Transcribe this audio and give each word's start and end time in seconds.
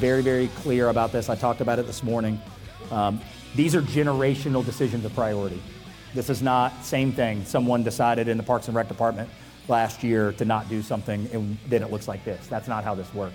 Very, 0.00 0.22
very 0.22 0.48
clear 0.56 0.88
about 0.88 1.12
this. 1.12 1.28
I 1.28 1.34
talked 1.34 1.60
about 1.60 1.78
it 1.78 1.86
this 1.86 2.02
morning. 2.02 2.40
Um, 2.90 3.20
these 3.54 3.74
are 3.74 3.82
generational 3.82 4.64
decisions 4.64 5.04
of 5.04 5.14
priority. 5.14 5.60
This 6.14 6.30
is 6.30 6.40
not 6.40 6.72
same 6.82 7.12
thing. 7.12 7.44
Someone 7.44 7.82
decided 7.82 8.26
in 8.26 8.38
the 8.38 8.42
Parks 8.42 8.66
and 8.66 8.74
Rec 8.74 8.88
department 8.88 9.28
last 9.68 10.02
year 10.02 10.32
to 10.32 10.46
not 10.46 10.70
do 10.70 10.80
something, 10.80 11.28
and 11.34 11.58
then 11.68 11.82
it 11.82 11.92
looks 11.92 12.08
like 12.08 12.24
this. 12.24 12.46
That's 12.46 12.66
not 12.66 12.82
how 12.82 12.94
this 12.94 13.12
works. 13.12 13.34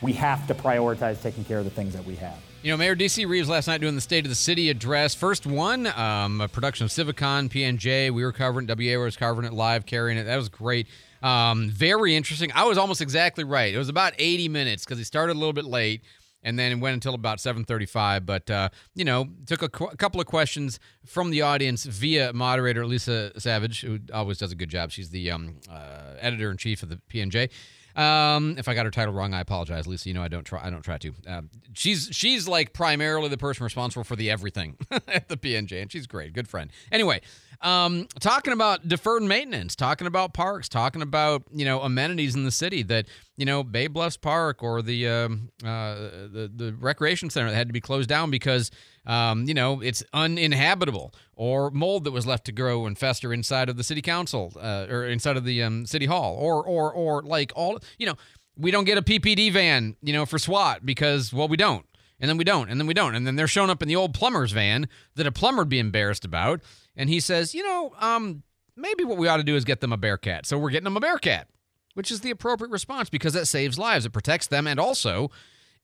We 0.00 0.14
have 0.14 0.46
to 0.46 0.54
prioritize 0.54 1.20
taking 1.20 1.44
care 1.44 1.58
of 1.58 1.66
the 1.66 1.70
things 1.70 1.92
that 1.92 2.06
we 2.06 2.14
have. 2.16 2.38
You 2.62 2.70
know, 2.70 2.78
Mayor 2.78 2.96
DC 2.96 3.28
Reeves 3.28 3.50
last 3.50 3.66
night 3.66 3.82
doing 3.82 3.94
the 3.94 4.00
State 4.00 4.24
of 4.24 4.30
the 4.30 4.34
City 4.34 4.70
address. 4.70 5.14
First 5.14 5.44
one, 5.44 5.86
um, 5.86 6.40
a 6.40 6.48
production 6.48 6.86
of 6.86 6.92
CivicCon, 6.92 7.50
PNJ. 7.50 8.10
We 8.10 8.24
were 8.24 8.32
covering 8.32 8.66
it. 8.70 8.74
WA 8.74 9.04
was 9.04 9.18
covering 9.18 9.46
it 9.46 9.52
live, 9.52 9.84
carrying 9.84 10.16
it. 10.16 10.24
That 10.24 10.36
was 10.36 10.48
great. 10.48 10.86
Um, 11.24 11.70
very 11.70 12.14
interesting. 12.14 12.52
I 12.54 12.64
was 12.64 12.76
almost 12.76 13.00
exactly 13.00 13.44
right. 13.44 13.72
It 13.74 13.78
was 13.78 13.88
about 13.88 14.12
80 14.18 14.48
minutes 14.48 14.84
because 14.84 14.98
he 14.98 15.04
started 15.04 15.32
a 15.32 15.38
little 15.38 15.54
bit 15.54 15.64
late 15.64 16.02
and 16.42 16.58
then 16.58 16.78
went 16.78 16.92
until 16.92 17.14
about 17.14 17.38
7.35 17.38 18.26
but 18.26 18.50
uh, 18.50 18.68
you 18.94 19.06
know 19.06 19.26
took 19.46 19.62
a, 19.62 19.68
qu- 19.70 19.86
a 19.86 19.96
couple 19.96 20.20
of 20.20 20.26
questions 20.26 20.78
from 21.06 21.30
the 21.30 21.40
audience 21.40 21.84
via 21.84 22.34
moderator 22.34 22.84
lisa 22.84 23.32
savage 23.40 23.80
who 23.80 23.98
always 24.12 24.36
does 24.36 24.52
a 24.52 24.54
good 24.54 24.68
job 24.68 24.90
she's 24.90 25.08
the 25.08 25.30
um, 25.30 25.56
uh, 25.70 26.16
editor-in-chief 26.20 26.82
of 26.82 26.90
the 26.90 27.00
pnj 27.10 27.48
um, 27.96 28.56
if 28.58 28.66
I 28.66 28.74
got 28.74 28.86
her 28.86 28.90
title 28.90 29.14
wrong, 29.14 29.34
I 29.34 29.40
apologize, 29.40 29.86
Lisa. 29.86 30.08
You 30.08 30.14
know 30.14 30.22
I 30.22 30.28
don't 30.28 30.44
try. 30.44 30.60
I 30.64 30.70
don't 30.70 30.82
try 30.82 30.98
to. 30.98 31.14
Um, 31.28 31.50
she's 31.74 32.08
she's 32.10 32.48
like 32.48 32.72
primarily 32.72 33.28
the 33.28 33.38
person 33.38 33.62
responsible 33.62 34.02
for 34.02 34.16
the 34.16 34.30
everything 34.30 34.76
at 34.90 35.28
the 35.28 35.36
PNJ, 35.36 35.80
and 35.80 35.92
she's 35.92 36.06
great, 36.06 36.32
good 36.32 36.48
friend. 36.48 36.72
Anyway, 36.90 37.20
um, 37.64 38.06
talking 38.20 38.52
about 38.52 38.86
deferred 38.86 39.22
maintenance, 39.22 39.74
talking 39.74 40.06
about 40.06 40.34
parks, 40.34 40.68
talking 40.68 41.00
about 41.00 41.44
you 41.52 41.64
know 41.64 41.80
amenities 41.80 42.34
in 42.34 42.44
the 42.44 42.50
city 42.50 42.82
that 42.84 43.06
you 43.38 43.46
know 43.46 43.64
Bay 43.64 43.86
Bluffs 43.86 44.18
Park 44.18 44.62
or 44.62 44.82
the 44.82 45.08
um, 45.08 45.48
uh, 45.64 45.94
the 45.94 46.50
the 46.54 46.76
recreation 46.78 47.30
center 47.30 47.48
that 47.48 47.56
had 47.56 47.68
to 47.68 47.72
be 47.72 47.80
closed 47.80 48.08
down 48.08 48.30
because 48.30 48.70
um, 49.06 49.44
you 49.48 49.54
know 49.54 49.80
it's 49.80 50.04
uninhabitable 50.12 51.14
or 51.36 51.70
mold 51.70 52.04
that 52.04 52.10
was 52.12 52.26
left 52.26 52.44
to 52.44 52.52
grow 52.52 52.84
and 52.84 52.98
fester 52.98 53.32
inside 53.32 53.70
of 53.70 53.78
the 53.78 53.84
city 53.84 54.02
council 54.02 54.52
uh, 54.60 54.86
or 54.90 55.06
inside 55.06 55.38
of 55.38 55.44
the 55.44 55.62
um, 55.62 55.86
city 55.86 56.06
hall 56.06 56.36
or 56.38 56.62
or 56.62 56.92
or 56.92 57.22
like 57.22 57.50
all 57.56 57.78
you 57.98 58.06
know 58.06 58.14
we 58.56 58.70
don't 58.70 58.84
get 58.84 58.98
a 58.98 59.02
PPD 59.02 59.50
van 59.50 59.96
you 60.02 60.12
know 60.12 60.26
for 60.26 60.38
SWAT 60.38 60.84
because 60.84 61.32
well 61.32 61.48
we 61.48 61.56
don't. 61.56 61.86
And 62.20 62.28
then 62.28 62.36
we 62.36 62.44
don't 62.44 62.70
and 62.70 62.80
then 62.80 62.86
we 62.86 62.94
don't. 62.94 63.14
And 63.14 63.26
then 63.26 63.36
they're 63.36 63.48
showing 63.48 63.70
up 63.70 63.82
in 63.82 63.88
the 63.88 63.96
old 63.96 64.14
plumber's 64.14 64.52
van 64.52 64.88
that 65.16 65.26
a 65.26 65.32
plumber 65.32 65.62
would 65.62 65.68
be 65.68 65.80
embarrassed 65.80 66.24
about 66.24 66.60
and 66.96 67.08
he 67.08 67.20
says 67.20 67.54
you 67.54 67.62
know 67.62 67.92
um 68.00 68.42
maybe 68.76 69.04
what 69.04 69.18
we 69.18 69.28
ought 69.28 69.38
to 69.38 69.44
do 69.44 69.56
is 69.56 69.64
get 69.64 69.80
them 69.80 69.92
a 69.92 69.96
bearcat 69.96 70.46
so 70.46 70.58
we're 70.58 70.70
getting 70.70 70.84
them 70.84 70.96
a 70.96 71.00
bearcat 71.00 71.48
which 71.94 72.10
is 72.10 72.20
the 72.20 72.30
appropriate 72.30 72.70
response 72.70 73.08
because 73.08 73.32
that 73.32 73.46
saves 73.46 73.78
lives 73.78 74.04
it 74.06 74.10
protects 74.10 74.46
them 74.48 74.66
and 74.66 74.80
also 74.80 75.30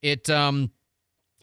it 0.03 0.29
um 0.31 0.71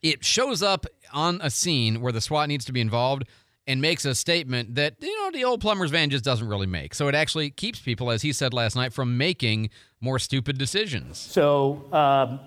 it 0.04 0.24
shows 0.24 0.62
up 0.62 0.86
on 1.14 1.40
a 1.42 1.50
scene 1.50 2.02
where 2.02 2.12
the 2.12 2.22
SWAT 2.22 2.48
needs 2.48 2.66
to 2.66 2.72
be 2.72 2.82
involved 2.82 3.24
and 3.66 3.82
makes 3.82 4.06
a 4.06 4.16
statement 4.16 4.76
that 4.76 4.96
you 5.02 5.24
know 5.24 5.32
the 5.32 5.44
old 5.44 5.62
plumber's 5.62 5.92
van 5.92 6.10
just 6.10 6.24
doesn't 6.24 6.48
really 6.48 6.68
make. 6.68 6.94
So 6.94 7.08
it 7.08 7.16
actually 7.16 7.50
keeps 7.50 7.80
people, 7.80 8.12
as 8.12 8.22
he 8.22 8.32
said 8.32 8.54
last 8.54 8.76
night, 8.76 8.94
from 8.94 9.18
making 9.18 9.70
more 10.00 10.20
stupid 10.20 10.58
decisions. 10.58 11.18
So, 11.18 11.84
um, 11.92 12.40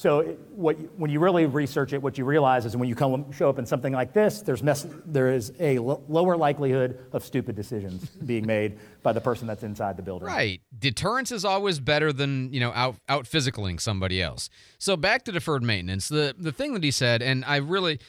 so 0.00 0.20
it- 0.20 0.38
what, 0.52 0.76
when 0.98 1.10
you 1.10 1.20
really 1.20 1.44
research 1.44 1.92
it, 1.92 2.00
what 2.00 2.16
you 2.16 2.24
realize 2.24 2.64
is 2.64 2.74
when 2.74 2.88
you 2.88 2.94
come 2.94 3.30
show 3.32 3.50
up 3.50 3.58
in 3.58 3.66
something 3.66 3.92
like 3.92 4.14
this, 4.14 4.40
there's 4.40 4.62
mess, 4.62 4.86
there 5.04 5.30
is 5.30 5.52
a 5.60 5.78
lower 5.78 6.38
likelihood 6.38 6.98
of 7.12 7.22
stupid 7.22 7.54
decisions 7.54 8.08
being 8.24 8.46
made 8.46 8.78
by 9.02 9.12
the 9.12 9.20
person 9.20 9.46
that's 9.46 9.62
inside 9.62 9.98
the 9.98 10.02
building. 10.02 10.26
Right. 10.26 10.62
Deterrence 10.78 11.30
is 11.30 11.44
always 11.44 11.80
better 11.80 12.14
than, 12.14 12.50
you 12.50 12.60
know, 12.60 12.72
out 12.74 12.96
out 13.10 13.26
physicaling 13.26 13.78
somebody 13.78 14.22
else. 14.22 14.48
So 14.78 14.96
back 14.96 15.22
to 15.26 15.32
deferred 15.32 15.62
maintenance. 15.62 16.08
The 16.08 16.34
the 16.38 16.52
thing 16.52 16.72
that 16.72 16.82
he 16.82 16.90
said, 16.90 17.20
and 17.20 17.44
I 17.44 17.56
really 17.56 18.00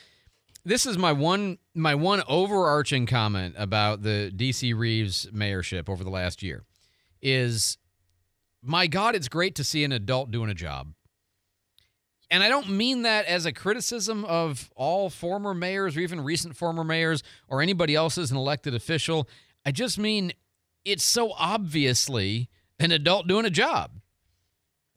this 0.63 0.85
is 0.85 0.97
my 0.97 1.11
one 1.11 1.57
my 1.75 1.95
one 1.95 2.23
overarching 2.25 3.05
comment 3.05 3.55
about 3.57 4.01
the 4.01 4.31
DC 4.33 4.73
Reeves 4.77 5.25
mayorship 5.33 5.89
over 5.89 6.05
the 6.05 6.09
last 6.09 6.41
year 6.41 6.63
is 7.21 7.77
my 8.63 8.87
God, 8.87 9.13
it's 9.13 9.27
great 9.27 9.55
to 9.55 9.63
see 9.65 9.83
an 9.83 9.91
adult 9.91 10.31
doing 10.31 10.49
a 10.49 10.53
job. 10.53 10.93
And 12.31 12.41
I 12.43 12.47
don't 12.47 12.69
mean 12.69 13.01
that 13.01 13.25
as 13.25 13.45
a 13.45 13.51
criticism 13.51 14.23
of 14.23 14.71
all 14.75 15.09
former 15.09 15.53
mayors 15.53 15.97
or 15.97 15.99
even 15.99 16.21
recent 16.21 16.55
former 16.55 16.85
mayors 16.85 17.23
or 17.49 17.61
anybody 17.61 17.93
else 17.93 18.17
as 18.17 18.31
an 18.31 18.37
elected 18.37 18.73
official. 18.73 19.27
I 19.65 19.71
just 19.71 19.99
mean 19.99 20.31
it's 20.85 21.03
so 21.03 21.33
obviously 21.37 22.49
an 22.79 22.91
adult 22.93 23.27
doing 23.27 23.45
a 23.45 23.49
job. 23.49 23.99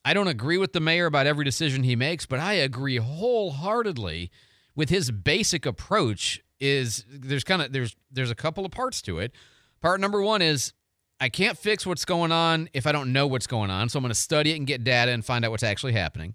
I 0.05 0.15
don't 0.15 0.29
agree 0.29 0.59
with 0.59 0.73
the 0.73 0.81
mayor 0.81 1.07
about 1.07 1.27
every 1.27 1.45
decision 1.45 1.83
he 1.83 1.97
makes, 1.97 2.25
but 2.25 2.39
I 2.39 2.55
agree 2.55 2.99
wholeheartedly 2.99 4.31
with 4.77 4.89
his 4.91 5.11
basic 5.11 5.67
approach 5.67 6.41
is 6.61 7.05
there's 7.11 7.45
kind 7.45 7.63
of 7.63 7.73
there's 7.73 7.97
there's 8.13 8.31
a 8.31 8.37
couple 8.37 8.65
of 8.65 8.71
parts 8.71 9.03
to 9.03 9.19
it. 9.19 9.33
Part 9.81 10.01
number 10.01 10.23
1 10.23 10.41
is 10.41 10.73
I 11.21 11.31
can't 11.31 11.59
fix 11.59 11.85
what's 11.85 12.05
going 12.05 12.33
on 12.33 12.69
if 12.73 12.87
I 12.87 12.93
don't 12.93 13.13
know 13.13 13.27
what's 13.27 13.47
going 13.47 13.71
on, 13.71 13.89
so 13.89 13.99
I'm 13.99 14.03
going 14.03 14.11
to 14.11 14.15
study 14.15 14.53
it 14.53 14.57
and 14.57 14.67
get 14.67 14.85
data 14.85 15.11
and 15.11 15.25
find 15.25 15.45
out 15.45 15.51
what's 15.51 15.63
actually 15.63 15.93
happening. 15.95 16.35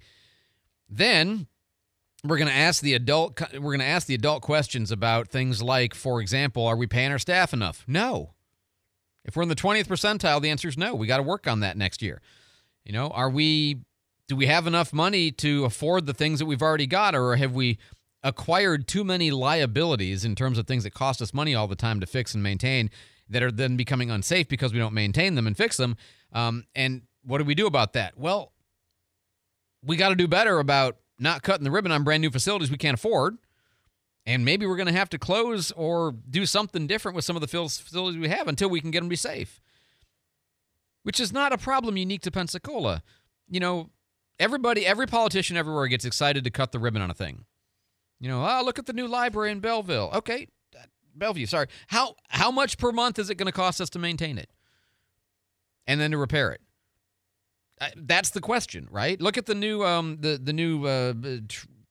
Then 0.90 1.48
we're 2.24 2.38
going 2.38 2.50
to 2.50 2.54
ask 2.54 2.82
the 2.82 2.94
adult 2.94 3.40
we're 3.54 3.60
going 3.60 3.80
to 3.80 3.86
ask 3.86 4.08
the 4.08 4.16
adult 4.16 4.42
questions 4.42 4.92
about 4.92 5.28
things 5.30 5.62
like 5.62 5.94
for 5.94 6.22
example, 6.22 6.66
are 6.66 6.76
we 6.76 6.88
paying 6.88 7.12
our 7.12 7.20
staff 7.20 7.54
enough? 7.54 7.84
No. 7.88 8.34
If 9.26 9.36
we're 9.36 9.44
in 9.44 9.50
the 9.50 9.56
20th 9.56 9.88
percentile, 9.88 10.42
the 10.42 10.50
answer 10.50 10.68
is 10.68 10.78
no. 10.78 10.96
We 10.96 11.08
got 11.08 11.18
to 11.18 11.24
work 11.24 11.48
on 11.48 11.60
that 11.60 11.78
next 11.78 12.02
year. 12.02 12.22
You 12.84 12.94
know, 12.94 13.10
are 13.10 13.30
we 13.30 13.82
do 14.28 14.36
we 14.36 14.48
have 14.48 14.68
enough 14.68 14.94
money 14.94 15.32
to 15.32 15.66
afford 15.66 16.06
the 16.06 16.14
things 16.14 16.40
that 16.40 16.46
we've 16.46 16.62
already 16.62 16.88
got 16.88 17.16
or 17.16 17.36
have 17.36 17.54
we 17.54 17.78
acquired 18.24 18.88
too 18.88 19.04
many 19.04 19.32
liabilities 19.32 20.26
in 20.26 20.36
terms 20.36 20.58
of 20.58 20.68
things 20.68 20.84
that 20.84 20.94
cost 20.94 21.22
us 21.22 21.34
money 21.34 21.56
all 21.56 21.68
the 21.68 21.76
time 21.76 22.00
to 22.00 22.06
fix 22.06 22.34
and 22.34 22.44
maintain 22.44 22.90
that 23.30 23.42
are 23.42 23.52
then 23.52 23.78
becoming 23.78 24.12
unsafe 24.12 24.48
because 24.48 24.74
we 24.74 24.80
don't 24.80 24.94
maintain 24.94 25.36
them 25.36 25.48
and 25.48 25.56
fix 25.56 25.78
them? 25.78 25.96
Um, 26.34 26.66
and 26.76 27.04
what 27.24 27.38
do 27.38 27.44
we 27.44 27.56
do 27.56 27.66
about 27.66 27.94
that? 27.94 28.18
Well, 28.18 28.52
we 29.84 29.96
got 29.96 30.10
to 30.10 30.16
do 30.16 30.28
better 30.28 30.60
about 30.60 30.98
not 31.20 31.44
cutting 31.44 31.64
the 31.64 31.72
ribbon 31.72 31.92
on 31.92 32.04
brand 32.04 32.22
new 32.22 32.30
facilities 32.30 32.72
we 32.72 32.78
can't 32.78 32.96
afford. 32.96 33.38
And 34.26 34.46
maybe 34.46 34.66
we're 34.66 34.76
going 34.76 34.88
to 34.88 34.94
have 34.94 35.10
to 35.10 35.18
close 35.18 35.72
or 35.72 36.14
do 36.30 36.46
something 36.46 36.88
different 36.88 37.16
with 37.16 37.26
some 37.26 37.36
of 37.36 37.42
the 37.42 37.48
facilities 37.48 38.20
we 38.20 38.30
have 38.30 38.48
until 38.48 38.70
we 38.70 38.82
can 38.82 38.92
get 38.92 39.00
them 39.00 39.08
to 39.08 39.10
be 39.10 39.16
safe. 39.16 39.62
Which 41.04 41.20
is 41.20 41.34
not 41.34 41.52
a 41.52 41.58
problem 41.58 41.98
unique 41.98 42.22
to 42.22 42.32
Pensacola. 42.32 43.02
You 43.48 43.60
know, 43.60 43.90
everybody, 44.40 44.86
every 44.86 45.08
politician 45.08 45.58
everywhere 45.58 45.88
gets 45.88 46.06
excited 46.06 46.44
to 46.44 46.50
cut 46.52 46.72
the 46.72 46.80
ribbon 46.80 47.02
on 47.02 47.10
a 47.10 47.14
thing. 47.14 47.46
You 48.20 48.30
know, 48.30 48.46
oh, 48.46 48.62
look 48.64 48.78
at 48.78 48.86
the 48.86 48.94
new 48.94 49.08
library 49.08 49.52
in 49.52 49.62
Belleville. 49.62 50.12
Okay, 50.14 50.48
uh, 50.78 50.84
Bellevue, 51.16 51.46
sorry. 51.46 51.68
How 51.88 52.16
how 52.28 52.52
much 52.52 52.78
per 52.78 52.92
month 52.92 53.18
is 53.18 53.30
it 53.30 53.36
going 53.36 53.48
to 53.48 53.54
cost 53.54 53.80
us 53.80 53.90
to 53.92 54.00
maintain 54.00 54.38
it? 54.38 54.52
And 55.88 56.00
then 56.00 56.12
to 56.12 56.18
repair 56.18 56.52
it? 56.52 56.62
That's 57.96 58.32
the 58.32 58.42
question, 58.42 58.88
right? 58.92 59.20
Look 59.22 59.38
at 59.38 59.46
the 59.46 59.56
new 59.56 59.84
um 59.84 60.18
the 60.20 60.38
the 60.38 60.54
new 60.54 60.86
uh, 60.86 61.14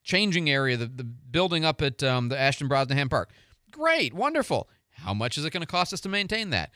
changing 0.03 0.51
area, 0.51 0.77
the 0.77 0.87
the 0.87 1.05
building 1.05 1.65
up 1.65 1.81
at 1.83 2.03
um, 2.03 2.29
the 2.29 2.39
Ashton 2.39 2.69
Brosnaham 2.69 3.09
Park. 3.09 3.31
Great, 3.71 4.13
wonderful. 4.15 4.69
How 4.91 5.15
much 5.15 5.39
is 5.39 5.45
it 5.45 5.53
going 5.53 5.63
to 5.63 5.67
cost 5.67 5.93
us 5.93 6.01
to 6.01 6.09
maintain 6.09 6.51
that? 6.51 6.71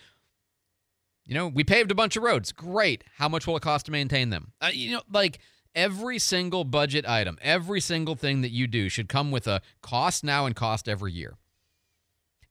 You 1.26 1.35
know, 1.35 1.49
we 1.49 1.64
paved 1.64 1.91
a 1.91 1.94
bunch 1.94 2.17
of 2.17 2.23
roads. 2.23 2.53
Great. 2.53 3.05
How 3.17 3.29
much 3.29 3.47
will 3.47 3.56
it 3.56 3.62
cost 3.62 3.87
to 3.87 3.93
maintain 3.93 4.31
them? 4.31 4.53
Uh, 4.61 4.70
you 4.73 4.93
know, 4.93 5.03
like 5.11 5.38
every 5.75 6.19
single 6.19 6.64
budget 6.64 7.09
item, 7.09 7.38
every 7.43 7.81
single 7.81 8.14
thing 8.14 8.43
that 8.43 8.50
you 8.50 8.67
do 8.67 8.88
should 8.88 9.09
come 9.09 9.31
with 9.31 9.47
a 9.47 9.61
cost 9.82 10.25
now 10.25 10.47
and 10.47 10.56
cost 10.56 10.88
every 10.88 11.12
year. 11.12 11.37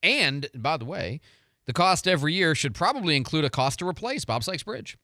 And 0.04 0.48
by 0.56 0.78
the 0.78 0.86
way, 0.86 1.22
the 1.66 1.74
cost 1.74 2.08
every 2.08 2.34
year 2.34 2.56
should 2.56 2.74
probably 2.74 3.16
include 3.16 3.46
a 3.46 3.50
cost 3.50 3.80
to 3.80 3.88
replace 3.88 4.26
Bob 4.26 4.44
Sykes 4.44 4.64
Bridge. 4.64 4.98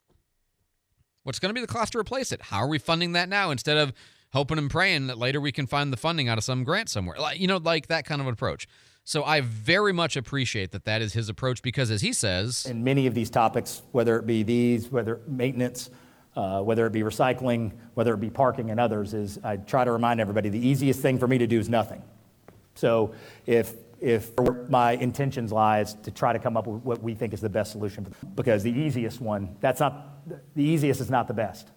What's 1.27 1.39
going 1.39 1.49
to 1.49 1.53
be 1.53 1.59
the 1.59 1.67
cost 1.67 1.91
to 1.91 1.99
replace 1.99 2.31
it? 2.31 2.41
How 2.41 2.59
are 2.59 2.69
we 2.69 2.79
funding 2.79 3.11
that 3.11 3.27
now 3.27 3.51
instead 3.51 3.75
of 3.75 3.91
hoping 4.31 4.57
and 4.57 4.71
praying 4.71 5.07
that 5.07 5.17
later 5.17 5.41
we 5.41 5.51
can 5.51 5.67
find 5.67 5.91
the 5.91 5.97
funding 5.97 6.29
out 6.29 6.37
of 6.37 6.45
some 6.45 6.63
grant 6.63 6.87
somewhere? 6.87 7.17
Like, 7.19 7.37
you 7.37 7.47
know, 7.47 7.57
like 7.57 7.87
that 7.87 8.05
kind 8.05 8.21
of 8.21 8.27
approach. 8.27 8.65
So 9.03 9.25
I 9.25 9.41
very 9.41 9.91
much 9.91 10.15
appreciate 10.15 10.71
that 10.71 10.85
that 10.85 11.01
is 11.01 11.11
his 11.11 11.27
approach 11.27 11.61
because, 11.61 11.91
as 11.91 11.99
he 11.99 12.13
says, 12.13 12.65
in 12.65 12.81
many 12.81 13.07
of 13.07 13.13
these 13.13 13.29
topics, 13.29 13.81
whether 13.91 14.17
it 14.17 14.25
be 14.25 14.43
these, 14.43 14.89
whether 14.89 15.19
maintenance, 15.27 15.89
uh, 16.37 16.61
whether 16.61 16.85
it 16.85 16.93
be 16.93 17.01
recycling, 17.01 17.73
whether 17.95 18.13
it 18.13 18.21
be 18.21 18.29
parking 18.29 18.71
and 18.71 18.79
others, 18.79 19.13
is 19.13 19.37
I 19.43 19.57
try 19.57 19.83
to 19.83 19.91
remind 19.91 20.21
everybody 20.21 20.47
the 20.47 20.65
easiest 20.65 21.01
thing 21.01 21.19
for 21.19 21.27
me 21.27 21.37
to 21.39 21.47
do 21.47 21.59
is 21.59 21.67
nothing. 21.67 22.01
So 22.75 23.13
if 23.45 23.73
if 23.99 24.31
my 24.69 24.91
intentions 24.91 25.51
lies 25.51 25.93
to 25.95 26.11
try 26.11 26.33
to 26.33 26.39
come 26.39 26.55
up 26.55 26.67
with 26.67 26.83
what 26.83 27.01
we 27.01 27.15
think 27.15 27.33
is 27.33 27.41
the 27.41 27.49
best 27.49 27.71
solution, 27.71 28.05
because 28.35 28.63
the 28.63 28.71
easiest 28.71 29.21
one, 29.21 29.55
that's 29.59 29.79
not 29.79 30.25
the 30.55 30.63
easiest 30.63 31.01
is 31.01 31.09
not 31.09 31.27
the 31.27 31.33
best. 31.33 31.69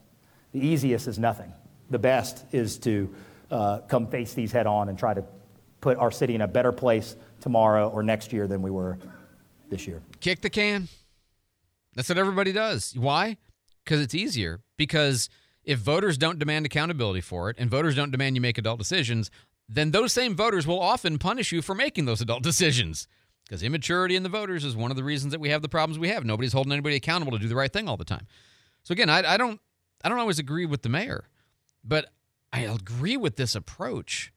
The 0.52 0.64
easiest 0.64 1.06
is 1.06 1.18
nothing. 1.18 1.52
The 1.90 1.98
best 1.98 2.44
is 2.52 2.78
to 2.80 3.14
uh, 3.50 3.78
come 3.88 4.06
face 4.06 4.34
these 4.34 4.52
head 4.52 4.66
on 4.66 4.88
and 4.88 4.98
try 4.98 5.14
to 5.14 5.24
put 5.80 5.96
our 5.96 6.10
city 6.10 6.34
in 6.34 6.40
a 6.40 6.48
better 6.48 6.72
place 6.72 7.16
tomorrow 7.40 7.88
or 7.88 8.02
next 8.02 8.32
year 8.32 8.46
than 8.46 8.62
we 8.62 8.70
were 8.70 8.98
this 9.70 9.86
year. 9.86 10.02
kick 10.20 10.40
the 10.40 10.50
can. 10.50 10.88
That's 11.94 12.08
what 12.08 12.18
everybody 12.18 12.52
does. 12.52 12.94
Why? 12.96 13.36
Because 13.84 14.00
it's 14.00 14.14
easier. 14.14 14.60
Because 14.76 15.28
if 15.64 15.78
voters 15.78 16.18
don't 16.18 16.38
demand 16.38 16.66
accountability 16.66 17.20
for 17.20 17.50
it 17.50 17.56
and 17.58 17.70
voters 17.70 17.94
don't 17.94 18.10
demand 18.10 18.36
you 18.36 18.40
make 18.40 18.58
adult 18.58 18.78
decisions, 18.78 19.30
then 19.72 19.92
those 19.92 20.12
same 20.12 20.34
voters 20.34 20.66
will 20.66 20.80
often 20.80 21.16
punish 21.16 21.52
you 21.52 21.62
for 21.62 21.74
making 21.74 22.04
those 22.04 22.20
adult 22.20 22.42
decisions. 22.50 23.06
Because 23.44 23.62
immaturity 23.62 24.14
in 24.14 24.22
the 24.22 24.28
voters 24.28 24.64
is 24.64 24.76
one 24.76 24.90
of 24.90 24.96
the 24.96 25.02
reasons 25.02 25.32
that 25.32 25.40
we 25.40 25.50
have 25.50 25.62
the 25.62 25.68
problems 25.68 25.98
we 25.98 26.08
have. 26.08 26.24
Nobody's 26.24 26.52
holding 26.52 26.72
anybody 26.72 26.96
accountable 26.96 27.32
to 27.32 27.38
do 27.38 27.48
the 27.48 27.56
right 27.56 27.72
thing 27.72 27.88
all 27.88 27.96
the 27.96 28.04
time. 28.04 28.26
So 28.82 28.92
again, 28.92 29.10
I, 29.10 29.34
I 29.34 29.36
don't 29.36 29.60
I 30.04 30.08
don't 30.08 30.18
always 30.18 30.38
agree 30.38 30.66
with 30.66 30.82
the 30.82 30.88
mayor, 30.88 31.28
but 31.84 32.12
I 32.52 32.60
agree 32.60 33.16
with 33.16 33.36
this 33.36 33.54
approach. 33.54 34.32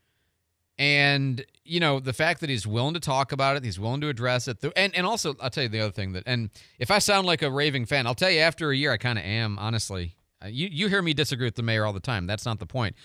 And 0.79 1.45
you 1.63 1.79
know 1.79 1.99
the 1.99 2.13
fact 2.13 2.41
that 2.41 2.49
he's 2.49 2.65
willing 2.65 2.95
to 2.95 2.99
talk 2.99 3.31
about 3.31 3.55
it, 3.55 3.63
he's 3.63 3.79
willing 3.79 4.01
to 4.01 4.09
address 4.09 4.47
it, 4.47 4.57
and 4.75 4.95
and 4.95 5.05
also 5.05 5.35
I'll 5.39 5.51
tell 5.51 5.63
you 5.63 5.69
the 5.69 5.81
other 5.81 5.91
thing 5.91 6.13
that, 6.13 6.23
and 6.25 6.49
if 6.79 6.89
I 6.89 6.97
sound 6.97 7.27
like 7.27 7.43
a 7.43 7.51
raving 7.51 7.85
fan, 7.85 8.07
I'll 8.07 8.15
tell 8.15 8.31
you 8.31 8.39
after 8.39 8.71
a 8.71 8.75
year 8.75 8.91
I 8.91 8.97
kind 8.97 9.19
of 9.19 9.25
am, 9.25 9.59
honestly. 9.59 10.15
You 10.43 10.67
you 10.71 10.87
hear 10.87 11.03
me 11.03 11.13
disagree 11.13 11.45
with 11.45 11.55
the 11.55 11.63
mayor 11.63 11.85
all 11.85 11.93
the 11.93 11.99
time. 11.99 12.25
That's 12.25 12.45
not 12.45 12.57
the 12.57 12.65
point. 12.65 12.95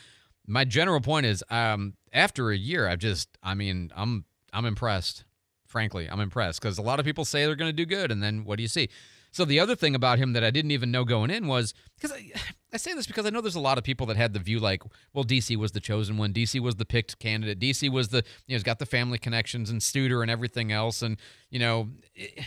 My 0.46 0.64
general 0.64 1.02
point 1.02 1.26
is, 1.26 1.44
um, 1.50 1.92
after 2.12 2.50
a 2.50 2.56
year, 2.56 2.88
I've 2.88 2.98
just, 2.98 3.28
I 3.42 3.54
mean, 3.54 3.90
I'm 3.94 4.24
I'm 4.52 4.64
impressed. 4.64 5.24
Frankly, 5.66 6.08
I'm 6.10 6.20
impressed 6.20 6.62
because 6.62 6.78
a 6.78 6.82
lot 6.82 6.98
of 6.98 7.04
people 7.04 7.24
say 7.24 7.44
they're 7.44 7.54
going 7.54 7.68
to 7.68 7.76
do 7.76 7.86
good, 7.86 8.10
and 8.10 8.22
then 8.22 8.44
what 8.44 8.56
do 8.56 8.62
you 8.62 8.68
see? 8.68 8.88
So 9.30 9.44
the 9.44 9.60
other 9.60 9.76
thing 9.76 9.94
about 9.94 10.18
him 10.18 10.32
that 10.32 10.42
I 10.42 10.50
didn't 10.50 10.70
even 10.70 10.90
know 10.90 11.04
going 11.04 11.30
in 11.30 11.46
was 11.46 11.74
because 11.96 12.12
I, 12.12 12.32
I 12.72 12.76
say 12.76 12.92
this 12.94 13.06
because 13.06 13.26
I 13.26 13.30
know 13.30 13.40
there's 13.40 13.54
a 13.54 13.60
lot 13.60 13.78
of 13.78 13.84
people 13.84 14.06
that 14.06 14.16
had 14.16 14.32
the 14.32 14.38
view 14.38 14.60
like, 14.60 14.82
well, 15.14 15.24
DC 15.24 15.56
was 15.56 15.72
the 15.72 15.80
chosen 15.80 16.16
one, 16.16 16.32
DC 16.32 16.60
was 16.60 16.76
the 16.76 16.84
picked 16.84 17.18
candidate, 17.18 17.58
DC 17.58 17.90
was 17.90 18.08
the 18.08 18.18
you 18.18 18.22
know, 18.22 18.56
he's 18.56 18.62
got 18.62 18.78
the 18.78 18.86
family 18.86 19.18
connections 19.18 19.70
and 19.70 19.80
Studer 19.80 20.22
and 20.22 20.30
everything 20.30 20.72
else, 20.72 21.02
and 21.02 21.18
you 21.50 21.58
know, 21.58 21.88
eh, 22.16 22.42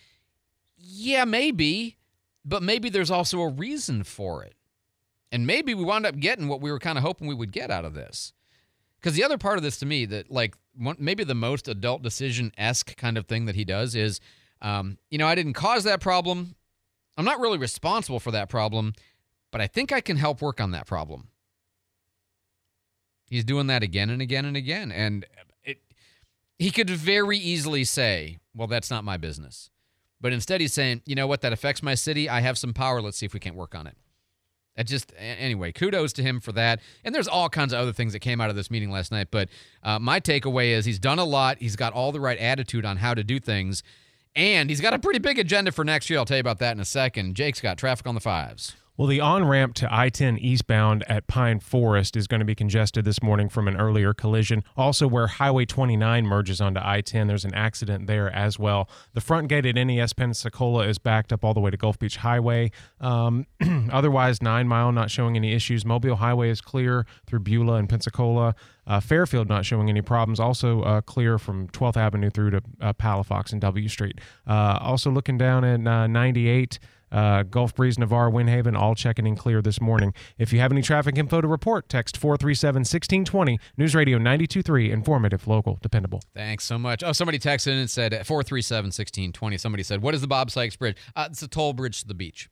yeah, 0.76 1.24
maybe, 1.24 1.96
but 2.44 2.62
maybe 2.62 2.88
there's 2.88 3.10
also 3.10 3.40
a 3.40 3.48
reason 3.48 4.04
for 4.04 4.42
it, 4.42 4.54
and 5.30 5.46
maybe 5.46 5.74
we 5.74 5.84
wound 5.84 6.06
up 6.06 6.16
getting 6.16 6.48
what 6.48 6.60
we 6.60 6.70
were 6.70 6.78
kind 6.78 6.98
of 6.98 7.04
hoping 7.04 7.26
we 7.26 7.34
would 7.34 7.52
get 7.52 7.70
out 7.70 7.84
of 7.84 7.94
this. 7.94 8.32
Because 9.02 9.16
the 9.16 9.24
other 9.24 9.38
part 9.38 9.56
of 9.56 9.64
this 9.64 9.78
to 9.78 9.86
me 9.86 10.04
that 10.06 10.30
like 10.30 10.56
maybe 10.76 11.24
the 11.24 11.34
most 11.34 11.66
adult 11.66 12.02
decision 12.02 12.52
esque 12.56 12.96
kind 12.96 13.18
of 13.18 13.26
thing 13.26 13.46
that 13.46 13.56
he 13.56 13.64
does 13.64 13.96
is, 13.96 14.20
um, 14.60 14.96
you 15.10 15.18
know, 15.18 15.26
I 15.26 15.34
didn't 15.34 15.54
cause 15.54 15.82
that 15.84 16.00
problem. 16.00 16.54
I'm 17.18 17.24
not 17.24 17.40
really 17.40 17.58
responsible 17.58 18.20
for 18.20 18.30
that 18.30 18.48
problem, 18.48 18.94
but 19.50 19.60
I 19.60 19.66
think 19.66 19.92
I 19.92 20.00
can 20.00 20.16
help 20.16 20.40
work 20.40 20.60
on 20.60 20.70
that 20.70 20.86
problem. 20.86 21.28
He's 23.28 23.44
doing 23.44 23.66
that 23.66 23.82
again 23.82 24.08
and 24.08 24.22
again 24.22 24.44
and 24.44 24.56
again, 24.56 24.92
and 24.92 25.26
it, 25.64 25.80
he 26.58 26.70
could 26.70 26.90
very 26.90 27.38
easily 27.38 27.82
say, 27.82 28.38
"Well, 28.54 28.68
that's 28.68 28.90
not 28.90 29.04
my 29.04 29.16
business," 29.16 29.70
but 30.20 30.32
instead 30.34 30.60
he's 30.60 30.74
saying, 30.74 31.02
"You 31.06 31.14
know 31.14 31.26
what? 31.26 31.40
That 31.40 31.52
affects 31.52 31.82
my 31.82 31.94
city. 31.94 32.28
I 32.28 32.40
have 32.40 32.58
some 32.58 32.74
power. 32.74 33.00
Let's 33.00 33.16
see 33.16 33.26
if 33.26 33.32
we 33.32 33.40
can't 33.40 33.56
work 33.56 33.74
on 33.74 33.86
it." 33.86 33.96
It 34.76 34.84
just 34.84 35.12
anyway, 35.18 35.72
kudos 35.72 36.12
to 36.14 36.22
him 36.22 36.40
for 36.40 36.52
that. 36.52 36.80
And 37.04 37.14
there's 37.14 37.28
all 37.28 37.48
kinds 37.48 37.72
of 37.72 37.80
other 37.80 37.92
things 37.92 38.12
that 38.14 38.20
came 38.20 38.40
out 38.40 38.50
of 38.50 38.56
this 38.56 38.70
meeting 38.70 38.90
last 38.90 39.12
night. 39.12 39.28
But 39.30 39.48
uh, 39.82 39.98
my 39.98 40.18
takeaway 40.18 40.70
is 40.70 40.84
he's 40.84 40.98
done 40.98 41.18
a 41.18 41.24
lot. 41.24 41.58
He's 41.58 41.76
got 41.76 41.92
all 41.92 42.12
the 42.12 42.20
right 42.20 42.38
attitude 42.38 42.84
on 42.84 42.96
how 42.96 43.14
to 43.14 43.22
do 43.22 43.38
things, 43.38 43.82
and 44.34 44.70
he's 44.70 44.80
got 44.80 44.94
a 44.94 44.98
pretty 44.98 45.18
big 45.18 45.38
agenda 45.38 45.72
for 45.72 45.84
next 45.84 46.08
year. 46.08 46.18
I'll 46.18 46.24
tell 46.24 46.38
you 46.38 46.42
about 46.42 46.58
that 46.60 46.72
in 46.72 46.80
a 46.80 46.86
second. 46.86 47.34
Jake's 47.34 47.60
got 47.60 47.76
traffic 47.76 48.06
on 48.06 48.14
the 48.14 48.20
fives. 48.20 48.74
Well, 49.02 49.08
the 49.08 49.20
on 49.20 49.44
ramp 49.44 49.74
to 49.74 49.88
I 49.92 50.10
10 50.10 50.38
eastbound 50.38 51.02
at 51.08 51.26
Pine 51.26 51.58
Forest 51.58 52.16
is 52.16 52.28
going 52.28 52.38
to 52.38 52.44
be 52.44 52.54
congested 52.54 53.04
this 53.04 53.20
morning 53.20 53.48
from 53.48 53.66
an 53.66 53.76
earlier 53.76 54.14
collision. 54.14 54.62
Also, 54.76 55.08
where 55.08 55.26
Highway 55.26 55.64
29 55.64 56.24
merges 56.24 56.60
onto 56.60 56.80
I 56.80 57.00
10, 57.00 57.26
there's 57.26 57.44
an 57.44 57.52
accident 57.52 58.06
there 58.06 58.30
as 58.30 58.60
well. 58.60 58.88
The 59.14 59.20
front 59.20 59.48
gate 59.48 59.66
at 59.66 59.74
NAS 59.74 60.12
Pensacola 60.12 60.86
is 60.86 60.98
backed 60.98 61.32
up 61.32 61.44
all 61.44 61.52
the 61.52 61.58
way 61.58 61.72
to 61.72 61.76
Gulf 61.76 61.98
Beach 61.98 62.18
Highway. 62.18 62.70
Um, 63.00 63.48
otherwise, 63.92 64.40
Nine 64.40 64.68
Mile 64.68 64.92
not 64.92 65.10
showing 65.10 65.34
any 65.34 65.52
issues. 65.52 65.84
Mobile 65.84 66.14
Highway 66.14 66.50
is 66.50 66.60
clear 66.60 67.04
through 67.26 67.40
Beulah 67.40 67.78
and 67.78 67.88
Pensacola. 67.88 68.54
Uh, 68.86 69.00
Fairfield 69.00 69.48
not 69.48 69.64
showing 69.64 69.88
any 69.88 70.02
problems. 70.02 70.38
Also 70.38 70.82
uh, 70.82 71.00
clear 71.00 71.40
from 71.40 71.66
12th 71.70 71.96
Avenue 71.96 72.30
through 72.30 72.50
to 72.50 72.62
uh, 72.80 72.92
Palafox 72.92 73.50
and 73.50 73.60
W 73.60 73.88
Street. 73.88 74.20
Uh, 74.46 74.78
also 74.80 75.10
looking 75.10 75.38
down 75.38 75.64
at 75.64 75.84
uh, 75.84 76.06
98. 76.06 76.78
Uh, 77.12 77.42
Gulf 77.44 77.74
Breeze, 77.74 77.98
Navarre, 77.98 78.30
Windhaven, 78.30 78.76
all 78.76 78.94
checking 78.94 79.26
in 79.26 79.36
clear 79.36 79.60
this 79.60 79.80
morning. 79.80 80.14
If 80.38 80.52
you 80.52 80.58
have 80.60 80.72
any 80.72 80.82
traffic 80.82 81.18
info 81.18 81.42
to 81.42 81.46
report, 81.46 81.88
text 81.88 82.16
437 82.16 82.80
1620. 82.80 83.60
News 83.76 83.94
Radio 83.94 84.16
923, 84.16 84.90
informative, 84.90 85.46
local, 85.46 85.78
dependable. 85.82 86.22
Thanks 86.34 86.64
so 86.64 86.78
much. 86.78 87.02
Oh, 87.04 87.12
somebody 87.12 87.38
texted 87.38 87.68
in 87.68 87.78
and 87.78 87.90
said 87.90 88.12
437 88.12 88.86
1620. 88.86 89.58
Somebody 89.58 89.82
said, 89.82 90.02
What 90.02 90.14
is 90.14 90.22
the 90.22 90.26
Bob 90.26 90.50
Sykes 90.50 90.76
Bridge? 90.76 90.96
Uh, 91.14 91.28
it's 91.30 91.42
a 91.42 91.48
toll 91.48 91.74
bridge 91.74 92.00
to 92.00 92.08
the 92.08 92.14
beach. 92.14 92.48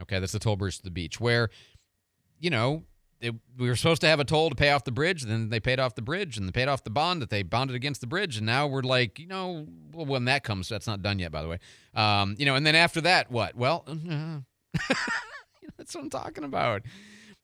Okay, 0.00 0.18
that's 0.18 0.32
the 0.32 0.38
toll 0.38 0.56
bridge 0.56 0.78
to 0.78 0.84
the 0.84 0.90
beach 0.90 1.20
where, 1.20 1.50
you 2.38 2.50
know, 2.50 2.84
it, 3.24 3.34
we 3.56 3.68
were 3.68 3.76
supposed 3.76 4.00
to 4.02 4.06
have 4.06 4.20
a 4.20 4.24
toll 4.24 4.50
to 4.50 4.56
pay 4.56 4.70
off 4.70 4.84
the 4.84 4.92
bridge. 4.92 5.22
Then 5.22 5.48
they 5.48 5.60
paid 5.60 5.80
off 5.80 5.94
the 5.94 6.02
bridge 6.02 6.36
and 6.36 6.46
they 6.46 6.52
paid 6.52 6.68
off 6.68 6.84
the 6.84 6.90
bond 6.90 7.22
that 7.22 7.30
they 7.30 7.42
bonded 7.42 7.74
against 7.74 8.00
the 8.00 8.06
bridge. 8.06 8.36
And 8.36 8.46
now 8.46 8.66
we're 8.66 8.82
like, 8.82 9.18
you 9.18 9.26
know, 9.26 9.66
well, 9.92 10.06
when 10.06 10.26
that 10.26 10.44
comes, 10.44 10.68
that's 10.68 10.86
not 10.86 11.02
done 11.02 11.18
yet, 11.18 11.32
by 11.32 11.42
the 11.42 11.48
way. 11.48 11.58
Um, 11.94 12.36
you 12.38 12.44
know, 12.44 12.54
and 12.54 12.66
then 12.66 12.74
after 12.74 13.00
that, 13.00 13.30
what? 13.30 13.56
Well, 13.56 13.84
that's 15.78 15.94
what 15.94 16.04
I'm 16.04 16.10
talking 16.10 16.44
about. 16.44 16.82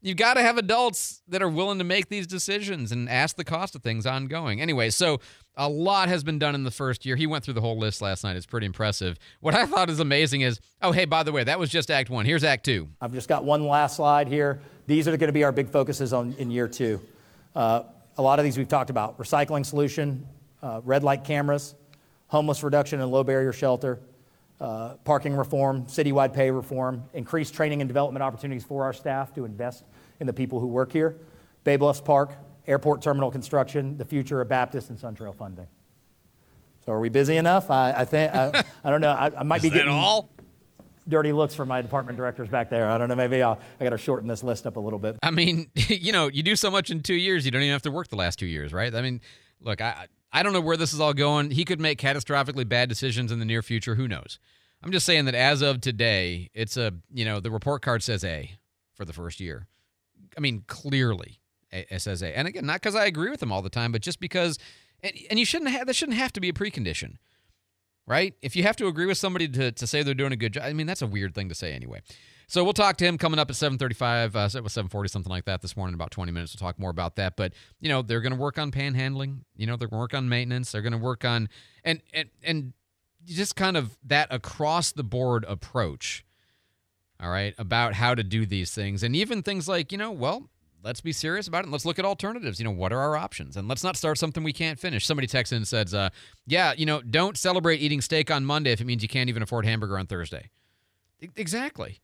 You've 0.02 0.16
got 0.16 0.34
to 0.34 0.40
have 0.40 0.56
adults 0.56 1.22
that 1.28 1.42
are 1.42 1.48
willing 1.48 1.76
to 1.78 1.84
make 1.84 2.08
these 2.08 2.26
decisions 2.26 2.90
and 2.90 3.08
ask 3.08 3.36
the 3.36 3.44
cost 3.44 3.74
of 3.74 3.82
things 3.82 4.06
ongoing. 4.06 4.60
Anyway, 4.60 4.88
so 4.88 5.20
a 5.56 5.68
lot 5.68 6.08
has 6.08 6.24
been 6.24 6.38
done 6.38 6.54
in 6.54 6.64
the 6.64 6.70
first 6.70 7.04
year. 7.04 7.16
He 7.16 7.26
went 7.26 7.44
through 7.44 7.54
the 7.54 7.60
whole 7.60 7.78
list 7.78 8.00
last 8.00 8.24
night. 8.24 8.34
It's 8.36 8.46
pretty 8.46 8.66
impressive. 8.66 9.18
What 9.40 9.54
I 9.54 9.66
thought 9.66 9.90
is 9.90 10.00
amazing 10.00 10.40
is, 10.40 10.58
oh, 10.80 10.92
hey, 10.92 11.04
by 11.04 11.22
the 11.22 11.32
way, 11.32 11.44
that 11.44 11.58
was 11.58 11.68
just 11.68 11.90
Act 11.90 12.08
One. 12.08 12.24
Here's 12.24 12.44
Act 12.44 12.64
Two. 12.64 12.88
I've 13.00 13.12
just 13.12 13.28
got 13.28 13.44
one 13.44 13.66
last 13.66 13.96
slide 13.96 14.26
here. 14.26 14.62
These 14.86 15.06
are 15.06 15.16
going 15.18 15.28
to 15.28 15.32
be 15.32 15.44
our 15.44 15.52
big 15.52 15.68
focuses 15.68 16.14
on 16.14 16.34
in 16.38 16.50
year 16.50 16.66
two. 16.66 17.00
Uh, 17.54 17.82
a 18.16 18.22
lot 18.22 18.38
of 18.38 18.44
these 18.44 18.56
we've 18.56 18.68
talked 18.68 18.90
about: 18.90 19.18
recycling 19.18 19.66
solution, 19.66 20.26
uh, 20.62 20.80
red 20.82 21.04
light 21.04 21.24
cameras, 21.24 21.74
homeless 22.28 22.62
reduction 22.62 23.02
and 23.02 23.10
low 23.10 23.22
barrier 23.22 23.52
shelter, 23.52 24.00
uh, 24.60 24.94
parking 25.04 25.34
reform, 25.34 25.86
citywide 25.86 26.32
pay 26.32 26.50
reform, 26.50 27.04
increased 27.14 27.54
training 27.54 27.80
and 27.80 27.88
development 27.88 28.22
opportunities 28.22 28.64
for 28.64 28.84
our 28.84 28.92
staff 28.92 29.34
to 29.34 29.44
invest 29.44 29.84
in 30.20 30.26
the 30.26 30.32
people 30.32 30.60
who 30.60 30.66
work 30.66 30.92
here, 30.92 31.16
Bay 31.64 31.76
Bluffs 31.76 32.00
Park, 32.00 32.32
airport 32.66 33.02
terminal 33.02 33.30
construction, 33.30 33.96
the 33.96 34.04
future 34.04 34.40
of 34.40 34.48
Baptist 34.48 34.90
and 34.90 34.98
Sun 34.98 35.14
Trail 35.14 35.32
funding. 35.32 35.66
So 36.84 36.92
are 36.92 37.00
we 37.00 37.08
busy 37.08 37.36
enough? 37.36 37.70
I, 37.70 37.92
I 37.92 38.04
think 38.04 38.34
I, 38.34 38.64
I 38.84 38.90
don't 38.90 39.00
know. 39.00 39.10
I, 39.10 39.30
I 39.38 39.42
might 39.42 39.62
be 39.62 39.70
getting 39.70 39.92
all 39.92 40.30
dirty 41.08 41.32
looks 41.32 41.54
from 41.54 41.68
my 41.68 41.82
department 41.82 42.16
directors 42.16 42.48
back 42.48 42.70
there. 42.70 42.88
I 42.88 42.96
don't 42.98 43.08
know. 43.08 43.16
Maybe 43.16 43.42
I'll, 43.42 43.58
I 43.80 43.84
got 43.84 43.90
to 43.90 43.98
shorten 43.98 44.28
this 44.28 44.42
list 44.42 44.66
up 44.66 44.76
a 44.76 44.80
little 44.80 44.98
bit. 44.98 45.16
I 45.22 45.30
mean, 45.30 45.70
you 45.74 46.12
know, 46.12 46.28
you 46.28 46.42
do 46.42 46.56
so 46.56 46.70
much 46.70 46.90
in 46.90 47.02
two 47.02 47.14
years, 47.14 47.44
you 47.44 47.50
don't 47.50 47.62
even 47.62 47.72
have 47.72 47.82
to 47.82 47.90
work 47.90 48.08
the 48.08 48.16
last 48.16 48.38
two 48.38 48.46
years, 48.46 48.72
right? 48.72 48.94
I 48.94 49.02
mean, 49.02 49.20
look, 49.60 49.80
I 49.80 50.06
I 50.32 50.42
don't 50.42 50.52
know 50.52 50.60
where 50.60 50.76
this 50.76 50.92
is 50.92 51.00
all 51.00 51.14
going. 51.14 51.50
He 51.50 51.64
could 51.64 51.80
make 51.80 52.00
catastrophically 52.00 52.68
bad 52.68 52.88
decisions 52.88 53.32
in 53.32 53.38
the 53.38 53.44
near 53.44 53.62
future. 53.62 53.96
Who 53.96 54.06
knows? 54.06 54.38
I'm 54.82 54.92
just 54.92 55.06
saying 55.06 55.26
that 55.26 55.34
as 55.34 55.60
of 55.62 55.80
today, 55.80 56.50
it's 56.54 56.76
a 56.76 56.92
you 57.12 57.24
know 57.24 57.40
the 57.40 57.50
report 57.50 57.82
card 57.82 58.02
says 58.02 58.24
A 58.24 58.52
for 58.94 59.04
the 59.04 59.12
first 59.12 59.40
year. 59.40 59.66
I 60.36 60.40
mean, 60.40 60.64
clearly 60.66 61.40
it 61.70 62.00
says 62.00 62.22
A, 62.22 62.36
and 62.36 62.48
again, 62.48 62.66
not 62.66 62.80
because 62.80 62.94
I 62.94 63.06
agree 63.06 63.30
with 63.30 63.42
him 63.42 63.52
all 63.52 63.62
the 63.62 63.70
time, 63.70 63.92
but 63.92 64.00
just 64.00 64.20
because, 64.20 64.58
and, 65.02 65.12
and 65.28 65.38
you 65.38 65.44
shouldn't 65.44 65.70
have 65.70 65.86
that 65.86 65.96
shouldn't 65.96 66.18
have 66.18 66.32
to 66.32 66.40
be 66.40 66.48
a 66.48 66.52
precondition, 66.52 67.16
right? 68.06 68.34
If 68.40 68.56
you 68.56 68.62
have 68.62 68.76
to 68.76 68.86
agree 68.86 69.06
with 69.06 69.18
somebody 69.18 69.48
to 69.48 69.72
to 69.72 69.86
say 69.86 70.02
they're 70.02 70.14
doing 70.14 70.32
a 70.32 70.36
good 70.36 70.54
job, 70.54 70.64
I 70.64 70.72
mean 70.72 70.86
that's 70.86 71.02
a 71.02 71.06
weird 71.06 71.34
thing 71.34 71.48
to 71.50 71.54
say 71.54 71.72
anyway. 71.72 72.00
So 72.50 72.64
we'll 72.64 72.72
talk 72.72 72.96
to 72.96 73.04
him 73.04 73.16
coming 73.16 73.38
up 73.38 73.48
at 73.48 73.54
7:35, 73.54 74.34
uh, 74.34 74.48
it 74.52 74.64
was 74.64 74.72
7:40, 74.72 75.08
something 75.08 75.30
like 75.30 75.44
that 75.44 75.62
this 75.62 75.76
morning. 75.76 75.92
In 75.92 75.94
about 75.94 76.10
20 76.10 76.32
minutes, 76.32 76.52
we'll 76.52 76.66
talk 76.68 76.80
more 76.80 76.90
about 76.90 77.14
that. 77.14 77.36
But 77.36 77.52
you 77.78 77.88
know, 77.88 78.02
they're 78.02 78.20
going 78.20 78.32
to 78.32 78.38
work 78.38 78.58
on 78.58 78.72
panhandling. 78.72 79.44
You 79.54 79.68
know, 79.68 79.76
they're 79.76 79.86
going 79.86 79.98
to 79.98 80.02
work 80.02 80.14
on 80.14 80.28
maintenance. 80.28 80.72
They're 80.72 80.82
going 80.82 80.90
to 80.92 80.98
work 80.98 81.24
on 81.24 81.48
and 81.84 82.02
and 82.12 82.28
and 82.42 82.72
just 83.24 83.54
kind 83.54 83.76
of 83.76 83.96
that 84.04 84.32
across 84.32 84.90
the 84.90 85.04
board 85.04 85.44
approach. 85.46 86.24
All 87.20 87.30
right, 87.30 87.54
about 87.56 87.94
how 87.94 88.16
to 88.16 88.24
do 88.24 88.44
these 88.44 88.74
things, 88.74 89.04
and 89.04 89.14
even 89.14 89.44
things 89.44 89.68
like 89.68 89.92
you 89.92 89.98
know, 89.98 90.10
well, 90.10 90.50
let's 90.82 91.00
be 91.00 91.12
serious 91.12 91.46
about 91.46 91.58
it. 91.58 91.64
And 91.66 91.72
let's 91.72 91.84
look 91.84 92.00
at 92.00 92.04
alternatives. 92.04 92.58
You 92.58 92.64
know, 92.64 92.72
what 92.72 92.92
are 92.92 92.98
our 92.98 93.16
options? 93.16 93.56
And 93.56 93.68
let's 93.68 93.84
not 93.84 93.96
start 93.96 94.18
something 94.18 94.42
we 94.42 94.52
can't 94.52 94.78
finish. 94.80 95.06
Somebody 95.06 95.28
texted 95.28 95.52
in 95.52 95.56
and 95.58 95.68
says, 95.68 95.94
uh, 95.94 96.08
"Yeah, 96.48 96.72
you 96.76 96.84
know, 96.84 97.00
don't 97.00 97.38
celebrate 97.38 97.76
eating 97.76 98.00
steak 98.00 98.28
on 98.28 98.44
Monday 98.44 98.72
if 98.72 98.80
it 98.80 98.86
means 98.86 99.04
you 99.04 99.08
can't 99.08 99.28
even 99.28 99.40
afford 99.40 99.66
hamburger 99.66 99.96
on 99.96 100.08
Thursday." 100.08 100.50
Exactly. 101.36 102.00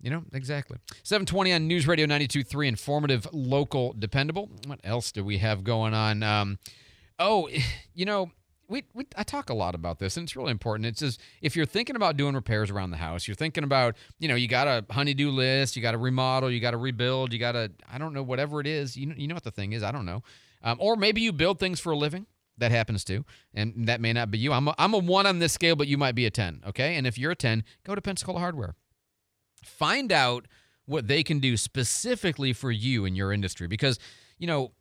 You 0.00 0.10
know, 0.10 0.22
exactly. 0.32 0.78
720 1.02 1.52
on 1.52 1.66
News 1.66 1.86
Radio 1.86 2.06
92.3, 2.06 2.68
informative, 2.68 3.26
local, 3.32 3.94
dependable. 3.98 4.48
What 4.66 4.80
else 4.84 5.10
do 5.10 5.24
we 5.24 5.38
have 5.38 5.64
going 5.64 5.92
on? 5.92 6.22
Um, 6.22 6.58
oh, 7.18 7.48
you 7.94 8.04
know, 8.04 8.30
we, 8.68 8.84
we 8.94 9.06
I 9.16 9.22
talk 9.22 9.50
a 9.50 9.54
lot 9.54 9.74
about 9.74 9.98
this, 9.98 10.16
and 10.16 10.24
it's 10.24 10.36
really 10.36 10.50
important. 10.50 10.86
It's 10.86 11.00
just 11.00 11.20
if 11.40 11.56
you're 11.56 11.66
thinking 11.66 11.96
about 11.96 12.16
doing 12.16 12.34
repairs 12.34 12.70
around 12.70 12.90
the 12.90 12.98
house, 12.98 13.26
you're 13.26 13.34
thinking 13.34 13.64
about, 13.64 13.96
you 14.18 14.28
know, 14.28 14.34
you 14.34 14.46
got 14.46 14.68
a 14.68 14.84
honeydew 14.92 15.30
list, 15.30 15.74
you 15.74 15.82
got 15.82 15.92
to 15.92 15.98
remodel, 15.98 16.50
you 16.50 16.60
got 16.60 16.72
to 16.72 16.76
rebuild, 16.76 17.32
you 17.32 17.38
got 17.38 17.52
to, 17.52 17.72
I 17.90 17.98
don't 17.98 18.12
know, 18.12 18.22
whatever 18.22 18.60
it 18.60 18.66
is. 18.66 18.96
You 18.96 19.06
know, 19.06 19.14
you 19.16 19.26
know 19.26 19.34
what 19.34 19.44
the 19.44 19.50
thing 19.50 19.72
is. 19.72 19.82
I 19.82 19.90
don't 19.90 20.04
know. 20.04 20.22
Um, 20.62 20.76
or 20.80 20.96
maybe 20.96 21.20
you 21.20 21.32
build 21.32 21.58
things 21.58 21.80
for 21.80 21.92
a 21.92 21.96
living. 21.96 22.26
That 22.58 22.72
happens 22.72 23.04
too, 23.04 23.24
and 23.54 23.86
that 23.86 24.00
may 24.00 24.12
not 24.12 24.32
be 24.32 24.38
you. 24.38 24.52
I'm 24.52 24.66
a, 24.66 24.74
I'm 24.78 24.92
a 24.92 24.98
one 24.98 25.26
on 25.26 25.38
this 25.38 25.52
scale, 25.52 25.76
but 25.76 25.86
you 25.86 25.96
might 25.96 26.16
be 26.16 26.26
a 26.26 26.30
ten. 26.30 26.60
Okay, 26.66 26.96
and 26.96 27.06
if 27.06 27.16
you're 27.16 27.30
a 27.30 27.36
ten, 27.36 27.62
go 27.84 27.94
to 27.94 28.02
Pensacola 28.02 28.40
Hardware 28.40 28.74
find 29.68 30.10
out 30.10 30.46
what 30.86 31.06
they 31.06 31.22
can 31.22 31.38
do 31.38 31.56
specifically 31.56 32.52
for 32.52 32.70
you 32.70 33.04
in 33.04 33.14
your 33.14 33.32
industry. 33.32 33.66
Because 33.68 33.98
you 34.38 34.46
know 34.46 34.72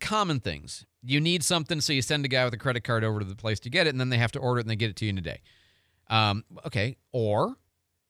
common 0.00 0.40
things. 0.40 0.86
You 1.02 1.20
need 1.20 1.44
something 1.44 1.80
so 1.80 1.92
you 1.92 2.02
send 2.02 2.24
a 2.24 2.28
guy 2.28 2.44
with 2.44 2.54
a 2.54 2.58
credit 2.58 2.84
card 2.84 3.04
over 3.04 3.20
to 3.20 3.24
the 3.24 3.36
place 3.36 3.60
to 3.60 3.70
get 3.70 3.86
it 3.86 3.90
and 3.90 4.00
then 4.00 4.08
they 4.08 4.18
have 4.18 4.32
to 4.32 4.38
order 4.38 4.58
it 4.58 4.62
and 4.62 4.70
they 4.70 4.76
get 4.76 4.90
it 4.90 4.96
to 4.96 5.04
you 5.04 5.10
in 5.10 5.18
a 5.18 5.22
day. 5.22 5.40
Um, 6.08 6.44
okay 6.66 6.96
or 7.12 7.56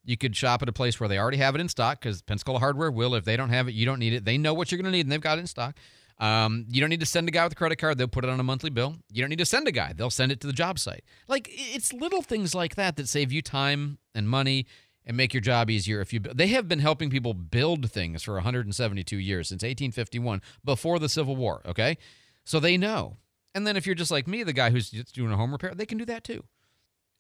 you 0.05 0.17
could 0.17 0.37
shop 0.37 0.63
at 0.63 0.69
a 0.69 0.73
place 0.73 0.99
where 0.99 1.09
they 1.09 1.19
already 1.19 1.39
have 1.39 1.55
it 1.55 1.61
in 1.61 1.69
stock 1.69 2.01
because 2.01 2.23
pensacola 2.23 2.59
hardware 2.59 2.91
will. 2.91 3.15
If 3.15 3.25
they 3.25 3.37
don't 3.37 3.51
have 3.51 3.69
it 3.69 3.75
you 3.75 3.87
don't 3.87 3.99
need 3.99 4.13
it. 4.13 4.25
They 4.25 4.39
know 4.39 4.55
what 4.55 4.71
you're 4.71 4.81
going 4.81 4.91
to 4.91 4.97
need 4.97 5.07
and 5.07 5.13
they've 5.13 5.21
got 5.21 5.39
it 5.39 5.43
in 5.43 5.47
stock. 5.47 5.77
Um, 6.19 6.67
you 6.69 6.81
don't 6.81 6.91
need 6.91 7.01
to 7.01 7.07
send 7.07 7.27
a 7.27 7.33
guy 7.33 7.43
with 7.43 7.55
a 7.55 7.57
credit 7.57 7.77
card. 7.77 7.99
They'll 7.99 8.07
put 8.07 8.25
it 8.25 8.31
on 8.31 8.39
a 8.39 8.45
monthly 8.45 8.71
bill. 8.71 8.97
You 9.11 9.23
don't 9.23 9.31
need 9.31 9.41
to 9.41 9.47
send 9.47 9.67
a 9.67 9.73
guy. 9.73 9.93
They'll 9.93 10.11
send 10.11 10.31
it 10.31 10.41
to 10.43 10.47
the 10.47 10.53
job 10.53 10.79
site. 10.79 11.03
Like 11.27 11.49
it's 11.51 11.93
little 11.93 12.23
things 12.23 12.55
like 12.55 12.77
that 12.77 12.97
that 12.97 13.09
save 13.09 13.33
you 13.33 13.43
time 13.43 13.99
and 14.15 14.29
money 14.29 14.67
and 15.07 15.17
make 15.17 15.35
your 15.35 15.41
job 15.41 15.71
easier 15.71 16.01
if 16.01 16.13
you 16.13 16.21
they 16.21 16.49
have 16.49 16.69
been 16.69 16.79
helping 16.79 17.11
people 17.11 17.35
build 17.35 17.91
things 17.91 18.23
for 18.23 18.35
172 18.35 19.17
years 19.17 19.49
since 19.49 19.63
1851 19.63 20.43
before 20.65 20.99
the 20.99 21.09
civil 21.09 21.37
war 21.37 21.63
okay? 21.67 21.97
So 22.45 22.61
they 22.61 22.77
know. 22.77 23.17
And 23.55 23.67
then 23.67 23.77
if 23.77 23.87
you're 23.87 23.95
just 23.95 24.11
like 24.11 24.27
me 24.27 24.43
the 24.43 24.53
guy 24.53 24.71
who's 24.71 24.91
just 24.91 25.15
doing 25.15 25.33
a 25.33 25.37
home 25.37 25.53
repair 25.53 25.75
they 25.75 25.87
can 25.87 25.99
do 25.99 26.05
that 26.07 26.25
too. 26.25 26.45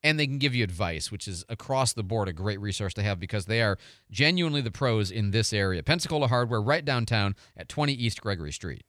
And 0.02 0.18
they 0.18 0.26
can 0.26 0.38
give 0.38 0.54
you 0.54 0.64
advice 0.64 1.10
which 1.10 1.28
is 1.28 1.44
across 1.48 1.92
the 1.92 2.02
board 2.02 2.28
a 2.28 2.32
great 2.32 2.60
resource 2.60 2.94
to 2.94 3.02
have 3.02 3.20
because 3.20 3.46
they 3.46 3.62
are 3.62 3.78
genuinely 4.10 4.60
the 4.60 4.70
pros 4.70 5.10
in 5.10 5.30
this 5.30 5.52
area. 5.52 5.82
Pensacola 5.82 6.28
hardware 6.28 6.62
right 6.62 6.84
downtown 6.84 7.36
at 7.56 7.68
20 7.68 7.92
east 7.92 8.20
gregory 8.20 8.52
street 8.52 8.84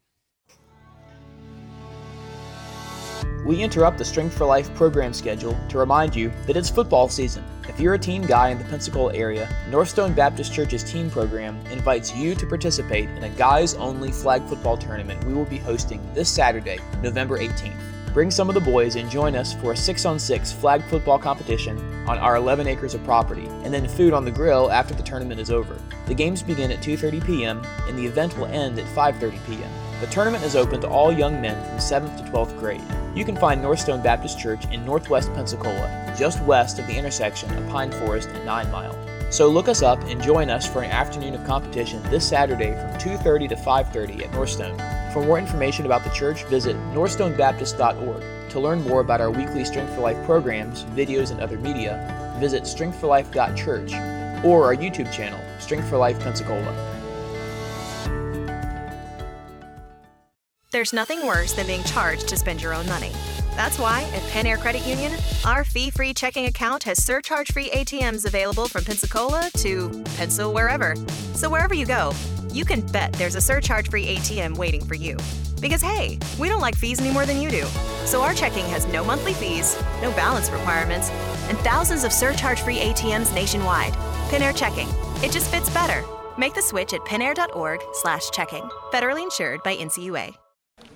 We 3.45 3.61
interrupt 3.61 3.97
the 3.97 4.05
Strength 4.05 4.37
for 4.37 4.45
Life 4.45 4.73
program 4.73 5.13
schedule 5.13 5.57
to 5.69 5.77
remind 5.77 6.15
you 6.15 6.31
that 6.47 6.57
it's 6.57 6.69
football 6.69 7.09
season. 7.09 7.43
If 7.69 7.79
you're 7.79 7.93
a 7.93 7.99
teen 7.99 8.23
guy 8.23 8.49
in 8.49 8.57
the 8.57 8.63
Pensacola 8.63 9.13
area, 9.15 9.49
Northstone 9.69 10.15
Baptist 10.15 10.53
Church's 10.53 10.83
teen 10.83 11.09
program 11.09 11.59
invites 11.67 12.15
you 12.15 12.35
to 12.35 12.45
participate 12.45 13.09
in 13.09 13.23
a 13.23 13.29
guys 13.29 13.73
only 13.75 14.11
flag 14.11 14.43
football 14.47 14.77
tournament 14.77 15.23
we 15.25 15.33
will 15.33 15.45
be 15.45 15.57
hosting 15.57 16.01
this 16.13 16.29
Saturday, 16.29 16.79
November 17.01 17.37
18th. 17.37 17.79
Bring 18.15 18.31
some 18.31 18.47
of 18.47 18.55
the 18.55 18.61
boys 18.61 18.95
and 18.95 19.11
join 19.11 19.35
us 19.35 19.53
for 19.55 19.73
a 19.73 19.77
6 19.77 20.05
on 20.05 20.17
6 20.17 20.51
flag 20.53 20.81
football 20.85 21.19
competition 21.19 21.77
on 22.07 22.17
our 22.17 22.37
11 22.37 22.65
acres 22.65 22.93
of 22.93 23.03
property, 23.03 23.45
and 23.63 23.73
then 23.73 23.89
food 23.89 24.13
on 24.13 24.23
the 24.23 24.31
grill 24.31 24.71
after 24.71 24.93
the 24.93 25.03
tournament 25.03 25.39
is 25.39 25.51
over. 25.51 25.77
The 26.05 26.13
games 26.13 26.41
begin 26.41 26.71
at 26.71 26.79
2:30 26.79 27.25
p.m. 27.25 27.61
and 27.89 27.97
the 27.97 28.05
event 28.05 28.37
will 28.37 28.45
end 28.45 28.79
at 28.79 28.85
5:30 28.95 29.45
p.m. 29.45 29.84
The 30.05 30.11
tournament 30.11 30.43
is 30.43 30.55
open 30.55 30.81
to 30.81 30.87
all 30.87 31.11
young 31.11 31.41
men 31.41 31.55
from 31.65 31.79
7th 31.79 32.17
to 32.17 32.31
12th 32.31 32.59
grade. 32.59 32.83
You 33.15 33.25
can 33.25 33.35
find 33.35 33.59
Northstone 33.59 34.03
Baptist 34.03 34.37
Church 34.37 34.63
in 34.71 34.85
northwest 34.85 35.33
Pensacola, 35.33 36.13
just 36.15 36.43
west 36.43 36.77
of 36.77 36.85
the 36.85 36.95
intersection 36.95 37.51
of 37.57 37.67
Pine 37.69 37.91
Forest 37.91 38.29
and 38.29 38.45
9 38.45 38.71
Mile. 38.71 38.95
So 39.31 39.49
look 39.49 39.67
us 39.67 39.81
up 39.81 39.99
and 40.03 40.21
join 40.21 40.51
us 40.51 40.71
for 40.71 40.83
an 40.83 40.91
afternoon 40.91 41.33
of 41.33 41.43
competition 41.43 42.03
this 42.11 42.23
Saturday 42.23 42.73
from 42.73 42.99
2:30 42.99 43.47
to 43.47 43.55
5:30 43.55 44.23
at 44.23 44.31
Northstone. 44.31 44.77
For 45.11 45.23
more 45.23 45.39
information 45.39 45.87
about 45.87 46.03
the 46.03 46.11
church, 46.11 46.43
visit 46.43 46.75
northstonebaptist.org. 46.93 48.23
To 48.51 48.59
learn 48.59 48.83
more 48.83 49.01
about 49.01 49.21
our 49.21 49.31
weekly 49.31 49.65
Strength 49.65 49.95
for 49.95 50.01
Life 50.01 50.23
programs, 50.23 50.83
videos, 50.95 51.31
and 51.31 51.41
other 51.41 51.57
media, 51.57 52.37
visit 52.39 52.65
strengthforlife.church 52.65 53.91
or 54.45 54.65
our 54.65 54.75
YouTube 54.75 55.11
channel, 55.11 55.39
Strength 55.57 55.89
for 55.89 55.97
Life 55.97 56.19
Pensacola. 56.19 56.94
There's 60.75 60.91
nothing 60.91 61.25
worse 61.25 61.53
than 61.53 61.67
being 61.67 61.85
charged 61.85 62.27
to 62.27 62.35
spend 62.35 62.61
your 62.61 62.73
own 62.73 62.85
money. 62.87 63.13
That's 63.55 63.79
why 63.79 64.03
at 64.13 64.21
Pen 64.31 64.45
Air 64.45 64.57
Credit 64.57 64.85
Union, 64.85 65.13
our 65.45 65.63
fee 65.63 65.89
free 65.89 66.13
checking 66.13 66.47
account 66.47 66.83
has 66.83 67.01
surcharge 67.01 67.53
free 67.53 67.69
ATMs 67.69 68.25
available 68.25 68.67
from 68.67 68.83
Pensacola 68.83 69.49
to 69.59 70.03
Pencil 70.17 70.53
wherever. 70.53 70.97
So 71.33 71.49
wherever 71.49 71.73
you 71.73 71.85
go, 71.85 72.11
you 72.51 72.65
can 72.65 72.81
bet 72.87 73.13
there's 73.13 73.35
a 73.35 73.39
surcharge 73.39 73.89
free 73.89 74.17
ATM 74.17 74.57
waiting 74.57 74.83
for 74.83 74.95
you. 74.95 75.15
Because 75.61 75.81
hey, 75.81 76.19
we 76.37 76.49
don't 76.49 76.59
like 76.59 76.75
fees 76.75 76.99
any 76.99 77.13
more 77.13 77.25
than 77.25 77.39
you 77.39 77.49
do. 77.49 77.63
So 78.03 78.21
our 78.21 78.33
checking 78.33 78.65
has 78.65 78.85
no 78.87 79.01
monthly 79.01 79.31
fees, 79.31 79.81
no 80.01 80.11
balance 80.11 80.49
requirements, 80.49 81.09
and 81.47 81.57
thousands 81.59 82.03
of 82.03 82.11
surcharge 82.11 82.59
free 82.59 82.79
ATMs 82.79 83.33
nationwide. 83.33 83.93
Pen 84.27 84.41
Air 84.41 84.51
Checking. 84.51 84.89
It 85.23 85.31
just 85.31 85.49
fits 85.49 85.69
better. 85.69 86.03
Make 86.37 86.53
the 86.53 86.61
switch 86.61 86.93
at 86.93 86.99
penair.org 87.05 87.79
slash 87.93 88.29
checking. 88.31 88.69
Federally 88.91 89.23
insured 89.23 89.63
by 89.63 89.77
NCUA. 89.77 90.35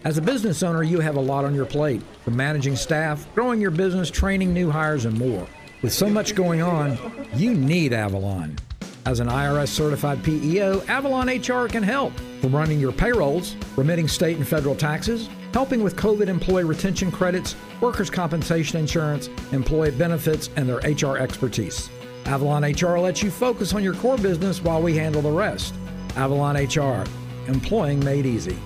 As 0.06 0.18
a 0.18 0.22
business 0.22 0.64
owner, 0.64 0.82
you 0.82 1.02
have 1.02 1.18
a 1.18 1.22
lot 1.22 1.44
on 1.44 1.54
your 1.54 1.66
plate 1.66 2.02
from 2.24 2.38
managing 2.38 2.78
staff, 2.78 3.28
growing 3.36 3.60
your 3.60 3.70
business, 3.70 4.10
training 4.10 4.54
new 4.54 4.70
hires, 4.72 5.04
and 5.04 5.18
more. 5.20 5.46
With 5.82 5.92
so 5.92 6.10
much 6.10 6.36
going 6.36 6.62
on, 6.62 6.98
you 7.34 7.54
need 7.54 7.92
Avalon. 7.92 8.58
As 9.06 9.20
an 9.20 9.28
IRS 9.28 9.68
certified 9.68 10.24
PEO, 10.24 10.82
Avalon 10.88 11.28
HR 11.28 11.68
can 11.68 11.84
help 11.84 12.14
from 12.40 12.56
running 12.56 12.80
your 12.80 12.94
payrolls, 12.94 13.58
remitting 13.76 14.08
state 14.08 14.38
and 14.38 14.48
federal 14.48 14.76
taxes, 14.76 15.28
helping 15.54 15.84
with 15.84 15.98
COVID 15.98 16.28
employee 16.28 16.64
retention 16.64 17.12
credits, 17.12 17.58
workers' 17.82 18.10
compensation 18.10 18.80
insurance, 18.80 19.30
employee 19.52 19.92
benefits, 19.92 20.50
and 20.56 20.70
their 20.70 20.78
HR 20.78 21.18
expertise. 21.18 21.90
Avalon 22.24 22.64
HR 22.64 23.00
lets 23.00 23.22
you 23.22 23.32
focus 23.32 23.74
on 23.74 23.84
your 23.84 23.96
core 23.96 24.18
business 24.18 24.62
while 24.62 24.82
we 24.82 24.96
handle 24.96 25.22
the 25.22 25.32
rest. 25.32 25.74
Avalon 26.16 26.56
HR, 26.56 27.04
employing 27.48 28.00
made 28.06 28.26
easy. 28.26 28.58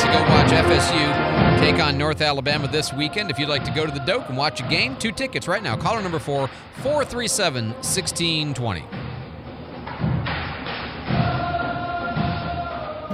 To 0.00 0.06
go 0.06 0.20
watch 0.22 0.50
FSU 0.50 1.58
take 1.60 1.82
on 1.82 1.96
North 1.96 2.20
Alabama 2.20 2.68
this 2.68 2.92
weekend. 2.92 3.30
If 3.30 3.38
you'd 3.38 3.48
like 3.48 3.64
to 3.64 3.70
go 3.70 3.86
to 3.86 3.92
the 3.92 4.00
Doak 4.00 4.28
and 4.28 4.36
watch 4.36 4.60
a 4.60 4.68
game, 4.68 4.96
two 4.96 5.12
tickets 5.12 5.48
right 5.48 5.62
now. 5.62 5.76
Caller 5.76 6.02
number 6.02 6.18
four, 6.18 6.48
437 6.82 7.66
1620. 7.66 8.84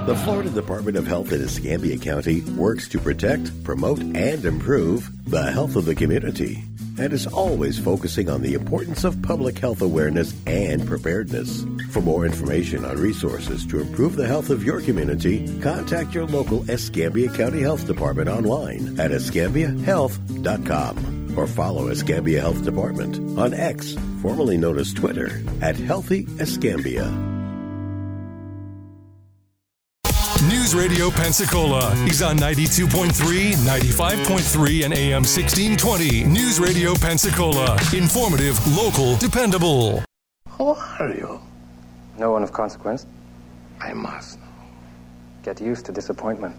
The 0.07 0.15
Florida 0.15 0.49
Department 0.49 0.97
of 0.97 1.05
Health 1.05 1.31
in 1.31 1.41
Escambia 1.41 1.97
County 1.97 2.41
works 2.57 2.89
to 2.89 2.99
protect, 2.99 3.63
promote, 3.63 3.99
and 3.99 4.43
improve 4.43 5.09
the 5.29 5.51
health 5.51 5.75
of 5.75 5.85
the 5.85 5.93
community 5.93 6.63
and 7.01 7.13
is 7.13 7.27
always 7.27 7.79
focusing 7.79 8.29
on 8.29 8.41
the 8.41 8.53
importance 8.53 9.03
of 9.03 9.21
public 9.23 9.57
health 9.57 9.81
awareness 9.81 10.33
and 10.45 10.87
preparedness. 10.87 11.65
For 11.89 12.01
more 12.01 12.25
information 12.25 12.85
on 12.85 12.97
resources 12.97 13.65
to 13.67 13.81
improve 13.81 14.15
the 14.15 14.27
health 14.27 14.51
of 14.51 14.63
your 14.63 14.81
community, 14.81 15.47
contact 15.61 16.13
your 16.13 16.27
local 16.27 16.69
Escambia 16.69 17.33
County 17.33 17.61
Health 17.61 17.87
Department 17.87 18.29
online 18.29 18.99
at 18.99 19.09
escambiahealth.com 19.11 21.37
or 21.37 21.47
follow 21.47 21.87
Escambia 21.87 22.41
Health 22.41 22.63
Department 22.63 23.39
on 23.39 23.53
X, 23.53 23.95
formerly 24.21 24.57
known 24.57 24.77
as 24.77 24.93
Twitter, 24.93 25.41
at 25.61 25.75
Healthy 25.75 26.27
Escambia. 26.39 27.30
News 30.61 30.75
Radio 30.75 31.09
Pensacola 31.09 31.91
is 32.05 32.21
on 32.21 32.37
92.3, 32.37 33.53
95.3, 33.65 34.85
and 34.85 34.93
AM 34.93 35.23
1620. 35.23 36.23
News 36.25 36.59
Radio 36.59 36.93
Pensacola. 36.93 37.79
Informative, 37.95 38.59
local, 38.77 39.15
dependable. 39.17 40.03
Who 40.49 40.75
are 40.75 41.09
you? 41.15 41.41
No 42.19 42.29
one 42.29 42.43
of 42.43 42.53
consequence. 42.53 43.07
I 43.79 43.93
must. 43.93 44.37
Get 45.41 45.59
used 45.59 45.87
to 45.87 45.91
disappointment. 45.91 46.55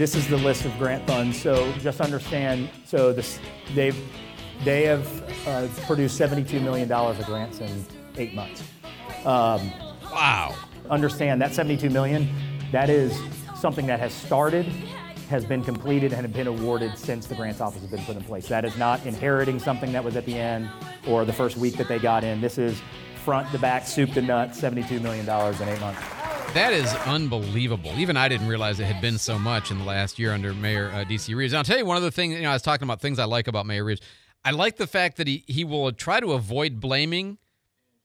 This 0.00 0.14
is 0.14 0.26
the 0.28 0.36
list 0.38 0.64
of 0.64 0.76
grant 0.78 1.06
funds. 1.06 1.38
So 1.38 1.70
just 1.72 2.00
understand. 2.00 2.70
So 2.86 3.12
this 3.12 3.38
they've 3.74 3.96
they 4.64 4.84
have 4.84 5.06
uh, 5.46 5.68
produced 5.86 6.16
72 6.16 6.58
million 6.58 6.88
dollars 6.88 7.18
of 7.18 7.26
grants 7.26 7.60
in 7.60 7.84
eight 8.16 8.32
months. 8.32 8.62
Um, 9.26 9.70
wow. 10.10 10.54
Understand 10.88 11.42
that 11.42 11.52
72 11.52 11.90
million. 11.90 12.26
That 12.72 12.88
is 12.88 13.14
something 13.58 13.86
that 13.88 14.00
has 14.00 14.14
started, 14.14 14.64
has 15.28 15.44
been 15.44 15.62
completed, 15.62 16.14
and 16.14 16.22
have 16.22 16.32
been 16.32 16.46
awarded 16.46 16.96
since 16.96 17.26
the 17.26 17.34
grants 17.34 17.60
office 17.60 17.82
has 17.82 17.90
been 17.90 18.04
put 18.04 18.16
in 18.16 18.24
place. 18.24 18.48
That 18.48 18.64
is 18.64 18.78
not 18.78 19.04
inheriting 19.04 19.58
something 19.58 19.92
that 19.92 20.02
was 20.02 20.16
at 20.16 20.24
the 20.24 20.34
end 20.34 20.70
or 21.06 21.26
the 21.26 21.32
first 21.34 21.58
week 21.58 21.76
that 21.76 21.88
they 21.88 21.98
got 21.98 22.24
in. 22.24 22.40
This 22.40 22.56
is 22.56 22.80
front 23.22 23.52
to 23.52 23.58
back, 23.58 23.86
soup 23.86 24.12
to 24.14 24.22
nuts, 24.22 24.58
$72 24.62 25.02
million 25.02 25.28
in 25.28 25.68
eight 25.68 25.80
months. 25.80 26.19
That 26.54 26.72
is 26.72 26.92
unbelievable. 27.06 27.92
Even 27.96 28.16
I 28.16 28.28
didn't 28.28 28.48
realize 28.48 28.80
it 28.80 28.84
had 28.84 29.00
been 29.00 29.18
so 29.18 29.38
much 29.38 29.70
in 29.70 29.78
the 29.78 29.84
last 29.84 30.18
year 30.18 30.32
under 30.32 30.52
Mayor 30.52 30.90
uh, 30.90 31.04
DC 31.04 31.32
Reeves. 31.32 31.52
And 31.52 31.58
I'll 31.58 31.64
tell 31.64 31.78
you 31.78 31.84
one 31.84 31.96
other 31.96 32.10
thing. 32.10 32.32
You 32.32 32.42
know, 32.42 32.50
I 32.50 32.54
was 32.54 32.62
talking 32.62 32.82
about 32.82 33.00
things 33.00 33.20
I 33.20 33.24
like 33.24 33.46
about 33.46 33.66
Mayor 33.66 33.84
Reeves. 33.84 34.00
I 34.44 34.50
like 34.50 34.76
the 34.76 34.88
fact 34.88 35.16
that 35.18 35.28
he 35.28 35.44
he 35.46 35.62
will 35.62 35.92
try 35.92 36.18
to 36.18 36.32
avoid 36.32 36.80
blaming 36.80 37.38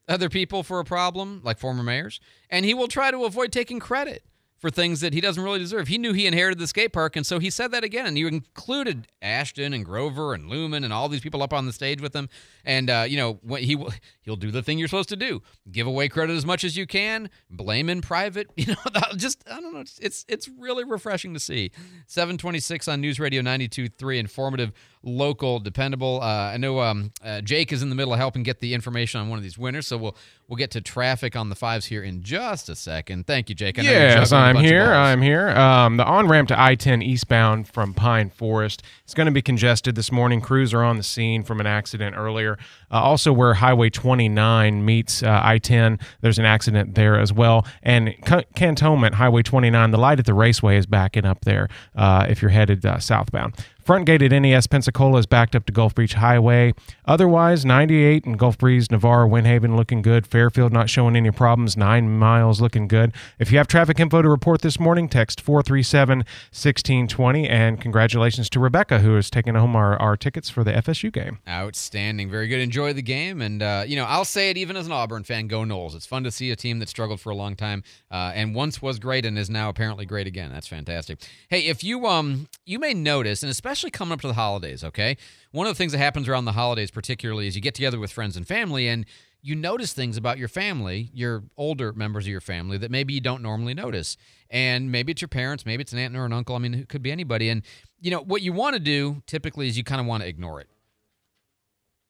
other 0.07 0.29
people 0.29 0.61
for 0.61 0.79
a 0.79 0.85
problem, 0.85 1.41
like 1.43 1.57
former 1.57 1.81
mayors, 1.81 2.19
and 2.51 2.65
he 2.65 2.75
will 2.75 2.87
try 2.87 3.09
to 3.09 3.23
avoid 3.25 3.51
taking 3.51 3.79
credit 3.79 4.23
for 4.57 4.69
things 4.69 5.01
that 5.01 5.13
he 5.13 5.21
doesn't 5.21 5.43
really 5.43 5.59
deserve. 5.59 5.87
He 5.87 5.97
knew 5.97 6.13
he 6.13 6.25
inherited 6.25 6.59
the 6.59 6.67
skate 6.67 6.93
park, 6.93 7.15
and 7.15 7.25
so 7.25 7.39
he 7.39 7.49
said 7.49 7.71
that 7.71 7.83
again. 7.83 8.05
And 8.05 8.17
you 8.17 8.27
included 8.27 9.07
Ashton 9.21 9.73
and 9.73 9.85
Grover 9.85 10.33
and 10.33 10.47
Lumen 10.49 10.83
and 10.83 10.93
all 10.93 11.09
these 11.09 11.21
people 11.21 11.43
up 11.43 11.53
on 11.53 11.65
the 11.65 11.73
stage 11.73 12.01
with 12.01 12.15
him. 12.15 12.29
And 12.63 12.89
uh, 12.89 13.05
you 13.07 13.17
know 13.17 13.57
he 13.57 13.75
will 13.75 13.93
he'll 14.21 14.35
do 14.35 14.51
the 14.51 14.63
thing 14.63 14.79
you're 14.79 14.87
supposed 14.87 15.09
to 15.09 15.15
do: 15.15 15.41
give 15.71 15.87
away 15.87 16.07
credit 16.07 16.35
as 16.35 16.45
much 16.45 16.63
as 16.63 16.77
you 16.77 16.87
can, 16.87 17.29
blame 17.49 17.89
in 17.89 18.01
private. 18.01 18.49
You 18.65 18.73
know, 18.73 19.01
just 19.15 19.43
I 19.47 19.61
don't 19.61 19.73
know. 19.75 19.81
It's 19.81 19.99
it's, 19.99 20.25
it's 20.27 20.47
really 20.47 20.83
refreshing 20.83 21.35
to 21.35 21.39
see. 21.39 21.71
726 22.07 22.87
on 22.87 22.99
News 22.99 23.19
Radio 23.19 23.43
92.3, 23.43 24.17
informative, 24.17 24.71
local, 25.05 25.59
dependable. 25.59 26.19
Uh, 26.21 26.51
I 26.51 26.57
know 26.57 26.81
um, 26.81 27.11
uh, 27.23 27.39
Jake 27.41 27.71
is 27.71 27.81
in 27.81 27.89
the 27.89 27.95
middle 27.95 28.13
of 28.13 28.19
helping 28.19 28.43
get 28.43 28.59
the 28.59 28.73
information 28.73 29.21
on 29.21 29.29
one 29.29 29.37
of 29.37 29.43
these 29.43 29.57
winners, 29.57 29.87
so 29.87 29.97
we'll 29.97 30.17
we'll 30.47 30.57
get 30.57 30.71
to 30.71 30.81
traffic 30.81 31.35
on 31.35 31.49
the 31.49 31.55
fives 31.55 31.85
here 31.85 32.03
in 32.03 32.21
just 32.21 32.67
a 32.67 32.75
second. 32.75 33.27
Thank 33.27 33.49
you, 33.49 33.55
Jake. 33.55 33.79
I 33.79 33.83
Yes, 33.83 34.31
I'm 34.31 34.57
here. 34.57 34.91
I'm 34.91 35.21
here. 35.21 35.49
Um, 35.49 35.97
the 35.97 36.05
on 36.05 36.27
ramp 36.27 36.49
to 36.49 36.59
I 36.59 36.75
10 36.75 37.01
eastbound 37.01 37.67
from 37.67 37.93
Pine 37.93 38.29
Forest 38.29 38.83
is 39.07 39.13
going 39.13 39.27
to 39.27 39.31
be 39.31 39.41
congested 39.41 39.95
this 39.95 40.11
morning. 40.11 40.41
Crews 40.41 40.73
are 40.73 40.83
on 40.83 40.97
the 40.97 41.03
scene 41.03 41.43
from 41.43 41.59
an 41.59 41.67
accident 41.67 42.15
earlier. 42.17 42.57
Uh, 42.95 43.01
also, 43.01 43.33
where 43.33 43.55
Highway 43.55 43.89
29 43.89 44.85
meets 44.85 45.21
uh, 45.21 45.41
I 45.43 45.57
10, 45.57 45.99
there's 46.21 46.39
an 46.39 46.45
accident 46.45 46.95
there 46.95 47.19
as 47.19 47.33
well. 47.33 47.67
And 47.83 48.15
C- 48.25 48.45
Cantonment, 48.55 49.15
Highway 49.15 49.43
29, 49.43 49.91
the 49.91 49.97
light 49.97 50.17
at 50.17 50.25
the 50.25 50.33
raceway 50.33 50.77
is 50.77 50.85
backing 50.85 51.25
up 51.25 51.43
there 51.43 51.67
uh, 51.93 52.25
if 52.29 52.41
you're 52.41 52.51
headed 52.51 52.85
uh, 52.85 52.99
southbound. 52.99 53.55
Front 53.85 54.07
gate 54.07 54.23
at 54.23 54.31
NAS 54.31 54.65
Pensacola 54.65 55.19
is 55.19 55.27
backed 55.27 55.55
up 55.55 55.67
to 55.67 55.71
Gulf 55.71 55.93
Beach 55.93 56.15
Highway. 56.15 56.73
Otherwise, 57.05 57.63
98 57.63 58.25
and 58.25 58.39
Gulf 58.39 58.57
Breeze, 58.57 58.89
Navarre, 58.89 59.27
Windhaven 59.27 59.75
looking 59.75 60.01
good. 60.01 60.25
Fairfield 60.25 60.73
not 60.73 60.89
showing 60.89 61.15
any 61.15 61.29
problems. 61.29 61.77
Nine 61.77 62.17
miles 62.17 62.59
looking 62.59 62.87
good. 62.87 63.13
If 63.37 63.51
you 63.51 63.59
have 63.59 63.67
traffic 63.67 63.99
info 63.99 64.23
to 64.23 64.29
report 64.29 64.63
this 64.63 64.79
morning, 64.79 65.07
text 65.07 65.39
437 65.39 66.17
1620. 66.17 67.47
And 67.47 67.79
congratulations 67.79 68.49
to 68.49 68.59
Rebecca, 68.59 69.01
who 69.01 69.17
is 69.17 69.29
taking 69.29 69.53
home 69.53 69.75
our, 69.75 69.95
our 70.01 70.17
tickets 70.17 70.49
for 70.49 70.63
the 70.63 70.71
FSU 70.71 71.13
game. 71.13 71.37
Outstanding. 71.47 72.27
Very 72.27 72.47
good. 72.47 72.61
Enjoy 72.61 72.84
the 72.93 73.01
game. 73.01 73.41
And, 73.41 73.61
uh, 73.61 73.83
you 73.87 73.95
know, 73.95 74.05
I'll 74.05 74.25
say 74.25 74.49
it 74.49 74.57
even 74.57 74.75
as 74.75 74.85
an 74.85 74.91
Auburn 74.91 75.23
fan 75.23 75.47
go 75.47 75.61
Noles. 75.61 75.95
It's 75.95 76.05
fun 76.05 76.23
to 76.23 76.31
see 76.31 76.51
a 76.51 76.55
team 76.55 76.79
that 76.79 76.89
struggled 76.89 77.19
for 77.19 77.29
a 77.29 77.35
long 77.35 77.55
time 77.55 77.83
uh, 78.11 78.31
and 78.33 78.55
once 78.55 78.81
was 78.81 78.99
great 78.99 79.25
and 79.25 79.37
is 79.37 79.49
now 79.49 79.69
apparently 79.69 80.05
great 80.05 80.27
again. 80.27 80.51
That's 80.51 80.67
fantastic. 80.67 81.21
Hey, 81.49 81.61
if 81.61 81.83
you, 81.83 82.05
um, 82.07 82.47
you 82.65 82.79
may 82.79 82.93
notice, 82.93 83.43
and 83.43 83.49
especially 83.49 83.91
coming 83.91 84.13
up 84.13 84.21
to 84.21 84.27
the 84.27 84.33
holidays, 84.33 84.83
okay? 84.83 85.17
One 85.51 85.67
of 85.67 85.71
the 85.71 85.77
things 85.77 85.91
that 85.91 85.99
happens 85.99 86.27
around 86.27 86.45
the 86.45 86.53
holidays, 86.53 86.91
particularly, 86.91 87.47
is 87.47 87.55
you 87.55 87.61
get 87.61 87.75
together 87.75 87.99
with 87.99 88.11
friends 88.11 88.37
and 88.37 88.47
family 88.47 88.87
and 88.87 89.05
you 89.41 89.55
notice 89.55 89.93
things 89.93 90.17
about 90.17 90.39
your 90.39 90.47
family, 90.47 91.11
your 91.13 91.43
older 91.55 91.93
members 91.93 92.25
of 92.25 92.29
your 92.29 92.41
family, 92.41 92.79
that 92.79 92.89
maybe 92.89 93.13
you 93.13 93.21
don't 93.21 93.43
normally 93.43 93.75
notice. 93.75 94.17
And 94.49 94.91
maybe 94.91 95.11
it's 95.11 95.21
your 95.21 95.29
parents, 95.29 95.65
maybe 95.67 95.81
it's 95.81 95.93
an 95.93 95.99
aunt 95.99 96.15
or 96.15 96.25
an 96.25 96.33
uncle. 96.33 96.55
I 96.55 96.59
mean, 96.59 96.73
it 96.73 96.89
could 96.89 97.03
be 97.03 97.11
anybody. 97.11 97.49
And, 97.49 97.61
you 98.01 98.09
know, 98.09 98.21
what 98.21 98.41
you 98.41 98.53
want 98.53 98.73
to 98.75 98.79
do 98.79 99.21
typically 99.27 99.67
is 99.67 99.77
you 99.77 99.83
kind 99.83 100.01
of 100.01 100.07
want 100.07 100.23
to 100.23 100.29
ignore 100.29 100.59
it 100.59 100.67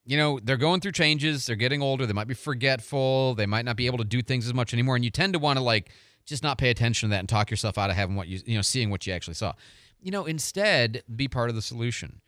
you 0.06 0.18
know, 0.18 0.40
they're 0.42 0.58
going 0.58 0.82
through 0.82 0.92
changes. 0.92 1.46
They're 1.46 1.56
getting 1.56 1.82
older. 1.82 2.06
They 2.06 2.14
might 2.14 2.28
be 2.28 2.36
forgetful. 2.36 3.36
They 3.36 3.48
might 3.48 3.66
not 3.66 3.76
be 3.76 3.88
able 3.88 3.98
to 3.98 4.04
do 4.04 4.22
things 4.22 4.46
as 4.46 4.54
much 4.54 4.74
anymore. 4.74 4.96
And 4.96 5.04
you 5.04 5.12
tend 5.12 5.34
to 5.34 5.40
want 5.40 5.58
to 5.58 5.64
like 5.64 5.90
just 6.26 6.44
not 6.44 6.58
pay 6.58 6.70
attention 6.70 7.10
to 7.10 7.12
that 7.12 7.20
and 7.20 7.30
talk 7.30 7.50
yourself 7.50 7.78
out 7.78 7.90
of 7.90 7.96
having 7.96 8.16
what 8.16 8.28
you, 8.28 8.40
you 8.46 8.56
know, 8.56 8.62
seeing 8.62 8.90
what 8.90 9.06
you 9.08 9.14
actually 9.14 9.34
saw. 9.34 9.54
You 10.00 10.12
know, 10.12 10.26
instead, 10.26 11.04
be 11.14 11.28
part 11.28 11.50
of 11.50 11.56
the 11.56 11.62
solution, 11.62 12.22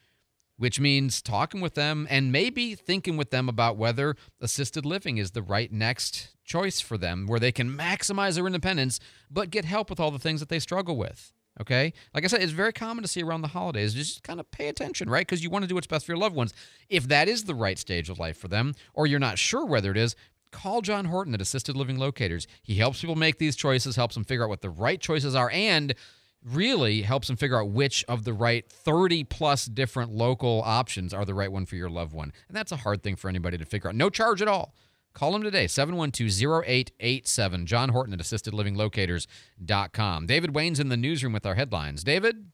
which 0.57 0.79
means 0.79 1.21
talking 1.21 1.61
with 1.61 1.75
them 1.75 2.07
and 2.09 2.31
maybe 2.31 2.73
thinking 2.73 3.15
with 3.15 3.29
them 3.29 3.47
about 3.47 3.77
whether 3.77 4.15
assisted 4.41 4.83
living 4.83 5.17
is 5.17 5.31
the 5.31 5.43
right 5.43 5.71
next 5.71 6.35
choice 6.43 6.79
for 6.79 6.97
them, 6.97 7.27
where 7.27 7.39
they 7.39 7.51
can 7.51 7.69
maximize 7.69 8.35
their 8.35 8.47
independence, 8.47 8.99
but 9.29 9.51
get 9.51 9.65
help 9.65 9.91
with 9.91 9.99
all 9.99 10.09
the 10.09 10.17
things 10.17 10.39
that 10.39 10.49
they 10.49 10.59
struggle 10.59 10.97
with. 10.97 11.31
Okay. 11.59 11.93
Like 12.13 12.23
I 12.23 12.27
said, 12.27 12.41
it's 12.41 12.51
very 12.51 12.73
common 12.73 13.03
to 13.03 13.07
see 13.07 13.23
around 13.23 13.41
the 13.41 13.47
holidays. 13.47 13.93
Just 13.93 14.23
kind 14.23 14.39
of 14.39 14.49
pay 14.51 14.67
attention, 14.67 15.09
right? 15.09 15.25
Because 15.25 15.43
you 15.43 15.49
want 15.49 15.63
to 15.63 15.67
do 15.67 15.75
what's 15.75 15.87
best 15.87 16.05
for 16.05 16.11
your 16.11 16.19
loved 16.19 16.35
ones. 16.35 16.53
If 16.89 17.07
that 17.07 17.27
is 17.27 17.45
the 17.45 17.55
right 17.55 17.79
stage 17.79 18.09
of 18.09 18.19
life 18.19 18.37
for 18.37 18.47
them, 18.47 18.75
or 18.93 19.07
you're 19.07 19.19
not 19.19 19.39
sure 19.39 19.65
whether 19.65 19.91
it 19.91 19.97
is, 19.97 20.15
call 20.51 20.81
John 20.81 21.05
Horton 21.05 21.33
at 21.33 21.41
Assisted 21.41 21.75
Living 21.75 21.97
Locators. 21.97 22.47
He 22.61 22.75
helps 22.75 23.01
people 23.01 23.15
make 23.15 23.37
these 23.39 23.55
choices, 23.55 23.95
helps 23.95 24.15
them 24.15 24.23
figure 24.23 24.43
out 24.43 24.49
what 24.49 24.61
the 24.61 24.69
right 24.69 24.99
choices 24.99 25.35
are, 25.35 25.49
and 25.51 25.95
really 26.43 27.01
helps 27.01 27.27
them 27.27 27.35
figure 27.35 27.59
out 27.59 27.69
which 27.69 28.05
of 28.07 28.23
the 28.23 28.33
right 28.33 28.69
30 28.69 29.23
plus 29.25 29.65
different 29.65 30.11
local 30.11 30.61
options 30.63 31.13
are 31.13 31.25
the 31.25 31.33
right 31.33 31.51
one 31.51 31.65
for 31.65 31.75
your 31.75 31.89
loved 31.89 32.13
one. 32.13 32.31
And 32.47 32.55
that's 32.55 32.71
a 32.71 32.77
hard 32.77 33.03
thing 33.03 33.15
for 33.15 33.29
anybody 33.29 33.57
to 33.57 33.65
figure 33.65 33.89
out. 33.89 33.95
No 33.95 34.09
charge 34.09 34.41
at 34.41 34.47
all. 34.47 34.73
Call 35.17 35.35
him 35.35 35.41
today, 35.41 35.65
712-0887. 35.65 37.65
John 37.65 37.89
Horton 37.89 38.13
at 38.13 38.19
assistedlivinglocators.com. 38.19 40.27
David 40.27 40.53
Wayne's 40.53 40.79
in 40.79 40.89
the 40.89 40.97
newsroom 40.97 41.33
with 41.33 41.43
our 41.43 41.55
headlines. 41.55 42.03
David? 42.03 42.51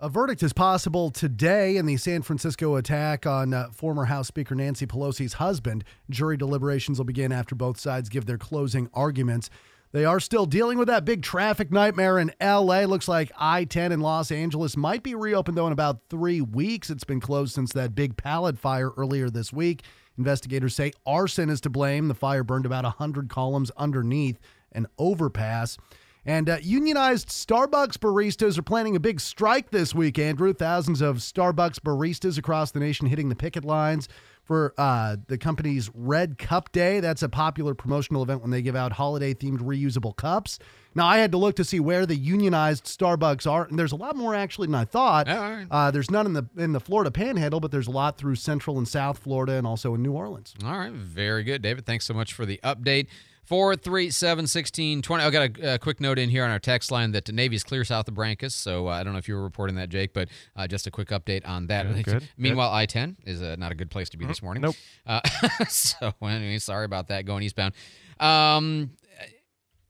A 0.00 0.08
verdict 0.08 0.42
is 0.42 0.52
possible 0.52 1.12
today 1.12 1.76
in 1.76 1.86
the 1.86 1.96
San 1.96 2.22
Francisco 2.22 2.74
attack 2.74 3.24
on 3.24 3.54
uh, 3.54 3.68
former 3.70 4.06
House 4.06 4.26
Speaker 4.26 4.56
Nancy 4.56 4.84
Pelosi's 4.84 5.34
husband. 5.34 5.84
Jury 6.10 6.36
deliberations 6.36 6.98
will 6.98 7.04
begin 7.04 7.30
after 7.30 7.54
both 7.54 7.78
sides 7.78 8.08
give 8.08 8.26
their 8.26 8.36
closing 8.36 8.90
arguments. 8.92 9.48
They 9.92 10.04
are 10.04 10.18
still 10.18 10.44
dealing 10.44 10.78
with 10.78 10.88
that 10.88 11.04
big 11.04 11.22
traffic 11.22 11.70
nightmare 11.70 12.18
in 12.18 12.32
LA. 12.40 12.80
Looks 12.80 13.06
like 13.06 13.30
I 13.38 13.64
10 13.64 13.92
in 13.92 14.00
Los 14.00 14.32
Angeles 14.32 14.76
might 14.76 15.04
be 15.04 15.14
reopened, 15.14 15.56
though, 15.56 15.68
in 15.68 15.72
about 15.72 16.00
three 16.10 16.40
weeks. 16.40 16.90
It's 16.90 17.04
been 17.04 17.20
closed 17.20 17.54
since 17.54 17.72
that 17.74 17.94
big 17.94 18.16
pallet 18.16 18.58
fire 18.58 18.90
earlier 18.96 19.30
this 19.30 19.52
week. 19.52 19.84
Investigators 20.18 20.74
say 20.74 20.92
arson 21.04 21.50
is 21.50 21.60
to 21.62 21.70
blame. 21.70 22.08
The 22.08 22.14
fire 22.14 22.44
burned 22.44 22.66
about 22.66 22.84
100 22.84 23.28
columns 23.28 23.70
underneath 23.76 24.38
an 24.72 24.86
overpass. 24.98 25.78
And 26.24 26.48
uh, 26.48 26.58
unionized 26.60 27.28
Starbucks 27.28 27.98
baristas 27.98 28.58
are 28.58 28.62
planning 28.62 28.96
a 28.96 29.00
big 29.00 29.20
strike 29.20 29.70
this 29.70 29.94
week, 29.94 30.18
Andrew. 30.18 30.52
Thousands 30.52 31.00
of 31.00 31.18
Starbucks 31.18 31.78
baristas 31.78 32.36
across 32.36 32.72
the 32.72 32.80
nation 32.80 33.06
hitting 33.06 33.28
the 33.28 33.36
picket 33.36 33.64
lines 33.64 34.08
for 34.46 34.72
uh, 34.78 35.16
the 35.26 35.36
company's 35.36 35.90
Red 35.92 36.38
Cup 36.38 36.70
Day. 36.72 37.00
That's 37.00 37.22
a 37.22 37.28
popular 37.28 37.74
promotional 37.74 38.22
event 38.22 38.40
when 38.42 38.50
they 38.52 38.62
give 38.62 38.76
out 38.76 38.92
holiday 38.92 39.34
themed 39.34 39.58
reusable 39.58 40.16
cups. 40.16 40.58
Now, 40.94 41.06
I 41.06 41.18
had 41.18 41.32
to 41.32 41.36
look 41.36 41.56
to 41.56 41.64
see 41.64 41.78
where 41.80 42.06
the 42.06 42.14
unionized 42.16 42.84
Starbucks 42.84 43.50
are, 43.50 43.64
and 43.64 43.78
there's 43.78 43.92
a 43.92 43.96
lot 43.96 44.16
more 44.16 44.34
actually 44.34 44.68
than 44.68 44.76
I 44.76 44.86
thought. 44.86 45.26
Uh, 45.70 45.90
there's 45.90 46.10
none 46.10 46.24
in 46.24 46.32
the 46.32 46.44
in 46.56 46.72
the 46.72 46.80
Florida 46.80 47.10
Panhandle, 47.10 47.60
but 47.60 47.70
there's 47.70 47.88
a 47.88 47.90
lot 47.90 48.16
through 48.16 48.36
Central 48.36 48.78
and 48.78 48.88
South 48.88 49.18
Florida, 49.18 49.52
and 49.54 49.66
also 49.66 49.94
in 49.94 50.02
New 50.02 50.12
Orleans. 50.12 50.54
All 50.64 50.78
right, 50.78 50.92
very 50.92 51.42
good, 51.42 51.60
David. 51.60 51.84
Thanks 51.84 52.06
so 52.06 52.14
much 52.14 52.32
for 52.32 52.46
the 52.46 52.58
update. 52.64 53.08
437 53.46 54.42
1620. 54.42 55.24
I 55.24 55.30
got 55.30 55.58
a, 55.58 55.74
a 55.74 55.78
quick 55.78 56.00
note 56.00 56.18
in 56.18 56.28
here 56.28 56.44
on 56.44 56.50
our 56.50 56.58
text 56.58 56.90
line 56.90 57.12
that 57.12 57.24
the 57.24 57.32
Navy's 57.32 57.62
clear 57.62 57.84
south 57.84 58.08
of 58.08 58.14
Barrancas. 58.14 58.52
So 58.52 58.88
uh, 58.88 58.92
I 58.92 59.04
don't 59.04 59.12
know 59.12 59.18
if 59.18 59.28
you 59.28 59.36
were 59.36 59.42
reporting 59.42 59.76
that, 59.76 59.88
Jake, 59.88 60.12
but 60.12 60.28
uh, 60.56 60.66
just 60.66 60.86
a 60.86 60.90
quick 60.90 61.08
update 61.08 61.46
on 61.48 61.68
that. 61.68 61.86
Good, 61.86 62.04
good, 62.04 62.28
Meanwhile, 62.36 62.72
I 62.72 62.86
10 62.86 63.18
is 63.24 63.42
uh, 63.42 63.56
not 63.58 63.70
a 63.70 63.74
good 63.76 63.90
place 63.90 64.08
to 64.10 64.16
be 64.16 64.26
this 64.26 64.42
morning. 64.42 64.62
nope. 64.62 64.74
Uh, 65.06 65.20
so, 65.68 66.12
anyway, 66.22 66.58
sorry 66.58 66.84
about 66.84 67.08
that 67.08 67.24
going 67.24 67.44
eastbound. 67.44 67.74
Um, 68.18 68.90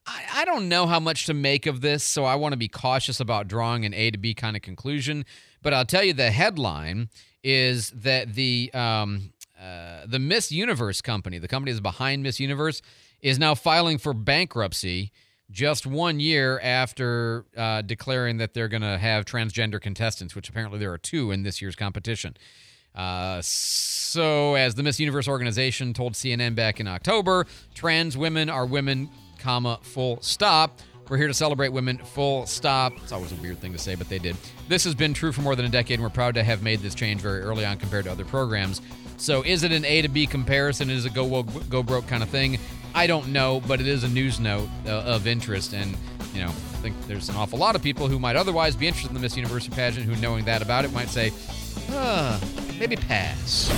I, 0.06 0.24
I 0.34 0.44
don't 0.44 0.68
know 0.68 0.86
how 0.86 1.00
much 1.00 1.26
to 1.26 1.34
make 1.34 1.66
of 1.66 1.80
this, 1.80 2.04
so 2.04 2.24
I 2.24 2.34
want 2.34 2.52
to 2.52 2.58
be 2.58 2.68
cautious 2.68 3.20
about 3.20 3.48
drawing 3.48 3.84
an 3.84 3.94
A 3.94 4.10
to 4.10 4.18
B 4.18 4.34
kind 4.34 4.56
of 4.56 4.62
conclusion. 4.62 5.24
But 5.62 5.72
I'll 5.72 5.86
tell 5.86 6.04
you 6.04 6.12
the 6.12 6.30
headline 6.30 7.08
is 7.42 7.90
that 7.90 8.34
the 8.34 8.70
um, 8.74 9.32
uh, 9.60 10.06
the 10.06 10.18
Miss 10.18 10.52
Universe 10.52 11.00
company, 11.00 11.38
the 11.38 11.48
company 11.48 11.72
that's 11.72 11.80
behind 11.80 12.22
Miss 12.22 12.38
Universe, 12.38 12.82
is 13.22 13.38
now 13.38 13.54
filing 13.54 13.98
for 13.98 14.12
bankruptcy 14.12 15.12
just 15.50 15.86
one 15.86 16.18
year 16.20 16.58
after 16.60 17.46
uh, 17.56 17.82
declaring 17.82 18.38
that 18.38 18.54
they're 18.54 18.68
going 18.68 18.82
to 18.82 18.98
have 18.98 19.24
transgender 19.24 19.80
contestants, 19.80 20.34
which 20.34 20.48
apparently 20.48 20.78
there 20.78 20.92
are 20.92 20.98
two 20.98 21.30
in 21.30 21.42
this 21.42 21.62
year's 21.62 21.76
competition. 21.76 22.36
Uh, 22.94 23.40
so, 23.42 24.54
as 24.54 24.74
the 24.74 24.82
Miss 24.82 24.98
Universe 24.98 25.28
organization 25.28 25.92
told 25.92 26.14
CNN 26.14 26.54
back 26.54 26.80
in 26.80 26.88
October, 26.88 27.46
trans 27.74 28.16
women 28.16 28.48
are 28.48 28.64
women, 28.64 29.10
comma, 29.38 29.78
full 29.82 30.20
stop. 30.22 30.80
We're 31.08 31.18
here 31.18 31.28
to 31.28 31.34
celebrate 31.34 31.68
women, 31.68 31.98
full 31.98 32.46
stop. 32.46 32.94
It's 32.96 33.12
always 33.12 33.30
a 33.30 33.36
weird 33.36 33.60
thing 33.60 33.72
to 33.72 33.78
say, 33.78 33.94
but 33.94 34.08
they 34.08 34.18
did. 34.18 34.34
This 34.66 34.82
has 34.84 34.94
been 34.94 35.14
true 35.14 35.30
for 35.30 35.42
more 35.42 35.54
than 35.54 35.66
a 35.66 35.68
decade, 35.68 35.94
and 35.94 36.02
we're 36.02 36.10
proud 36.10 36.34
to 36.34 36.42
have 36.42 36.62
made 36.62 36.80
this 36.80 36.94
change 36.94 37.20
very 37.20 37.42
early 37.42 37.64
on 37.64 37.76
compared 37.76 38.06
to 38.06 38.12
other 38.12 38.24
programs. 38.24 38.80
So, 39.18 39.42
is 39.42 39.62
it 39.62 39.72
an 39.72 39.84
A 39.84 40.02
to 40.02 40.08
B 40.08 40.26
comparison? 40.26 40.90
Is 40.90 41.04
it 41.04 41.14
go 41.14 41.42
go 41.42 41.82
broke 41.82 42.06
kind 42.06 42.22
of 42.22 42.30
thing? 42.30 42.58
I 42.96 43.06
don't 43.06 43.28
know, 43.28 43.60
but 43.68 43.78
it 43.78 43.86
is 43.86 44.04
a 44.04 44.08
news 44.08 44.40
note 44.40 44.70
uh, 44.86 45.02
of 45.02 45.26
interest, 45.26 45.74
and 45.74 45.94
you 46.32 46.40
know, 46.40 46.48
I 46.48 46.78
think 46.80 46.96
there's 47.06 47.28
an 47.28 47.36
awful 47.36 47.58
lot 47.58 47.76
of 47.76 47.82
people 47.82 48.08
who 48.08 48.18
might 48.18 48.36
otherwise 48.36 48.74
be 48.74 48.86
interested 48.86 49.10
in 49.10 49.14
the 49.14 49.20
Miss 49.20 49.36
Universe 49.36 49.68
pageant 49.68 50.06
who, 50.06 50.16
knowing 50.16 50.46
that 50.46 50.62
about 50.62 50.86
it, 50.86 50.92
might 50.94 51.10
say, 51.10 51.30
uh, 51.90 52.40
maybe 52.78 52.96
pass. 52.96 53.68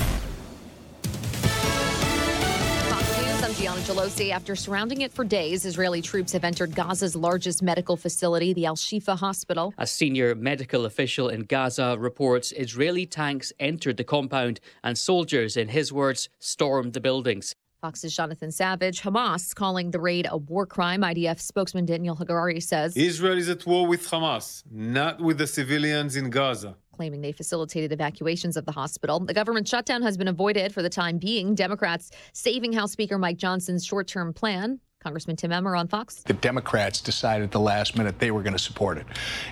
Fox 2.88 3.18
News, 3.18 3.42
I'm 3.42 3.54
Gianna 3.54 3.80
Gelosi. 3.80 4.30
After 4.30 4.54
surrounding 4.54 5.00
it 5.00 5.12
for 5.12 5.24
days, 5.24 5.64
Israeli 5.64 6.00
troops 6.00 6.30
have 6.30 6.44
entered 6.44 6.70
Gaza's 6.76 7.16
largest 7.16 7.60
medical 7.60 7.96
facility, 7.96 8.52
the 8.52 8.66
Al 8.66 8.76
Shifa 8.76 9.18
Hospital. 9.18 9.74
A 9.78 9.86
senior 9.88 10.36
medical 10.36 10.84
official 10.84 11.28
in 11.28 11.40
Gaza 11.40 11.96
reports 11.98 12.52
Israeli 12.52 13.04
tanks 13.04 13.52
entered 13.58 13.96
the 13.96 14.04
compound 14.04 14.60
and 14.84 14.96
soldiers, 14.96 15.56
in 15.56 15.66
his 15.66 15.92
words, 15.92 16.28
stormed 16.38 16.92
the 16.92 17.00
buildings. 17.00 17.56
Fox's 17.80 18.14
Jonathan 18.14 18.50
Savage. 18.50 19.02
Hamas 19.02 19.54
calling 19.54 19.90
the 19.90 20.00
raid 20.00 20.26
a 20.30 20.36
war 20.36 20.66
crime. 20.66 21.02
IDF 21.02 21.40
spokesman 21.40 21.86
Daniel 21.86 22.16
Hagari 22.16 22.62
says, 22.62 22.96
Israel 22.96 23.38
is 23.38 23.48
at 23.48 23.64
war 23.66 23.86
with 23.86 24.02
Hamas, 24.08 24.64
not 24.70 25.20
with 25.20 25.38
the 25.38 25.46
civilians 25.46 26.16
in 26.16 26.30
Gaza. 26.30 26.76
claiming 26.92 27.20
they 27.20 27.30
facilitated 27.30 27.92
evacuations 27.92 28.56
of 28.56 28.66
the 28.66 28.72
hospital. 28.72 29.20
The 29.20 29.34
government 29.34 29.68
shutdown 29.68 30.02
has 30.02 30.16
been 30.16 30.26
avoided 30.26 30.74
for 30.74 30.82
the 30.82 30.90
time 30.90 31.18
being. 31.18 31.54
Democrats 31.54 32.10
saving 32.32 32.72
House 32.72 32.90
Speaker 32.90 33.18
Mike 33.18 33.36
Johnson's 33.38 33.86
short 33.86 34.08
term 34.08 34.32
plan. 34.32 34.80
Congressman 35.00 35.36
Tom 35.36 35.52
Emmer 35.52 35.76
on 35.76 35.86
Fox. 35.86 36.24
The 36.24 36.32
Democrats 36.32 37.00
decided 37.00 37.44
at 37.44 37.50
the 37.52 37.60
last 37.60 37.96
minute 37.96 38.18
they 38.18 38.32
were 38.32 38.42
going 38.42 38.54
to 38.54 38.58
support 38.58 38.98
it. 38.98 39.06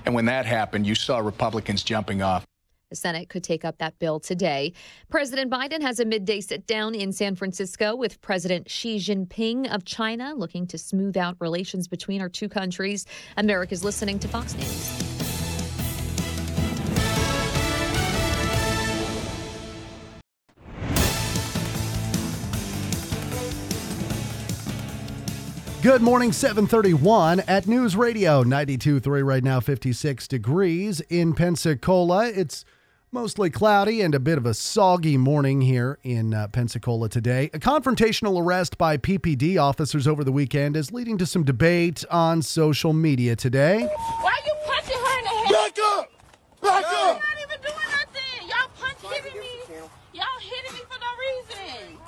And 0.05 0.13
when 0.13 0.25
that 0.25 0.45
happened, 0.45 0.89
you 0.89 0.97
saw 0.97 1.19
Republicans 1.19 1.85
jumping 1.85 2.21
off. 2.21 2.45
The 2.91 2.95
Senate 2.95 3.29
could 3.29 3.43
take 3.43 3.65
up 3.65 3.79
that 3.79 3.99
bill 3.99 4.21
today. 4.21 4.73
President 5.11 5.51
Biden 5.51 5.83
has 5.83 5.99
a 5.99 6.05
midday 6.05 6.41
sit 6.41 6.69
down 6.69 6.95
in 6.95 7.13
San 7.13 7.35
Francisco 7.35 7.97
with 7.97 8.21
President 8.21 8.71
Xi 8.71 8.99
Jinping 8.99 9.75
of 9.75 9.85
China, 9.85 10.35
looking 10.37 10.69
to 10.69 10.79
smooth 10.79 11.17
out 11.17 11.37
relations 11.41 11.89
between 11.89 12.21
our 12.21 12.29
two 12.29 12.49
countries. 12.49 13.05
America's 13.37 13.83
listening 13.83 14.21
to 14.21 14.29
Fox 14.29 14.55
News. 14.55 15.03
Good 25.83 26.03
morning, 26.03 26.33
731 26.33 27.41
at 27.41 27.67
News 27.67 27.97
Radio 27.97 28.45
92.3 28.45 29.25
right 29.25 29.43
now, 29.43 29.61
56 29.61 30.27
degrees 30.29 31.01
in 31.03 31.33
Pensacola. 31.33 32.29
It's 32.29 32.65
mostly 33.17 33.49
cloudy 33.49 34.03
and 34.03 34.15
a 34.15 34.21
bit 34.21 34.37
of 34.37 34.45
a 34.45 34.53
soggy 34.53 35.17
morning 35.17 35.63
here 35.63 35.99
in 36.03 36.35
uh, 36.35 36.47
Pensacola 36.49 37.09
today. 37.09 37.49
A 37.55 37.59
confrontational 37.59 38.39
arrest 38.43 38.77
by 38.77 38.99
PPD 38.99 39.59
officers 39.59 40.07
over 40.07 40.23
the 40.23 40.31
weekend 40.31 40.77
is 40.77 40.93
leading 40.93 41.17
to 41.17 41.25
some 41.25 41.43
debate 41.43 42.05
on 42.11 42.43
social 42.43 42.93
media 42.93 43.35
today. 43.35 43.89
Why 44.21 44.33
are 44.33 44.45
you 44.45 44.55
punching 44.67 44.99
her 44.99 45.19
in 45.19 45.25
the 45.25 45.31
head? 45.31 45.51
Back 45.51 45.79
up! 45.83 46.13
Back 46.61 46.83
You're 46.83 47.11
up! 47.11 47.23
not 47.23 47.39
even 47.43 47.61
doing 47.63 47.89
nothing. 47.89 48.49
Y'all 48.51 48.69
punch 48.79 49.15
hitting 49.25 49.41
me. 49.41 49.49
Y'all 50.13 50.25
hitting 50.39 50.75
me 50.75 50.81
for 50.85 50.99
no 51.01 51.11
reason. 51.25 51.99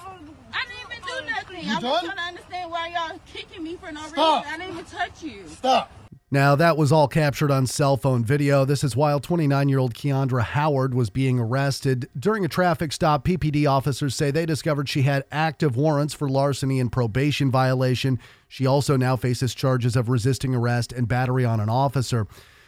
I 0.53 0.65
didn't 0.67 0.93
even 0.93 1.03
do 1.07 1.31
nothing. 1.33 1.65
You 1.65 1.75
I'm 1.75 1.81
done? 1.81 1.91
just 1.91 2.05
trying 2.05 2.17
to 2.19 2.23
understand 2.23 2.71
why 2.71 2.89
y'all 2.89 3.19
kicking 3.33 3.63
me 3.65 3.77
for 3.77 3.91
no 3.91 4.07
Stop. 4.09 4.45
reason. 4.45 4.55
I 4.55 4.59
didn't 4.59 4.73
even 4.75 4.85
touch 4.85 5.23
you. 5.23 5.49
Stop. 5.49 5.91
Now, 6.31 6.55
that 6.57 6.77
was 6.77 6.93
all 6.93 7.09
captured 7.09 7.51
on 7.51 7.67
cell 7.67 7.97
phone 7.97 8.23
video. 8.23 8.67
This 8.67 8.85
is 8.85 8.95
while 8.95 9.19
29 9.19 9.67
year 9.71 9.79
old 9.79 9.95
Keandra 9.95 10.43
Howard 10.43 10.93
was 10.93 11.09
being 11.09 11.41
arrested. 11.41 12.07
During 12.19 12.45
a 12.45 12.49
traffic 12.49 12.93
stop, 12.93 13.25
PPD 13.25 13.67
officers 13.67 14.15
say 14.15 14.31
they 14.31 14.45
discovered 14.45 14.91
she 14.91 15.03
had 15.03 15.25
active 15.33 15.75
warrants 15.75 16.13
for 16.13 16.29
larceny 16.29 16.81
and 16.81 16.93
probation 16.93 17.51
violation. 17.51 18.19
She 18.47 18.67
also 18.67 18.95
now 18.99 19.17
faces 19.17 19.55
charges 19.55 19.97
of 19.97 20.11
resisting 20.11 20.55
arrest 20.55 20.93
and 20.93 21.09
battery 21.09 21.47
on 21.47 21.61
an 21.61 21.71
officer. 21.71 22.27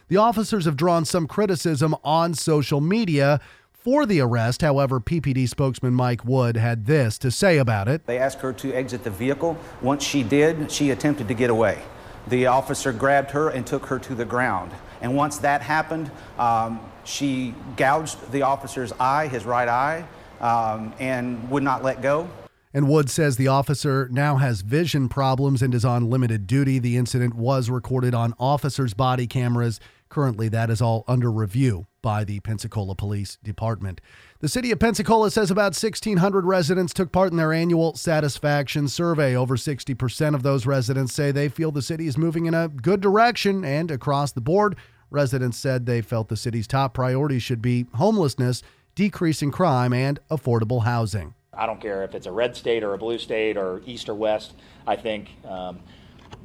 The 0.09 0.17
officers 0.17 0.65
have 0.65 0.77
drawn 0.77 1.05
some 1.05 1.27
criticism 1.27 1.95
on 2.03 2.33
social 2.33 2.81
media 2.81 3.41
for 3.73 4.07
the 4.07 4.21
arrest. 4.21 4.63
However, 4.63 5.01
PPD 5.01 5.47
spokesman 5.47 5.93
Mike 5.93 6.25
Wood 6.25 6.57
had 6.57 6.87
this 6.87 7.19
to 7.19 7.31
say 7.31 7.59
about 7.59 7.89
it. 7.89 8.07
They 8.07 8.19
asked 8.19 8.41
her 8.41 8.55
to 8.55 8.73
exit 8.73 9.05
the 9.05 9.11
vehicle. 9.11 9.59
Once 9.83 10.03
she 10.03 10.23
did, 10.23 10.73
she 10.73 10.93
attempted 10.93 11.29
to 11.29 11.35
get 11.35 11.51
away. 11.51 11.83
The 12.29 12.47
officer 12.47 12.93
grabbed 12.93 13.31
her 13.33 13.49
and 13.49 13.67
took 13.67 13.87
her 13.87 13.99
to 14.01 14.15
the 14.15 14.25
ground. 14.25 14.73
And 15.01 15.17
once 15.17 15.39
that 15.39 15.63
happened, 15.63 16.11
um, 16.39 16.81
she 17.05 17.55
gouged 17.77 18.31
the 18.33 18.43
officer's 18.43 18.93
eye, 19.01 19.29
his 19.29 19.45
right 19.45 19.69
eye, 19.69 20.05
um, 20.41 20.93
and 20.99 21.51
would 21.51 21.63
not 21.63 21.83
let 21.83 22.03
go. 22.03 22.29
And 22.73 22.89
Wood 22.89 23.11
says 23.11 23.37
the 23.37 23.49
officer 23.49 24.09
now 24.13 24.37
has 24.37 24.61
vision 24.61 25.09
problems 25.09 25.61
and 25.61 25.75
is 25.75 25.85
on 25.85 26.09
limited 26.09 26.47
duty. 26.47 26.79
The 26.79 26.97
incident 26.97 27.35
was 27.35 27.69
recorded 27.69 28.15
on 28.15 28.33
officers' 28.39 28.95
body 28.95 29.27
cameras. 29.27 29.81
Currently, 30.09 30.49
that 30.51 30.71
is 30.71 30.81
all 30.81 31.05
under 31.09 31.33
review 31.33 31.87
by 32.01 32.23
the 32.23 32.39
Pensacola 32.41 32.95
Police 32.95 33.39
Department. 33.43 34.01
The 34.41 34.49
city 34.49 34.71
of 34.71 34.79
Pensacola 34.79 35.31
says 35.31 35.51
about 35.51 35.77
1,600 35.77 36.47
residents 36.47 36.95
took 36.95 37.13
part 37.13 37.31
in 37.31 37.37
their 37.37 37.53
annual 37.53 37.95
satisfaction 37.95 38.89
survey. 38.89 39.37
Over 39.37 39.59
60% 39.59 40.35
of 40.35 40.43
those 40.43 40.65
residents 40.65 41.13
say 41.13 41.31
they 41.31 41.51
feel 41.51 41.71
the 41.71 41.83
city 41.83 42.07
is 42.07 42.17
moving 42.17 42.47
in 42.47 42.55
a 42.55 42.69
good 42.69 43.03
direction, 43.03 43.67
and 43.67 43.91
across 43.91 44.33
the 44.33 44.41
board, 44.41 44.77
residents 45.11 45.59
said 45.59 45.85
they 45.85 46.01
felt 46.01 46.31
the 46.31 46.39
city's 46.39 46.67
top 46.67 46.95
priorities 46.95 47.43
should 47.43 47.61
be 47.61 47.85
homelessness, 47.97 48.63
decreasing 48.95 49.51
crime, 49.51 49.93
and 49.93 50.19
affordable 50.31 50.85
housing. 50.85 51.35
I 51.53 51.67
don't 51.67 51.79
care 51.79 52.03
if 52.05 52.15
it's 52.15 52.27
a 52.27 52.33
red 52.33 52.57
state 52.57 52.83
or 52.83 52.95
a 52.95 52.99
blue 52.99 53.19
state 53.19 53.59
or 53.59 53.83
east 53.85 54.09
or 54.09 54.15
west. 54.15 54.55
I 54.87 54.97
think 54.97 55.29
um, 55.45 55.81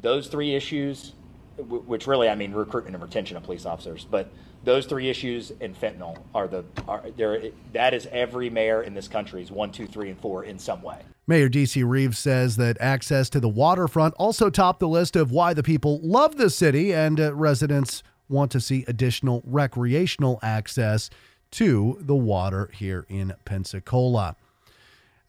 those 0.01 0.27
three 0.27 0.53
issues, 0.53 1.13
which 1.58 2.08
really 2.08 2.27
I 2.27 2.36
mean 2.36 2.51
recruitment 2.51 2.93
and 2.93 3.01
retention 3.01 3.38
of 3.38 3.43
police 3.43 3.65
officers, 3.65 4.05
but 4.12 4.29
those 4.65 4.86
three 4.86 5.10
issues 5.10 5.51
and 5.62 5.80
fentanyl 5.80 6.17
are 6.34 6.47
the 6.47 6.65
are 6.88 7.04
there. 7.15 7.51
That 7.73 7.93
is 7.93 8.08
every 8.12 8.49
mayor 8.49 8.82
in 8.84 8.93
this 8.93 9.08
country's 9.08 9.51
one, 9.51 9.71
two, 9.71 9.88
three, 9.88 10.10
and 10.10 10.19
four 10.19 10.43
in 10.43 10.60
some 10.60 10.82
way. 10.82 10.97
Mayor 11.28 11.49
D.C. 11.49 11.84
Reeves 11.84 12.19
says 12.19 12.58
that 12.58 12.78
access 12.80 13.30
to 13.32 13.39
the 13.39 13.49
waterfront 13.49 14.13
also 14.15 14.49
topped 14.49 14.80
the 14.80 14.88
list 14.88 15.15
of 15.15 15.32
why 15.32 15.54
the 15.54 15.63
people 15.63 15.99
love 16.04 16.38
the 16.38 16.49
city, 16.49 16.93
and 16.93 17.19
uh, 17.19 17.34
residents 17.34 18.04
want 18.28 18.51
to 18.51 18.60
see 18.60 18.84
additional 18.88 19.41
recreational 19.45 20.39
access 20.43 21.10
to 21.51 21.97
the 22.01 22.15
water 22.15 22.69
here 22.73 23.06
in 23.08 23.34
Pensacola. 23.45 24.36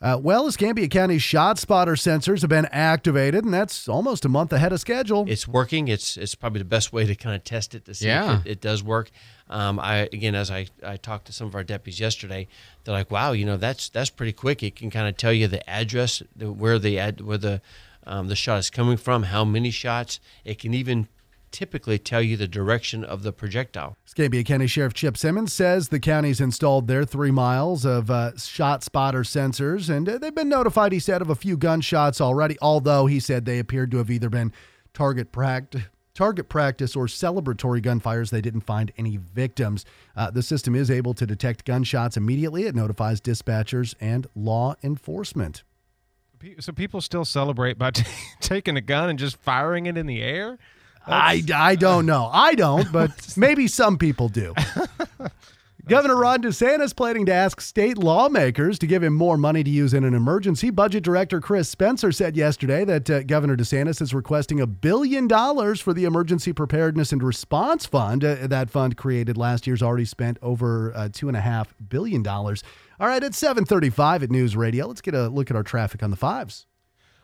Uh, 0.02 0.18
well, 0.22 0.46
Escambia 0.46 0.88
County's 0.88 1.22
shot 1.22 1.59
spotter 1.59 1.92
sensors 1.94 2.42
have 2.42 2.50
been 2.50 2.66
activated, 2.66 3.44
and 3.46 3.54
that's 3.54 3.88
almost 3.88 4.26
a 4.26 4.28
month 4.28 4.52
ahead 4.52 4.70
of 4.72 4.78
schedule. 4.78 5.24
It's 5.26 5.48
working. 5.48 5.88
It's 5.88 6.18
it's 6.18 6.35
probably 6.35 6.59
the 6.59 6.66
best 6.66 6.92
way 6.92 7.06
to 7.06 7.14
kind 7.14 7.35
of 7.35 7.44
test 7.44 7.74
it 7.74 7.87
to 7.87 7.94
see 7.94 8.09
Yeah. 8.09 8.40
if 8.40 8.46
it, 8.46 8.50
it 8.50 8.61
does 8.61 8.82
work. 8.82 9.11
Um, 9.48 9.80
I 9.80 10.00
again, 10.12 10.35
as 10.35 10.50
I, 10.50 10.66
I 10.85 10.98
talked 10.98 11.26
to 11.28 11.32
some 11.32 11.46
of 11.46 11.54
our 11.54 11.64
deputies 11.64 11.98
yesterday, 11.98 12.46
they're 12.85 12.92
like, 12.92 13.11
"Wow, 13.11 13.32
you 13.32 13.46
know 13.46 13.56
that's 13.56 13.88
that's 13.88 14.11
pretty 14.11 14.32
quick. 14.35 14.62
It 14.62 14.76
can 14.76 14.90
kind 14.90 15.09
of 15.09 15.16
tell 15.16 15.32
you 15.32 15.48
the 15.48 15.66
address, 15.68 16.22
the, 16.37 16.52
where 16.52 16.78
the 16.78 16.98
ad, 16.98 17.22
where 17.22 17.38
the 17.38 17.62
um, 18.06 18.28
the 18.28 18.37
shot 18.37 18.59
is 18.59 18.68
coming 18.68 18.98
from, 18.98 19.22
how 19.24 19.44
many 19.46 19.70
shots. 19.70 20.20
It 20.44 20.59
can 20.59 20.74
even 20.74 21.09
typically 21.57 21.99
tell 21.99 22.21
you 22.21 22.37
the 22.37 22.47
direction 22.47 23.03
of 23.03 23.23
the 23.23 23.33
projectile. 23.33 23.97
Escambia 24.07 24.45
County 24.45 24.66
Sheriff 24.66 24.92
Chip 24.92 25.16
Simmons 25.16 25.55
says 25.55 25.88
the 25.88 25.99
county's 25.99 26.38
installed 26.38 26.87
their 26.87 27.03
three 27.03 27.31
miles 27.31 27.87
of 27.87 28.11
uh, 28.11 28.37
shot 28.37 28.85
spotter 28.85 29.23
sensors, 29.23 29.88
and 29.88 30.07
uh, 30.07 30.19
they've 30.19 30.35
been 30.35 30.51
notified, 30.51 30.92
he 30.92 30.99
said, 30.99 31.23
of 31.23 31.31
a 31.31 31.35
few 31.35 31.57
gunshots 31.57 32.21
already, 32.21 32.59
although 32.61 33.07
he 33.07 33.19
said 33.19 33.47
they 33.47 33.59
appeared 33.59 33.90
to 33.92 33.97
have 33.97 34.11
either 34.11 34.29
been 34.29 34.53
target 34.92 35.33
practice. 35.33 35.85
Target 36.12 36.51
practice 36.51 36.95
or 36.95 37.07
celebratory 37.07 37.83
gunfires, 37.83 38.31
they 38.31 38.42
didn't 38.42 38.62
find 38.62 38.92
any 38.99 39.16
victims. 39.16 39.87
Uh, 40.14 40.31
the 40.31 40.42
system 40.42 40.75
is 40.75 40.90
able 40.90 41.14
to 41.14 41.27
detect 41.27 41.64
gunshots 41.64 42.19
immediately. 42.19 42.64
It 42.64 42.75
notifies 42.75 43.21
dispatchers 43.21 43.95
and 43.99 44.27
law 44.35 44.77
enforcement. 44.83 45.62
So 46.61 46.73
people 46.73 47.01
still 47.01 47.25
celebrate 47.25 47.79
by 47.79 47.90
t- 47.92 48.05
taking 48.40 48.77
a 48.77 48.83
gun 48.83 49.09
and 49.09 49.19
just 49.19 49.38
firing 49.38 49.87
it 49.87 49.97
in 49.97 50.07
the 50.07 50.23
air? 50.23 50.59
I, 51.07 51.42
I 51.55 51.77
don't 51.77 52.07
know. 52.07 52.29
I 52.33 52.55
don't, 52.55 52.90
but 52.92 53.11
maybe 53.37 53.69
some 53.69 53.99
people 53.99 54.29
do. 54.29 54.55
Governor 55.88 56.16
Ron 56.16 56.42
DeSantis 56.42 56.97
planning 56.97 57.27
to 57.27 57.33
ask 57.33 57.61
state 57.61 57.97
lawmakers 57.97 58.77
to 58.81 58.88
give 58.88 59.05
him 59.05 59.14
more 59.14 59.37
money 59.37 59.62
to 59.62 59.71
use 59.71 59.95
in 59.95 60.03
an 60.03 60.14
emergency. 60.14 60.71
Budget 60.71 61.05
Director 61.05 61.40
Chris 61.40 61.69
Spencer 61.69 62.11
said 62.11 62.37
yesterday 62.37 62.85
that 62.85 63.09
uh, 63.09 63.23
Governor 63.23 63.57
DeSantis 63.57 64.03
is 64.03 64.12
requesting 64.12 64.61
a 64.61 64.66
billion 64.66 65.29
dollars 65.29 65.81
for 65.81 65.95
the 65.95 66.05
Emergency 66.05 66.53
Preparedness 66.53 67.12
and 67.12 67.23
Response 67.23 67.87
Fund. 67.87 68.25
Uh, 68.25 68.49
that 68.49 68.69
fund 68.69 68.97
created 68.97 69.37
last 69.37 69.64
year's 69.64 69.81
already 69.81 70.07
spent 70.07 70.38
over 70.42 70.92
uh, 70.97 71.09
two 71.12 71.29
and 71.29 71.37
a 71.37 71.40
half 71.40 71.73
billion 71.88 72.21
dollars. 72.21 72.64
All 72.99 73.07
right, 73.07 73.23
it's 73.23 73.40
7:35 73.40 74.25
at 74.25 74.31
News 74.33 74.57
Radio. 74.57 74.88
Let's 74.88 75.01
get 75.01 75.14
a 75.14 75.29
look 75.29 75.53
at 75.53 75.57
our 75.57 75.62
traffic 75.62 76.03
on 76.03 76.11
the 76.11 76.16
fives. 76.16 76.66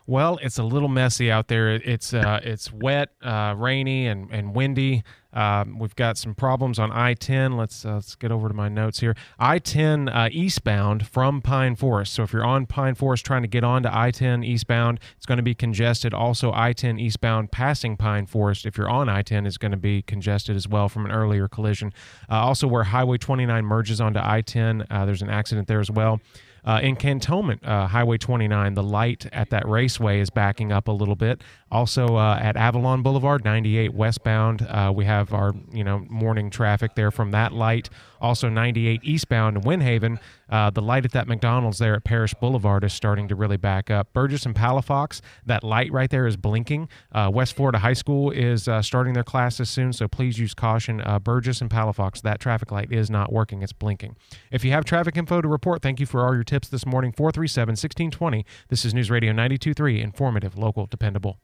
Well, 0.07 0.39
it's 0.43 0.59
a 0.59 0.65
little 0.65 0.89
messy 0.89 1.31
out 1.31 1.49
there. 1.49 1.71
It's 1.71 2.13
uh, 2.13 2.41
it's 2.43 2.73
wet, 2.73 3.11
uh, 3.23 3.55
rainy, 3.57 4.07
and 4.07 4.31
and 4.31 4.55
windy. 4.55 5.05
Um, 5.33 5.79
we've 5.79 5.97
got 5.97 6.19
some 6.19 6.35
problems 6.35 6.79
on 6.79 6.93
I-10. 6.93 7.57
Let's 7.57 7.85
uh, 7.85 7.95
let's 7.95 8.15
get 8.17 8.31
over 8.31 8.49
to 8.49 8.55
my 8.55 8.69
notes 8.69 9.01
here. 9.01 9.15
I-10 9.39 10.15
uh, 10.15 10.29
eastbound 10.31 11.07
from 11.07 11.41
Pine 11.41 11.75
Forest. 11.75 12.13
So 12.13 12.23
if 12.23 12.33
you're 12.33 12.45
on 12.45 12.67
Pine 12.67 12.95
Forest 12.95 13.25
trying 13.25 13.43
to 13.43 13.49
get 13.49 13.65
onto 13.65 13.89
I-10 13.89 14.45
eastbound, 14.45 15.01
it's 15.17 15.27
going 15.27 15.39
to 15.39 15.43
be 15.43 15.55
congested. 15.55 16.13
Also, 16.13 16.53
I-10 16.53 17.01
eastbound 17.01 17.51
passing 17.51 17.97
Pine 17.97 18.27
Forest, 18.27 18.67
if 18.67 18.77
you're 18.77 18.91
on 18.91 19.09
I-10, 19.09 19.47
is 19.47 19.57
going 19.57 19.73
to 19.73 19.79
be 19.79 20.03
congested 20.03 20.55
as 20.55 20.69
well 20.69 20.89
from 20.89 21.07
an 21.07 21.13
earlier 21.13 21.49
collision. 21.49 21.93
Uh, 22.31 22.35
also, 22.35 22.67
where 22.67 22.85
Highway 22.85 23.17
29 23.17 23.65
merges 23.65 24.01
onto 24.01 24.21
I-10, 24.21 24.87
uh, 24.91 25.07
there's 25.07 25.23
an 25.23 25.31
accident 25.31 25.67
there 25.67 25.81
as 25.81 25.91
well. 25.91 26.21
Uh, 26.65 26.79
in 26.83 26.95
Cantonment, 26.95 27.65
uh, 27.65 27.89
Highway 27.89 28.19
29, 28.19 28.75
the 28.75 28.83
light 28.83 29.27
at 29.33 29.51
that 29.51 29.67
raceway 29.67 30.21
is 30.21 30.31
backing 30.31 30.71
up 30.71 30.87
a 30.87 30.93
little 30.93 31.17
bit. 31.17 31.43
Also 31.73 32.17
uh, 32.17 32.39
at 32.39 32.55
Avalon 32.55 33.01
Boulevard, 33.03 33.47
98 33.47 33.95
westbound, 33.95 34.61
uh, 34.61 34.93
we 34.95 35.07
have 35.07 35.33
our 35.33 35.55
you 35.73 35.83
know 35.83 36.05
morning 36.11 36.51
traffic 36.51 36.95
there 36.97 37.11
from 37.11 37.31
that 37.31 37.55
light. 37.55 37.89
Also 38.21 38.49
98 38.49 39.01
eastbound 39.03 39.57
in 39.57 39.63
Windhaven, 39.65 40.21
uh, 40.49 40.71
the 40.71 40.83
light 40.83 41.05
at 41.05 41.11
that 41.11 41.27
McDonald's 41.27 41.79
there 41.79 41.95
at 41.95 42.05
Parish 42.05 42.35
Boulevard 42.35 42.85
is 42.85 42.93
starting 42.93 43.27
to 43.27 43.35
really 43.35 43.57
back 43.57 43.91
up. 43.91 44.13
Burgess 44.13 44.47
and 44.47 44.55
Palafox, 44.55 45.23
that 45.45 45.65
light 45.65 45.91
right 45.91 46.09
there 46.09 46.27
is 46.27 46.37
blinking. 46.37 46.89
Uh, 47.11 47.31
West 47.33 47.57
Florida 47.57 47.79
High 47.79 47.95
School 47.95 48.31
is 48.31 48.69
starting 48.83 49.15
their 49.15 49.25
classes 49.25 49.71
soon, 49.71 49.95
so 49.95 50.07
please 50.07 50.39
use 50.39 50.53
caution. 50.55 51.03
Burgess 51.25 51.63
and 51.63 51.71
Palafox, 51.71 52.21
that 52.21 52.39
traffic 52.39 52.71
light 52.71 52.93
is 52.93 53.11
not 53.11 53.33
working; 53.33 53.63
it's 53.63 53.73
blinking. 53.73 54.15
If 54.53 54.63
you 54.63 54.73
have 54.73 54.85
traffic 54.85 55.17
info 55.17 55.41
to 55.41 55.49
report, 55.49 55.81
thank 55.81 55.99
you 55.99 56.07
for 56.07 56.25
all 56.25 56.35
your 56.35 56.45
tips 56.45 56.69
this 56.69 56.85
morning. 56.85 57.13
437 57.13 57.73
1620. 57.73 58.45
This 58.69 58.85
is 58.85 58.93
News 58.93 59.11
Radio 59.11 59.33
923, 59.33 60.03
informative, 60.03 60.59
local, 60.59 60.87
dependable. 60.87 61.39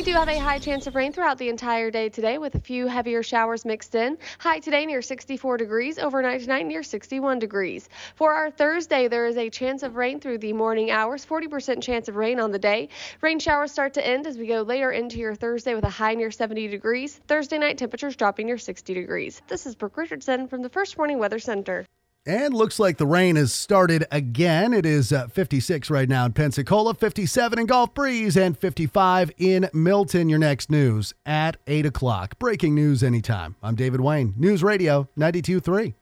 We 0.00 0.02
do 0.02 0.12
have 0.12 0.28
a 0.28 0.38
high 0.38 0.60
chance 0.60 0.86
of 0.86 0.94
rain 0.94 1.12
throughout 1.12 1.36
the 1.36 1.48
entire 1.48 1.90
day 1.90 2.08
today 2.08 2.38
with 2.38 2.54
a 2.54 2.60
few 2.60 2.86
heavier 2.86 3.22
showers 3.22 3.64
mixed 3.64 3.94
in. 3.94 4.18
High 4.38 4.60
today 4.60 4.86
near 4.86 5.02
64 5.02 5.56
degrees, 5.56 5.98
overnight 5.98 6.40
tonight 6.40 6.64
near 6.64 6.82
61 6.82 7.40
degrees. 7.40 7.88
For 8.14 8.32
our 8.32 8.50
Thursday, 8.50 9.08
there 9.08 9.26
is 9.26 9.36
a 9.36 9.50
chance 9.50 9.82
of 9.82 9.96
rain 9.96 10.20
through 10.20 10.38
the 10.38 10.52
morning 10.52 10.90
hours, 10.90 11.26
40% 11.26 11.82
chance 11.82 12.08
of 12.08 12.16
rain 12.16 12.38
on 12.38 12.52
the 12.52 12.58
day. 12.58 12.88
Rain 13.20 13.40
showers 13.40 13.72
start 13.72 13.94
to 13.94 14.06
end 14.06 14.26
as 14.26 14.38
we 14.38 14.46
go 14.46 14.62
later 14.62 14.92
into 14.92 15.18
your 15.18 15.34
Thursday 15.34 15.74
with 15.74 15.84
a 15.84 15.90
high 15.90 16.14
near 16.14 16.30
70 16.30 16.68
degrees. 16.68 17.20
Thursday 17.26 17.58
night 17.58 17.76
temperatures 17.76 18.16
dropping 18.16 18.46
near 18.46 18.58
60 18.58 18.94
degrees. 18.94 19.42
This 19.48 19.66
is 19.66 19.74
Brooke 19.74 19.96
Richardson 19.96 20.46
from 20.46 20.62
the 20.62 20.70
First 20.70 20.96
Warning 20.96 21.18
Weather 21.18 21.40
Center. 21.40 21.84
And 22.26 22.52
looks 22.52 22.78
like 22.78 22.98
the 22.98 23.06
rain 23.06 23.36
has 23.36 23.50
started 23.50 24.04
again. 24.10 24.74
It 24.74 24.84
is 24.84 25.10
uh, 25.10 25.28
56 25.28 25.88
right 25.88 26.08
now 26.08 26.26
in 26.26 26.34
Pensacola, 26.34 26.92
57 26.92 27.58
in 27.58 27.64
Gulf 27.64 27.94
Breeze, 27.94 28.36
and 28.36 28.58
55 28.58 29.32
in 29.38 29.70
Milton. 29.72 30.28
Your 30.28 30.38
next 30.38 30.70
news 30.70 31.14
at 31.24 31.56
8 31.66 31.86
o'clock. 31.86 32.38
Breaking 32.38 32.74
news 32.74 33.02
anytime. 33.02 33.56
I'm 33.62 33.74
David 33.74 34.02
Wayne, 34.02 34.34
News 34.36 34.62
Radio 34.62 35.08
92.3. 35.18 35.94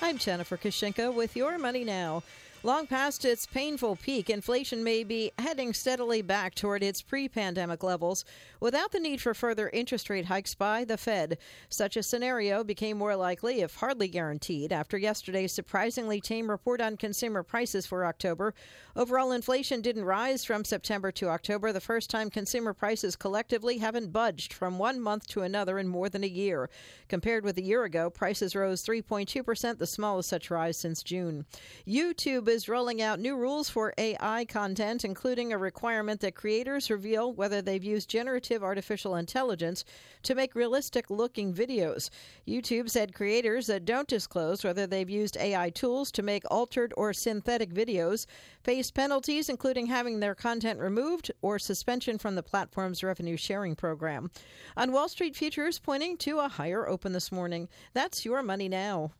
I'm 0.00 0.16
Jennifer 0.16 0.56
Kashinka 0.56 1.14
with 1.14 1.36
Your 1.36 1.58
Money 1.58 1.84
Now. 1.84 2.22
Long 2.64 2.86
past 2.86 3.24
its 3.24 3.44
painful 3.44 3.96
peak, 3.96 4.30
inflation 4.30 4.84
may 4.84 5.02
be 5.02 5.32
heading 5.36 5.72
steadily 5.72 6.22
back 6.22 6.54
toward 6.54 6.84
its 6.84 7.02
pre 7.02 7.28
pandemic 7.28 7.82
levels 7.82 8.24
without 8.60 8.92
the 8.92 9.00
need 9.00 9.20
for 9.20 9.34
further 9.34 9.68
interest 9.70 10.08
rate 10.08 10.26
hikes 10.26 10.54
by 10.54 10.84
the 10.84 10.96
Fed. 10.96 11.38
Such 11.68 11.96
a 11.96 12.04
scenario 12.04 12.62
became 12.62 12.98
more 12.98 13.16
likely, 13.16 13.62
if 13.62 13.74
hardly 13.74 14.06
guaranteed, 14.06 14.72
after 14.72 14.96
yesterday's 14.96 15.50
surprisingly 15.50 16.20
tame 16.20 16.48
report 16.48 16.80
on 16.80 16.96
consumer 16.96 17.42
prices 17.42 17.84
for 17.84 18.06
October. 18.06 18.54
Overall 18.94 19.32
inflation 19.32 19.80
didn't 19.80 20.04
rise 20.04 20.44
from 20.44 20.64
September 20.64 21.10
to 21.10 21.30
October, 21.30 21.72
the 21.72 21.80
first 21.80 22.10
time 22.10 22.30
consumer 22.30 22.72
prices 22.72 23.16
collectively 23.16 23.78
haven't 23.78 24.12
budged 24.12 24.52
from 24.52 24.78
one 24.78 25.00
month 25.00 25.26
to 25.26 25.42
another 25.42 25.80
in 25.80 25.88
more 25.88 26.08
than 26.08 26.22
a 26.22 26.28
year. 26.28 26.70
Compared 27.08 27.44
with 27.44 27.58
a 27.58 27.62
year 27.62 27.82
ago, 27.82 28.08
prices 28.08 28.54
rose 28.54 28.84
3.2%, 28.84 29.78
the 29.78 29.86
smallest 29.86 30.28
such 30.28 30.48
rise 30.48 30.76
since 30.76 31.02
June. 31.02 31.44
YouTube 31.88 32.51
is 32.52 32.68
rolling 32.68 33.00
out 33.00 33.18
new 33.18 33.34
rules 33.34 33.70
for 33.70 33.94
AI 33.96 34.44
content, 34.44 35.06
including 35.06 35.52
a 35.52 35.58
requirement 35.58 36.20
that 36.20 36.34
creators 36.34 36.90
reveal 36.90 37.32
whether 37.32 37.62
they've 37.62 37.82
used 37.82 38.10
generative 38.10 38.62
artificial 38.62 39.16
intelligence 39.16 39.86
to 40.22 40.34
make 40.34 40.54
realistic 40.54 41.08
looking 41.08 41.54
videos. 41.54 42.10
YouTube 42.46 42.90
said 42.90 43.14
creators 43.14 43.66
that 43.68 43.86
don't 43.86 44.06
disclose 44.06 44.62
whether 44.62 44.86
they've 44.86 45.08
used 45.08 45.38
AI 45.38 45.70
tools 45.70 46.12
to 46.12 46.22
make 46.22 46.44
altered 46.50 46.92
or 46.94 47.14
synthetic 47.14 47.72
videos 47.72 48.26
face 48.62 48.90
penalties, 48.90 49.48
including 49.48 49.86
having 49.86 50.20
their 50.20 50.34
content 50.34 50.78
removed 50.78 51.32
or 51.40 51.58
suspension 51.58 52.18
from 52.18 52.34
the 52.34 52.42
platform's 52.42 53.02
revenue 53.02 53.38
sharing 53.38 53.74
program. 53.74 54.30
On 54.76 54.92
Wall 54.92 55.08
Street 55.08 55.34
futures 55.34 55.78
pointing 55.78 56.18
to 56.18 56.38
a 56.38 56.48
higher 56.48 56.86
open 56.86 57.14
this 57.14 57.32
morning. 57.32 57.70
That's 57.94 58.26
your 58.26 58.42
money 58.42 58.68
now. 58.68 59.12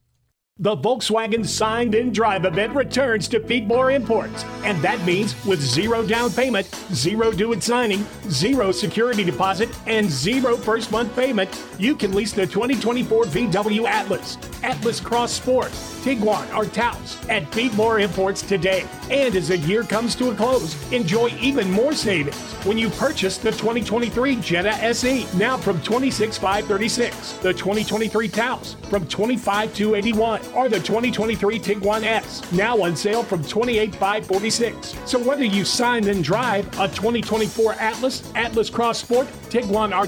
The 0.59 0.77
Volkswagen 0.77 1.47
Signed 1.47 1.95
and 1.95 2.15
Drive 2.15 2.45
event 2.45 2.75
returns 2.75 3.27
to 3.29 3.41
Pete 3.41 3.65
Moore 3.65 3.91
Imports, 3.91 4.45
and 4.65 4.81
that 4.83 5.03
means 5.07 5.35
with 5.47 5.63
zero 5.63 6.07
down 6.07 6.31
payment, 6.31 6.69
zero 6.93 7.33
due 7.33 7.55
at 7.55 7.63
signing, 7.63 8.05
zero 8.29 8.71
security 8.71 9.25
deposit, 9.25 9.71
and 9.87 10.11
zero 10.11 10.59
first 10.59 10.93
month 10.93 11.17
payment, 11.17 11.49
you 11.79 11.97
can 11.97 12.13
lease 12.13 12.33
the 12.33 12.47
2024 12.47 13.25
VW 13.25 13.87
Atlas, 13.87 14.37
Atlas 14.63 15.01
Cross 15.01 15.33
Sport, 15.33 15.71
Tiguan, 16.05 16.55
or 16.55 16.67
Taos 16.67 17.17
at 17.31 17.51
Pete 17.51 17.73
Moore 17.73 18.01
Imports 18.01 18.43
today. 18.43 18.85
And 19.11 19.35
as 19.35 19.49
the 19.49 19.57
year 19.57 19.85
comes 19.85 20.15
to 20.17 20.31
a 20.31 20.35
close, 20.35 20.77
enjoy 20.93 21.29
even 21.41 21.71
more 21.71 21.95
savings 21.95 22.53
when 22.67 22.77
you 22.77 22.91
purchase 22.91 23.39
the 23.39 23.53
2023 23.53 24.37
Jetta 24.37 24.75
SE, 24.85 25.27
now 25.35 25.57
from 25.57 25.81
26536, 25.81 27.33
the 27.39 27.55
2023 27.55 28.29
Taos 28.29 28.75
from 28.91 29.07
25281 29.07 30.42
or 30.55 30.69
the 30.69 30.79
2023 30.79 31.59
Tiguan 31.59 32.03
S, 32.05 32.43
now 32.53 32.83
on 32.83 32.97
sale 32.97 33.23
from 33.23 33.43
28546. 33.43 34.95
So 35.07 35.19
whether 35.19 35.45
you 35.45 35.65
sign 35.65 36.09
and 36.09 36.23
drive 36.23 36.67
a 36.79 36.89
2024 36.89 37.75
Atlas, 37.75 38.31
Atlas 38.35 38.71
Cross 38.71 38.99
Sport, 39.01 39.27
Tiguan 39.51 39.93
or 39.93 40.03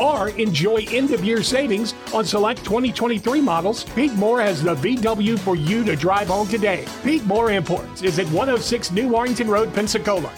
or 0.00 0.28
enjoy 0.30 0.84
end-of-year 0.90 1.42
savings 1.42 1.94
on 2.12 2.24
select 2.24 2.64
2023 2.64 3.40
models, 3.40 3.84
Pete 3.94 4.14
Moore 4.14 4.40
has 4.40 4.62
the 4.62 4.74
VW 4.74 5.38
for 5.38 5.56
you 5.56 5.84
to 5.84 5.96
drive 5.96 6.28
home 6.28 6.48
today. 6.48 6.84
Pete 7.02 7.24
Moore 7.24 7.50
Imports 7.50 8.02
is 8.02 8.18
at 8.18 8.26
106 8.26 8.90
New 8.92 9.08
Warrington 9.08 9.48
Road, 9.48 9.72
Pensacola. 9.74 10.30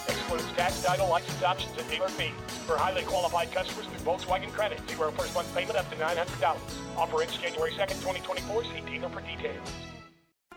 Tax, 0.59 0.83
title, 0.83 1.09
license 1.09 1.41
options, 1.45 1.79
and 1.79 1.89
dealer 1.89 2.09
fees. 2.09 2.33
For 2.67 2.77
highly 2.77 3.05
qualified 3.05 3.53
customers 3.53 3.87
through 3.87 4.01
Volkswagen 4.01 4.51
Credit, 4.53 4.81
zero 4.89 5.13
first 5.13 5.33
month 5.33 5.55
payment 5.55 5.79
up 5.79 5.89
to 5.89 5.95
$900. 5.95 6.59
Offer 6.97 7.23
ends 7.23 7.37
January 7.37 7.71
2nd, 7.71 7.95
2024. 8.03 8.65
See 8.65 8.81
dealer 8.81 9.09
for 9.09 9.21
details. 9.21 9.69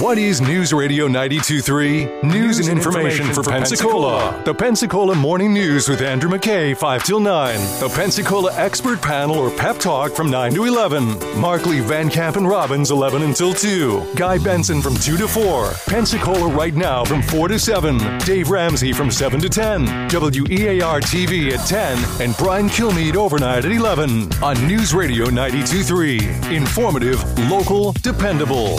What 0.00 0.16
is 0.16 0.40
News 0.40 0.72
Radio 0.72 1.08
923? 1.08 2.22
News, 2.22 2.58
and 2.58 2.68
information, 2.70 3.34
for 3.34 3.42
Pensacola. 3.42 4.42
The 4.46 4.54
Pensacola 4.54 5.14
Morning 5.14 5.52
News 5.52 5.90
with 5.90 6.00
Andrew 6.00 6.30
McKay, 6.30 6.74
5 6.74 7.04
till 7.04 7.20
9. 7.20 7.58
The 7.80 7.92
Pensacola 7.94 8.50
Expert 8.54 9.02
Panel 9.02 9.36
or 9.36 9.50
Pep 9.50 9.76
Talk 9.76 10.12
from 10.12 10.30
9 10.30 10.54
to 10.54 10.64
11. 10.64 11.38
Markley, 11.38 11.80
Van 11.80 12.08
Camp, 12.08 12.36
and 12.36 12.48
Robbins, 12.48 12.90
11 12.90 13.20
until 13.20 13.52
2. 13.52 14.14
Guy 14.16 14.38
Benson 14.38 14.80
from 14.80 14.94
2 14.94 15.18
to 15.18 15.28
4. 15.28 15.72
Pensacola 15.86 16.48
Right 16.48 16.74
Now 16.74 17.04
from 17.04 17.20
4 17.20 17.48
to 17.48 17.58
7. 17.58 17.98
Dave 18.20 18.48
Ramsey 18.48 18.94
from 18.94 19.10
7 19.10 19.38
to 19.40 19.50
10. 19.50 19.84
WEAR 20.08 21.00
TV 21.02 21.52
at 21.52 21.66
10. 21.66 22.22
And 22.22 22.34
Brian 22.38 22.70
Kilmeade 22.70 23.16
overnight 23.16 23.66
at 23.66 23.72
11. 23.72 24.32
On 24.42 24.66
News 24.66 24.94
Radio 24.94 25.26
923. 25.26 26.56
Informative, 26.56 27.22
local, 27.50 27.92
dependable. 28.00 28.78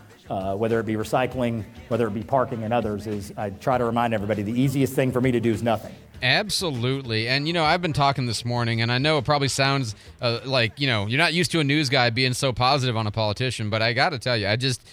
uh, 0.31 0.55
whether 0.55 0.79
it 0.79 0.85
be 0.85 0.93
recycling, 0.93 1.65
whether 1.89 2.07
it 2.07 2.13
be 2.13 2.23
parking 2.23 2.63
and 2.63 2.73
others, 2.73 3.05
is 3.05 3.33
I 3.35 3.49
try 3.49 3.77
to 3.77 3.83
remind 3.83 4.13
everybody 4.13 4.43
the 4.43 4.59
easiest 4.59 4.93
thing 4.93 5.11
for 5.11 5.19
me 5.19 5.29
to 5.33 5.41
do 5.41 5.51
is 5.51 5.61
nothing. 5.61 5.93
Absolutely. 6.23 7.27
And, 7.27 7.47
you 7.47 7.53
know, 7.53 7.65
I've 7.65 7.81
been 7.81 7.91
talking 7.91 8.27
this 8.27 8.45
morning, 8.45 8.81
and 8.81 8.93
I 8.93 8.97
know 8.97 9.17
it 9.17 9.25
probably 9.25 9.49
sounds 9.49 9.93
uh, 10.21 10.39
like, 10.45 10.79
you 10.79 10.87
know, 10.87 11.05
you're 11.05 11.17
not 11.17 11.33
used 11.33 11.51
to 11.51 11.59
a 11.59 11.65
news 11.65 11.89
guy 11.89 12.11
being 12.11 12.31
so 12.33 12.53
positive 12.53 12.95
on 12.95 13.07
a 13.07 13.11
politician, 13.11 13.69
but 13.69 13.81
I 13.81 13.91
got 13.91 14.11
to 14.11 14.19
tell 14.19 14.37
you, 14.37 14.47
I 14.47 14.55
just, 14.55 14.87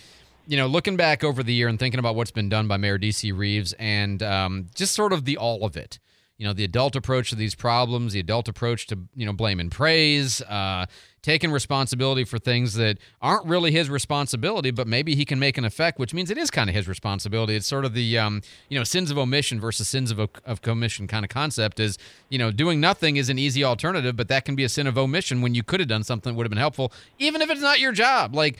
you 0.48 0.56
know, 0.56 0.66
looking 0.66 0.96
back 0.96 1.22
over 1.22 1.44
the 1.44 1.54
year 1.54 1.68
and 1.68 1.78
thinking 1.78 2.00
about 2.00 2.16
what's 2.16 2.32
been 2.32 2.48
done 2.48 2.66
by 2.66 2.76
Mayor 2.76 2.98
D.C. 2.98 3.30
Reeves 3.30 3.74
and 3.74 4.20
um, 4.24 4.66
just 4.74 4.92
sort 4.92 5.12
of 5.12 5.24
the 5.24 5.36
all 5.36 5.64
of 5.64 5.76
it 5.76 6.00
you 6.38 6.46
know 6.46 6.52
the 6.52 6.64
adult 6.64 6.96
approach 6.96 7.30
to 7.30 7.36
these 7.36 7.54
problems 7.54 8.12
the 8.12 8.20
adult 8.20 8.48
approach 8.48 8.86
to 8.86 8.98
you 9.14 9.26
know 9.26 9.32
blame 9.32 9.60
and 9.60 9.70
praise 9.70 10.40
uh, 10.42 10.86
taking 11.20 11.50
responsibility 11.50 12.24
for 12.24 12.38
things 12.38 12.74
that 12.74 12.96
aren't 13.20 13.44
really 13.44 13.72
his 13.72 13.90
responsibility 13.90 14.70
but 14.70 14.86
maybe 14.86 15.14
he 15.14 15.24
can 15.24 15.38
make 15.38 15.58
an 15.58 15.64
effect 15.64 15.98
which 15.98 16.14
means 16.14 16.30
it 16.30 16.38
is 16.38 16.50
kind 16.50 16.70
of 16.70 16.76
his 16.76 16.88
responsibility. 16.88 17.56
It's 17.56 17.66
sort 17.66 17.84
of 17.84 17.92
the 17.92 18.18
um, 18.18 18.42
you 18.68 18.78
know 18.78 18.84
sins 18.84 19.10
of 19.10 19.18
omission 19.18 19.60
versus 19.60 19.88
sins 19.88 20.10
of, 20.10 20.20
of 20.44 20.62
commission 20.62 21.06
kind 21.06 21.24
of 21.24 21.28
concept 21.28 21.80
is 21.80 21.98
you 22.28 22.38
know 22.38 22.50
doing 22.50 22.80
nothing 22.80 23.16
is 23.16 23.28
an 23.28 23.38
easy 23.38 23.64
alternative 23.64 24.16
but 24.16 24.28
that 24.28 24.44
can 24.44 24.54
be 24.54 24.64
a 24.64 24.68
sin 24.68 24.86
of 24.86 24.96
omission 24.96 25.42
when 25.42 25.54
you 25.54 25.62
could 25.62 25.80
have 25.80 25.88
done 25.88 26.04
something 26.04 26.32
that 26.32 26.36
would 26.36 26.44
have 26.44 26.50
been 26.50 26.58
helpful 26.58 26.92
even 27.18 27.42
if 27.42 27.50
it's 27.50 27.60
not 27.60 27.80
your 27.80 27.92
job. 27.92 28.34
Like 28.34 28.58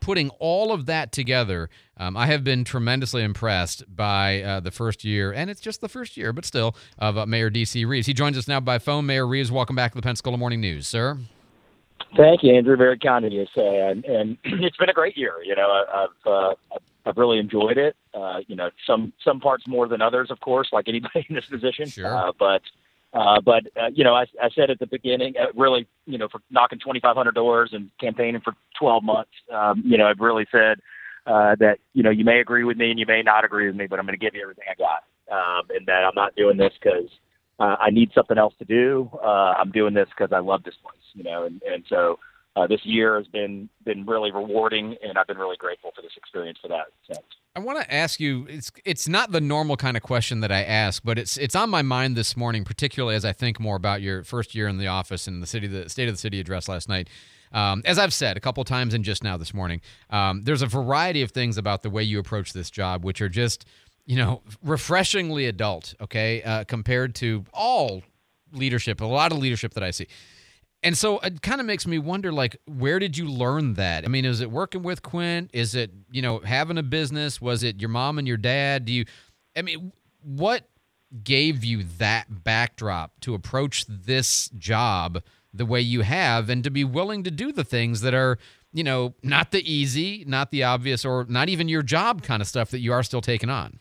putting 0.00 0.30
all 0.38 0.72
of 0.72 0.86
that 0.86 1.12
together, 1.12 1.68
um, 1.96 2.16
I 2.16 2.26
have 2.26 2.44
been 2.44 2.64
tremendously 2.64 3.22
impressed 3.22 3.84
by 3.94 4.42
uh, 4.42 4.60
the 4.60 4.70
first 4.70 5.04
year, 5.04 5.32
and 5.32 5.50
it's 5.50 5.60
just 5.60 5.80
the 5.80 5.88
first 5.88 6.16
year, 6.16 6.32
but 6.32 6.44
still, 6.44 6.76
of 6.98 7.18
uh, 7.18 7.26
Mayor 7.26 7.50
D.C. 7.50 7.84
Reeves. 7.84 8.06
He 8.06 8.14
joins 8.14 8.36
us 8.38 8.48
now 8.48 8.60
by 8.60 8.78
phone. 8.78 9.06
Mayor 9.06 9.26
Reeves, 9.26 9.50
welcome 9.50 9.76
back 9.76 9.92
to 9.92 9.96
the 9.96 10.02
Pensacola 10.02 10.36
Morning 10.36 10.60
News, 10.60 10.86
sir. 10.86 11.18
Thank 12.16 12.42
you, 12.42 12.54
Andrew. 12.54 12.76
Very 12.76 12.98
kind 12.98 13.24
of 13.24 13.32
you 13.32 13.44
to 13.44 13.50
say, 13.54 13.80
and, 13.80 14.04
and 14.04 14.38
it's 14.44 14.76
been 14.76 14.88
a 14.88 14.94
great 14.94 15.16
year. 15.16 15.34
You 15.44 15.56
know, 15.56 15.68
I, 15.68 16.04
I've 16.04 16.32
uh, 16.32 16.54
I've 17.04 17.16
really 17.16 17.38
enjoyed 17.38 17.78
it. 17.78 17.96
Uh, 18.14 18.40
you 18.46 18.56
know, 18.56 18.70
some 18.86 19.12
some 19.24 19.40
parts 19.40 19.66
more 19.66 19.88
than 19.88 20.00
others, 20.00 20.30
of 20.30 20.40
course, 20.40 20.68
like 20.72 20.88
anybody 20.88 21.26
in 21.28 21.34
this 21.34 21.46
position. 21.46 21.86
Sure. 21.86 22.14
Uh, 22.14 22.32
but 22.38 22.62
uh, 23.12 23.40
but 23.40 23.64
uh, 23.80 23.88
you 23.92 24.04
know, 24.04 24.14
I, 24.14 24.24
I 24.42 24.50
said 24.54 24.70
at 24.70 24.78
the 24.78 24.86
beginning, 24.86 25.34
uh, 25.40 25.46
really, 25.54 25.86
you 26.06 26.18
know, 26.18 26.28
for 26.30 26.40
knocking 26.50 26.78
2,500 26.78 27.34
doors 27.34 27.70
and 27.72 27.90
campaigning 28.00 28.40
for 28.42 28.52
12 28.78 29.02
months, 29.02 29.30
um, 29.52 29.82
you 29.84 29.96
know, 29.96 30.06
I've 30.06 30.20
really 30.20 30.46
said 30.52 30.78
uh, 31.26 31.56
that 31.58 31.78
you 31.94 32.02
know 32.02 32.10
you 32.10 32.24
may 32.24 32.40
agree 32.40 32.64
with 32.64 32.76
me 32.76 32.90
and 32.90 32.98
you 32.98 33.06
may 33.06 33.22
not 33.22 33.44
agree 33.44 33.66
with 33.66 33.76
me, 33.76 33.86
but 33.86 33.98
I'm 33.98 34.06
going 34.06 34.18
to 34.18 34.24
give 34.24 34.34
you 34.34 34.42
everything 34.42 34.64
I 34.70 34.74
got, 34.74 35.04
um, 35.34 35.66
and 35.74 35.86
that 35.86 36.04
I'm 36.04 36.14
not 36.14 36.36
doing 36.36 36.58
this 36.58 36.72
because 36.82 37.08
uh, 37.58 37.76
I 37.80 37.90
need 37.90 38.10
something 38.14 38.38
else 38.38 38.54
to 38.58 38.64
do. 38.64 39.10
Uh, 39.22 39.54
I'm 39.58 39.70
doing 39.70 39.94
this 39.94 40.08
because 40.10 40.32
I 40.32 40.40
love 40.40 40.62
this 40.64 40.76
place, 40.82 41.02
you 41.14 41.24
know, 41.24 41.44
and 41.44 41.62
and 41.62 41.84
so. 41.88 42.18
Uh, 42.58 42.66
this 42.66 42.80
year 42.84 43.16
has 43.16 43.28
been 43.28 43.68
been 43.84 44.04
really 44.04 44.32
rewarding, 44.32 44.96
and 45.00 45.16
I've 45.16 45.28
been 45.28 45.38
really 45.38 45.56
grateful 45.56 45.92
for 45.94 46.02
this 46.02 46.10
experience 46.16 46.58
for 46.60 46.66
that. 46.68 46.86
I 47.54 47.60
want 47.60 47.80
to 47.80 47.94
ask 47.94 48.18
you. 48.18 48.46
It's 48.48 48.72
it's 48.84 49.06
not 49.06 49.30
the 49.30 49.40
normal 49.40 49.76
kind 49.76 49.96
of 49.96 50.02
question 50.02 50.40
that 50.40 50.50
I 50.50 50.64
ask, 50.64 51.02
but 51.04 51.20
it's 51.20 51.36
it's 51.36 51.54
on 51.54 51.70
my 51.70 51.82
mind 51.82 52.16
this 52.16 52.36
morning, 52.36 52.64
particularly 52.64 53.14
as 53.14 53.24
I 53.24 53.32
think 53.32 53.60
more 53.60 53.76
about 53.76 54.02
your 54.02 54.24
first 54.24 54.56
year 54.56 54.66
in 54.66 54.78
the 54.78 54.88
office 54.88 55.28
and 55.28 55.40
the 55.40 55.46
city, 55.46 55.68
the 55.68 55.88
state 55.88 56.08
of 56.08 56.14
the 56.14 56.18
city 56.18 56.40
address 56.40 56.68
last 56.68 56.88
night. 56.88 57.08
Um, 57.52 57.80
as 57.84 57.96
I've 57.96 58.12
said 58.12 58.36
a 58.36 58.40
couple 58.40 58.64
times 58.64 58.92
and 58.92 59.04
just 59.04 59.22
now 59.22 59.36
this 59.36 59.54
morning, 59.54 59.80
um, 60.10 60.42
there's 60.42 60.62
a 60.62 60.66
variety 60.66 61.22
of 61.22 61.30
things 61.30 61.58
about 61.58 61.84
the 61.84 61.90
way 61.90 62.02
you 62.02 62.18
approach 62.18 62.54
this 62.54 62.70
job, 62.70 63.04
which 63.04 63.20
are 63.20 63.28
just 63.28 63.66
you 64.04 64.16
know 64.16 64.42
refreshingly 64.64 65.46
adult. 65.46 65.94
Okay, 66.00 66.42
uh, 66.42 66.64
compared 66.64 67.14
to 67.16 67.44
all 67.54 68.02
leadership, 68.52 69.00
a 69.00 69.04
lot 69.04 69.30
of 69.30 69.38
leadership 69.38 69.74
that 69.74 69.84
I 69.84 69.92
see. 69.92 70.08
And 70.82 70.96
so 70.96 71.18
it 71.18 71.42
kind 71.42 71.60
of 71.60 71.66
makes 71.66 71.86
me 71.86 71.98
wonder, 71.98 72.30
like, 72.30 72.56
where 72.66 72.98
did 72.98 73.18
you 73.18 73.28
learn 73.28 73.74
that? 73.74 74.04
I 74.04 74.08
mean, 74.08 74.24
is 74.24 74.40
it 74.40 74.50
working 74.50 74.82
with 74.82 75.02
Quint? 75.02 75.50
Is 75.52 75.74
it, 75.74 75.90
you 76.10 76.22
know, 76.22 76.38
having 76.38 76.78
a 76.78 76.84
business? 76.84 77.40
Was 77.40 77.64
it 77.64 77.80
your 77.80 77.88
mom 77.88 78.18
and 78.18 78.28
your 78.28 78.36
dad? 78.36 78.84
Do 78.84 78.92
you, 78.92 79.04
I 79.56 79.62
mean, 79.62 79.92
what 80.22 80.68
gave 81.24 81.64
you 81.64 81.82
that 81.98 82.44
backdrop 82.44 83.18
to 83.20 83.34
approach 83.34 83.86
this 83.88 84.50
job 84.50 85.22
the 85.52 85.66
way 85.66 85.80
you 85.80 86.02
have 86.02 86.48
and 86.48 86.62
to 86.62 86.70
be 86.70 86.84
willing 86.84 87.24
to 87.24 87.30
do 87.30 87.50
the 87.50 87.64
things 87.64 88.02
that 88.02 88.14
are, 88.14 88.38
you 88.72 88.84
know, 88.84 89.14
not 89.22 89.50
the 89.50 89.68
easy, 89.70 90.22
not 90.28 90.50
the 90.52 90.62
obvious, 90.62 91.04
or 91.04 91.26
not 91.28 91.48
even 91.48 91.68
your 91.68 91.82
job 91.82 92.22
kind 92.22 92.40
of 92.40 92.46
stuff 92.46 92.70
that 92.70 92.80
you 92.80 92.92
are 92.92 93.02
still 93.02 93.22
taking 93.22 93.50
on? 93.50 93.80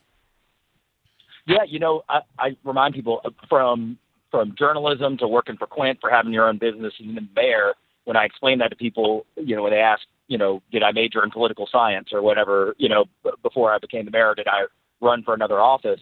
Yeah, 1.46 1.64
you 1.68 1.78
know, 1.78 2.04
I, 2.10 2.22
I 2.40 2.58
remind 2.64 2.96
people 2.96 3.22
uh, 3.24 3.30
from 3.48 3.98
from 4.32 4.56
journalism 4.58 5.18
to 5.18 5.28
working 5.28 5.58
for 5.58 5.68
Quint 5.68 6.00
for 6.02 6.10
having 6.10 6.34
your 6.34 6.48
own 6.48 6.58
business 6.58 6.94
and 7.00 7.16
then 7.16 7.30
mayor, 7.36 7.74
when 8.06 8.16
I 8.18 8.26
explain 8.26 8.60
that 8.60 8.70
to 8.70 8.76
people, 8.76 9.26
you 9.36 9.56
know, 9.56 9.64
when 9.64 9.72
they 9.72 9.80
ask, 9.80 10.02
you 10.28 10.38
know, 10.38 10.62
did 10.72 10.84
I 10.84 10.92
major 10.92 11.24
in 11.24 11.32
political 11.32 11.68
science 11.72 12.10
or 12.12 12.22
whatever, 12.22 12.74
you 12.78 12.90
know, 12.90 13.06
b- 13.24 13.32
before 13.44 13.74
I 13.74 13.80
became 13.80 14.06
the 14.06 14.12
mayor, 14.12 14.34
did 14.36 14.48
I 14.48 14.66
run 15.02 15.24
for 15.24 15.34
another 15.34 15.60
office? 15.60 16.00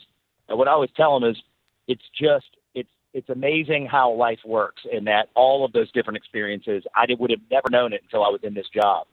And 0.47 0.57
what 0.57 0.67
I 0.67 0.71
always 0.71 0.91
tell 0.95 1.19
them 1.19 1.29
is, 1.29 1.37
it's 1.87 2.03
just 2.19 2.45
it's 2.73 2.89
it's 3.13 3.29
amazing 3.29 3.87
how 3.89 4.11
life 4.11 4.39
works, 4.45 4.83
and 4.91 5.05
that 5.07 5.29
all 5.35 5.63
of 5.63 5.71
those 5.73 5.91
different 5.91 6.17
experiences, 6.17 6.83
I 6.95 7.05
did, 7.05 7.19
would 7.19 7.31
have 7.31 7.41
never 7.51 7.69
known 7.69 7.93
it 7.93 8.01
until 8.03 8.23
I 8.23 8.29
was 8.29 8.41
in 8.43 8.53
this 8.55 8.67
job, 8.73 9.07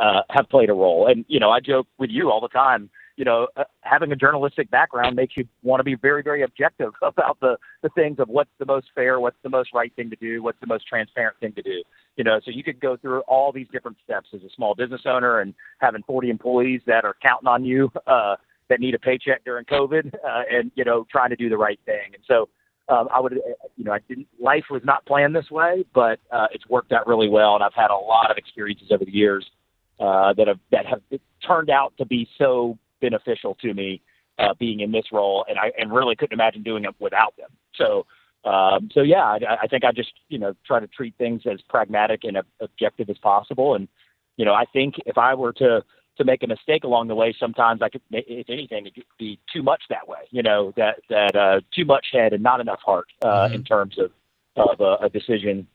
uh, 0.00 0.22
have 0.30 0.48
played 0.48 0.70
a 0.70 0.74
role. 0.74 1.06
And 1.06 1.24
you 1.28 1.40
know, 1.40 1.50
I 1.50 1.60
joke 1.60 1.86
with 1.98 2.10
you 2.10 2.30
all 2.30 2.40
the 2.40 2.48
time 2.48 2.90
you 3.16 3.24
know, 3.24 3.46
uh, 3.56 3.64
having 3.82 4.10
a 4.12 4.16
journalistic 4.16 4.70
background 4.70 5.14
makes 5.14 5.36
you 5.36 5.46
want 5.62 5.80
to 5.80 5.84
be 5.84 5.94
very, 5.94 6.22
very 6.22 6.42
objective 6.42 6.92
about 7.02 7.38
the, 7.40 7.56
the 7.82 7.88
things 7.90 8.18
of 8.18 8.28
what's 8.28 8.50
the 8.58 8.66
most 8.66 8.86
fair, 8.94 9.20
what's 9.20 9.36
the 9.42 9.48
most 9.48 9.70
right 9.72 9.94
thing 9.94 10.10
to 10.10 10.16
do, 10.16 10.42
what's 10.42 10.58
the 10.60 10.66
most 10.66 10.86
transparent 10.86 11.38
thing 11.40 11.52
to 11.52 11.62
do. 11.62 11.82
You 12.16 12.24
know, 12.24 12.40
so 12.44 12.50
you 12.50 12.64
could 12.64 12.80
go 12.80 12.96
through 12.96 13.20
all 13.22 13.52
these 13.52 13.66
different 13.72 13.98
steps 14.04 14.28
as 14.34 14.42
a 14.42 14.50
small 14.54 14.74
business 14.74 15.02
owner 15.06 15.40
and 15.40 15.54
having 15.78 16.02
40 16.02 16.30
employees 16.30 16.80
that 16.86 17.04
are 17.04 17.14
counting 17.22 17.48
on 17.48 17.64
you, 17.64 17.90
uh, 18.06 18.36
that 18.68 18.80
need 18.80 18.94
a 18.94 18.98
paycheck 18.98 19.44
during 19.44 19.64
COVID, 19.66 20.14
uh, 20.26 20.42
and, 20.50 20.70
you 20.74 20.84
know, 20.84 21.06
trying 21.10 21.30
to 21.30 21.36
do 21.36 21.48
the 21.48 21.56
right 21.56 21.78
thing. 21.86 22.14
And 22.14 22.22
so, 22.26 22.48
um, 22.86 23.08
I 23.14 23.18
would, 23.20 23.32
uh, 23.32 23.38
you 23.76 23.84
know, 23.84 23.92
I 23.92 24.00
didn't, 24.08 24.26
life 24.38 24.64
was 24.70 24.82
not 24.84 25.06
planned 25.06 25.34
this 25.34 25.50
way, 25.50 25.84
but, 25.94 26.18
uh, 26.30 26.48
it's 26.52 26.68
worked 26.68 26.92
out 26.92 27.06
really 27.06 27.28
well. 27.28 27.54
And 27.54 27.62
I've 27.62 27.74
had 27.74 27.90
a 27.90 27.96
lot 27.96 28.30
of 28.30 28.36
experiences 28.36 28.88
over 28.90 29.04
the 29.04 29.14
years, 29.14 29.46
uh, 30.00 30.34
that 30.34 30.48
have, 30.48 30.58
that 30.70 30.86
have 30.86 31.00
turned 31.46 31.70
out 31.70 31.94
to 31.98 32.04
be 32.04 32.28
so 32.36 32.78
beneficial 33.04 33.54
to 33.60 33.74
me 33.74 34.00
uh, 34.38 34.54
being 34.58 34.80
in 34.80 34.92
this 34.92 35.06
role, 35.12 35.44
and 35.48 35.58
I 35.58 35.72
and 35.78 35.92
really 35.92 36.16
couldn't 36.16 36.32
imagine 36.32 36.62
doing 36.62 36.84
it 36.84 36.94
without 36.98 37.34
them. 37.36 37.50
So, 37.74 38.06
um, 38.48 38.88
so 38.92 39.02
yeah, 39.02 39.24
I, 39.24 39.38
I 39.62 39.66
think 39.66 39.84
I 39.84 39.92
just 39.92 40.12
you 40.28 40.38
know 40.38 40.54
try 40.66 40.80
to 40.80 40.86
treat 40.86 41.14
things 41.18 41.42
as 41.50 41.60
pragmatic 41.68 42.24
and 42.24 42.38
objective 42.60 43.10
as 43.10 43.18
possible, 43.18 43.74
and 43.74 43.88
you 44.36 44.44
know 44.44 44.54
I 44.54 44.64
think 44.72 44.94
if 45.06 45.18
I 45.18 45.34
were 45.34 45.52
to 45.54 45.84
to 46.16 46.24
make 46.24 46.42
a 46.42 46.46
mistake 46.46 46.84
along 46.84 47.08
the 47.08 47.14
way, 47.14 47.34
sometimes 47.38 47.82
I 47.82 47.88
could, 47.88 48.02
if 48.10 48.48
anything, 48.48 48.86
it 48.86 48.94
could 48.94 49.04
be 49.18 49.38
too 49.52 49.62
much 49.62 49.82
that 49.90 50.08
way. 50.08 50.20
You 50.30 50.42
know 50.42 50.72
that 50.76 50.96
that 51.10 51.36
uh, 51.36 51.60
too 51.74 51.84
much 51.84 52.06
head 52.12 52.32
and 52.32 52.42
not 52.42 52.60
enough 52.60 52.80
heart 52.84 53.08
uh, 53.22 53.26
mm-hmm. 53.26 53.54
in 53.54 53.64
terms 53.64 53.98
of 53.98 54.10
of 54.56 54.80
a, 54.80 55.06
a 55.06 55.08
decision. 55.08 55.66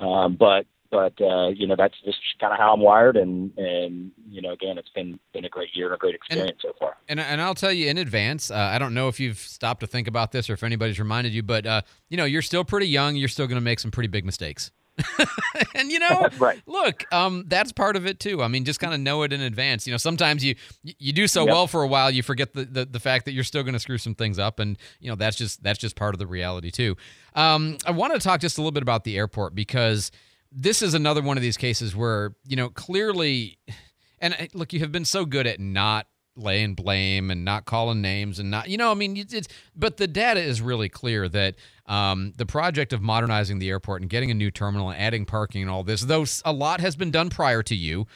Um, 0.00 0.36
but 0.36 0.66
but 0.90 1.14
uh, 1.20 1.48
you 1.48 1.66
know 1.66 1.76
that's 1.76 1.94
just 2.04 2.18
kind 2.40 2.52
of 2.52 2.58
how 2.58 2.72
I'm 2.72 2.80
wired, 2.80 3.16
and 3.16 3.56
and 3.56 4.10
you 4.28 4.40
know 4.40 4.52
again, 4.52 4.78
it's 4.78 4.88
been 4.90 5.18
been 5.32 5.44
a 5.44 5.48
great 5.48 5.74
year 5.74 5.86
and 5.86 5.94
a 5.94 5.98
great 5.98 6.14
experience 6.14 6.60
and, 6.64 6.72
so 6.72 6.76
far. 6.78 6.96
And 7.08 7.20
and 7.20 7.40
I'll 7.40 7.54
tell 7.54 7.72
you 7.72 7.88
in 7.88 7.98
advance, 7.98 8.50
uh, 8.50 8.56
I 8.56 8.78
don't 8.78 8.94
know 8.94 9.08
if 9.08 9.20
you've 9.20 9.38
stopped 9.38 9.80
to 9.80 9.86
think 9.86 10.08
about 10.08 10.32
this 10.32 10.48
or 10.48 10.54
if 10.54 10.62
anybody's 10.62 10.98
reminded 10.98 11.32
you, 11.32 11.42
but 11.42 11.66
uh, 11.66 11.82
you 12.08 12.16
know 12.16 12.24
you're 12.24 12.42
still 12.42 12.64
pretty 12.64 12.88
young. 12.88 13.16
You're 13.16 13.28
still 13.28 13.46
going 13.46 13.60
to 13.60 13.64
make 13.64 13.80
some 13.80 13.90
pretty 13.90 14.08
big 14.08 14.24
mistakes. 14.24 14.70
and 15.74 15.90
you 15.90 15.98
know, 15.98 16.28
right. 16.38 16.60
look, 16.66 17.04
um, 17.12 17.44
that's 17.46 17.72
part 17.72 17.96
of 17.96 18.06
it 18.06 18.20
too. 18.20 18.42
I 18.42 18.48
mean, 18.48 18.64
just 18.64 18.80
kind 18.80 18.94
of 18.94 19.00
know 19.00 19.22
it 19.22 19.32
in 19.32 19.40
advance. 19.40 19.86
You 19.86 19.92
know, 19.92 19.98
sometimes 19.98 20.44
you 20.44 20.56
you 20.82 21.12
do 21.12 21.26
so 21.26 21.44
Yep. 21.44 21.52
well 21.52 21.66
for 21.66 21.82
a 21.82 21.86
while, 21.86 22.10
you 22.10 22.22
forget 22.22 22.52
the, 22.54 22.64
the, 22.64 22.84
the 22.84 23.00
fact 23.00 23.24
that 23.26 23.32
you're 23.32 23.44
still 23.44 23.62
going 23.62 23.74
to 23.74 23.78
screw 23.80 23.98
some 23.98 24.14
things 24.14 24.38
up, 24.38 24.58
and 24.58 24.76
you 25.00 25.08
know 25.08 25.16
that's 25.16 25.36
just 25.36 25.62
that's 25.62 25.78
just 25.78 25.96
part 25.96 26.14
of 26.14 26.18
the 26.18 26.26
reality 26.26 26.70
too. 26.70 26.96
Um, 27.34 27.78
I 27.86 27.92
want 27.92 28.14
to 28.14 28.18
talk 28.18 28.40
just 28.40 28.58
a 28.58 28.60
little 28.60 28.72
bit 28.72 28.82
about 28.82 29.04
the 29.04 29.16
airport 29.16 29.54
because 29.54 30.10
this 30.50 30.82
is 30.82 30.94
another 30.94 31.22
one 31.22 31.36
of 31.36 31.42
these 31.42 31.56
cases 31.56 31.94
where 31.94 32.34
you 32.46 32.56
know 32.56 32.68
clearly, 32.68 33.58
and 34.20 34.34
uh, 34.34 34.46
look, 34.54 34.72
you 34.72 34.80
have 34.80 34.92
been 34.92 35.04
so 35.04 35.24
good 35.24 35.46
at 35.46 35.60
not 35.60 36.06
laying 36.36 36.74
blame 36.74 37.32
and 37.32 37.44
not 37.44 37.64
calling 37.64 38.00
names 38.00 38.38
and 38.38 38.48
not 38.48 38.68
you 38.68 38.76
know 38.76 38.92
i 38.92 38.94
mean 38.94 39.16
it's, 39.16 39.48
but 39.74 39.96
the 39.96 40.06
data 40.06 40.38
is 40.38 40.62
really 40.62 40.88
clear 40.88 41.28
that 41.28 41.56
um, 41.86 42.32
the 42.36 42.46
project 42.46 42.92
of 42.92 43.02
modernizing 43.02 43.58
the 43.58 43.68
airport 43.68 44.02
and 44.02 44.08
getting 44.08 44.30
a 44.30 44.34
new 44.34 44.48
terminal 44.48 44.88
and 44.88 45.02
adding 45.02 45.26
parking 45.26 45.62
and 45.62 45.68
all 45.68 45.82
this 45.82 46.02
though 46.02 46.24
a 46.44 46.52
lot 46.52 46.80
has 46.80 46.94
been 46.94 47.10
done 47.10 47.28
prior 47.28 47.60
to 47.60 47.74
you 47.74 48.06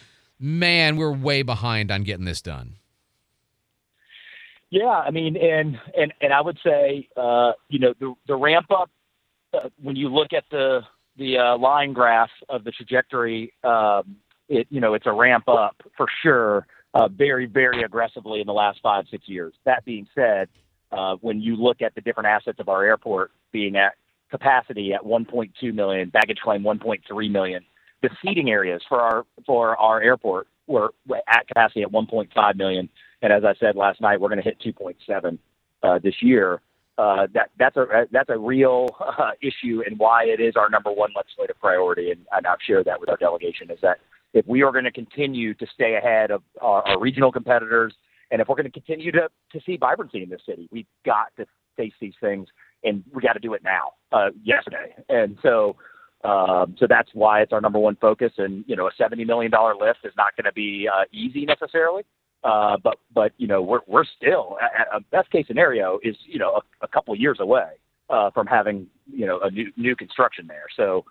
man 0.43 0.97
we're 0.97 1.13
way 1.13 1.43
behind 1.43 1.91
on 1.91 2.03
getting 2.03 2.25
this 2.25 2.43
done. 2.43 2.75
Yeah, 4.71 4.87
I 4.87 5.11
mean, 5.11 5.37
and 5.37 5.79
and 5.97 6.13
and 6.21 6.33
I 6.33 6.41
would 6.41 6.59
say, 6.65 7.09
uh, 7.17 7.53
you 7.69 7.79
know, 7.79 7.95
the 8.01 8.15
the 8.27 8.35
ramp 8.35 8.67
up 8.71 8.91
uh, 9.53 9.69
when 9.81 9.97
you 9.97 10.09
look 10.09 10.33
at 10.33 10.45
the 10.51 10.81
the 11.17 11.39
uh, 11.39 11.59
line 11.59 11.93
graph 11.93 12.31
of 12.49 12.65
the 12.65 12.71
trajectory, 12.71 13.53
um, 13.65 14.17
it 14.49 14.67
you 14.71 14.81
know, 14.81 14.95
it's 14.95 15.07
a 15.07 15.13
ramp 15.13 15.49
up 15.49 15.77
for 15.97 16.07
sure, 16.23 16.67
uh, 16.95 17.09
very 17.09 17.47
very 17.47 17.83
aggressively 17.83 18.41
in 18.41 18.47
the 18.47 18.53
last 18.53 18.81
five 18.83 19.05
six 19.11 19.29
years. 19.29 19.55
That 19.65 19.85
being 19.85 20.07
said, 20.15 20.49
uh, 20.91 21.17
when 21.21 21.41
you 21.41 21.57
look 21.57 21.83
at 21.83 21.95
the 21.95 22.01
different 22.01 22.29
assets 22.29 22.59
of 22.61 22.69
our 22.69 22.85
airport 22.85 23.31
being 23.53 23.77
at 23.77 23.95
capacity 24.31 24.95
at 24.95 25.03
1.2 25.03 25.75
million, 25.75 26.09
baggage 26.09 26.39
claim 26.43 26.63
1.3 26.63 27.31
million, 27.31 27.63
the 28.03 28.11
seating 28.25 28.51
areas 28.51 28.83
for 28.89 29.01
our 29.01 29.25
for 29.47 29.77
our 29.77 30.03
airport 30.03 30.49
were 30.67 30.93
at 31.29 31.47
capacity 31.49 31.83
at 31.83 31.91
1.5 31.91 32.57
million, 32.57 32.89
and 33.21 33.33
as 33.33 33.45
I 33.45 33.55
said 33.61 33.77
last 33.77 34.01
night, 34.01 34.21
we're 34.21 34.29
going 34.29 34.43
to 34.43 34.45
hit 34.45 34.61
2.7 34.61 35.39
uh, 35.83 35.99
this 35.99 36.15
year. 36.21 36.61
Uh, 36.99 37.27
that 37.33 37.51
that's 37.59 37.77
a 37.77 38.07
that's 38.11 38.29
a 38.29 38.39
real 38.39 38.89
uh, 39.01 39.31
issue 39.41 39.83
and 39.87 39.99
why 39.99 40.25
it 40.25 40.41
is 40.41 40.55
our 40.57 40.69
number 40.69 40.93
one 40.93 41.11
legislative 41.17 41.59
priority, 41.59 42.11
and, 42.11 42.21
and 42.33 42.47
I've 42.47 42.59
shared 42.67 42.85
that 42.85 43.01
with 43.01 43.09
our 43.09 43.17
delegation. 43.17 43.71
Is 43.71 43.79
that 43.83 43.99
if 44.35 44.47
we 44.47 44.63
are 44.63 44.73
going 44.73 44.85
to 44.85 44.93
continue 44.93 45.55
to 45.55 45.67
stay 45.75 45.97
ahead 45.97 46.31
of 46.31 46.43
our, 46.61 46.83
our 46.87 47.01
regional 47.01 47.33
competitors, 47.33 47.95
and 48.31 48.41
if 48.43 48.49
we're 48.49 48.57
going 48.57 48.71
to 48.71 48.73
continue 48.73 49.11
to 49.13 49.29
to 49.53 49.61
see 49.65 49.79
vibrancy 49.79 50.23
in 50.23 50.29
this 50.29 50.43
city, 50.47 50.69
we've 50.71 50.87
got 51.07 51.35
to 51.39 51.47
face 51.79 51.95
these 51.99 52.15
things, 52.21 52.49
and 52.85 53.03
we 53.15 53.23
got 53.23 53.33
to 53.33 53.41
do 53.41 53.55
it 53.55 53.63
now, 53.65 53.93
uh, 54.13 54.29
yesterday. 54.45 54.95
And 55.09 55.39
so 55.43 55.77
um, 56.25 56.77
so 56.79 56.87
that's 56.89 57.09
why 57.15 57.41
it's 57.41 57.53
our 57.53 57.61
number 57.61 57.79
one 57.79 57.97
focus. 57.97 58.33
And 58.39 58.65
you 58.67 58.77
know, 58.77 58.87
a 58.87 58.91
seventy 58.97 59.25
million 59.25 59.51
dollar 59.51 59.75
lift 59.75 60.01
is 60.05 60.13
not 60.17 60.37
going 60.37 60.45
to 60.45 60.53
be 60.53 60.89
uh, 60.93 61.05
easy 61.13 61.45
necessarily. 61.45 62.05
Uh, 62.45 62.77
but 62.83 62.99
but 63.15 63.33
you 63.39 63.47
know, 63.47 63.63
we're 63.63 63.81
we're 63.87 64.05
still 64.05 64.59
a, 64.61 64.97
a 64.97 65.01
best 65.01 65.31
case 65.31 65.47
scenario 65.47 65.99
is 66.03 66.17
you 66.27 66.39
know 66.39 66.57
a, 66.57 66.85
a 66.85 66.89
couple 66.89 67.15
years 67.15 67.39
away 67.41 67.69
uh, 68.11 68.31
from 68.31 68.47
having 68.47 68.87
you 69.13 69.27
know 69.27 69.41
a 69.41 69.51
new 69.51 69.71
new 69.77 69.95
construction 69.95 70.47
there. 70.47 70.67
So 70.77 71.05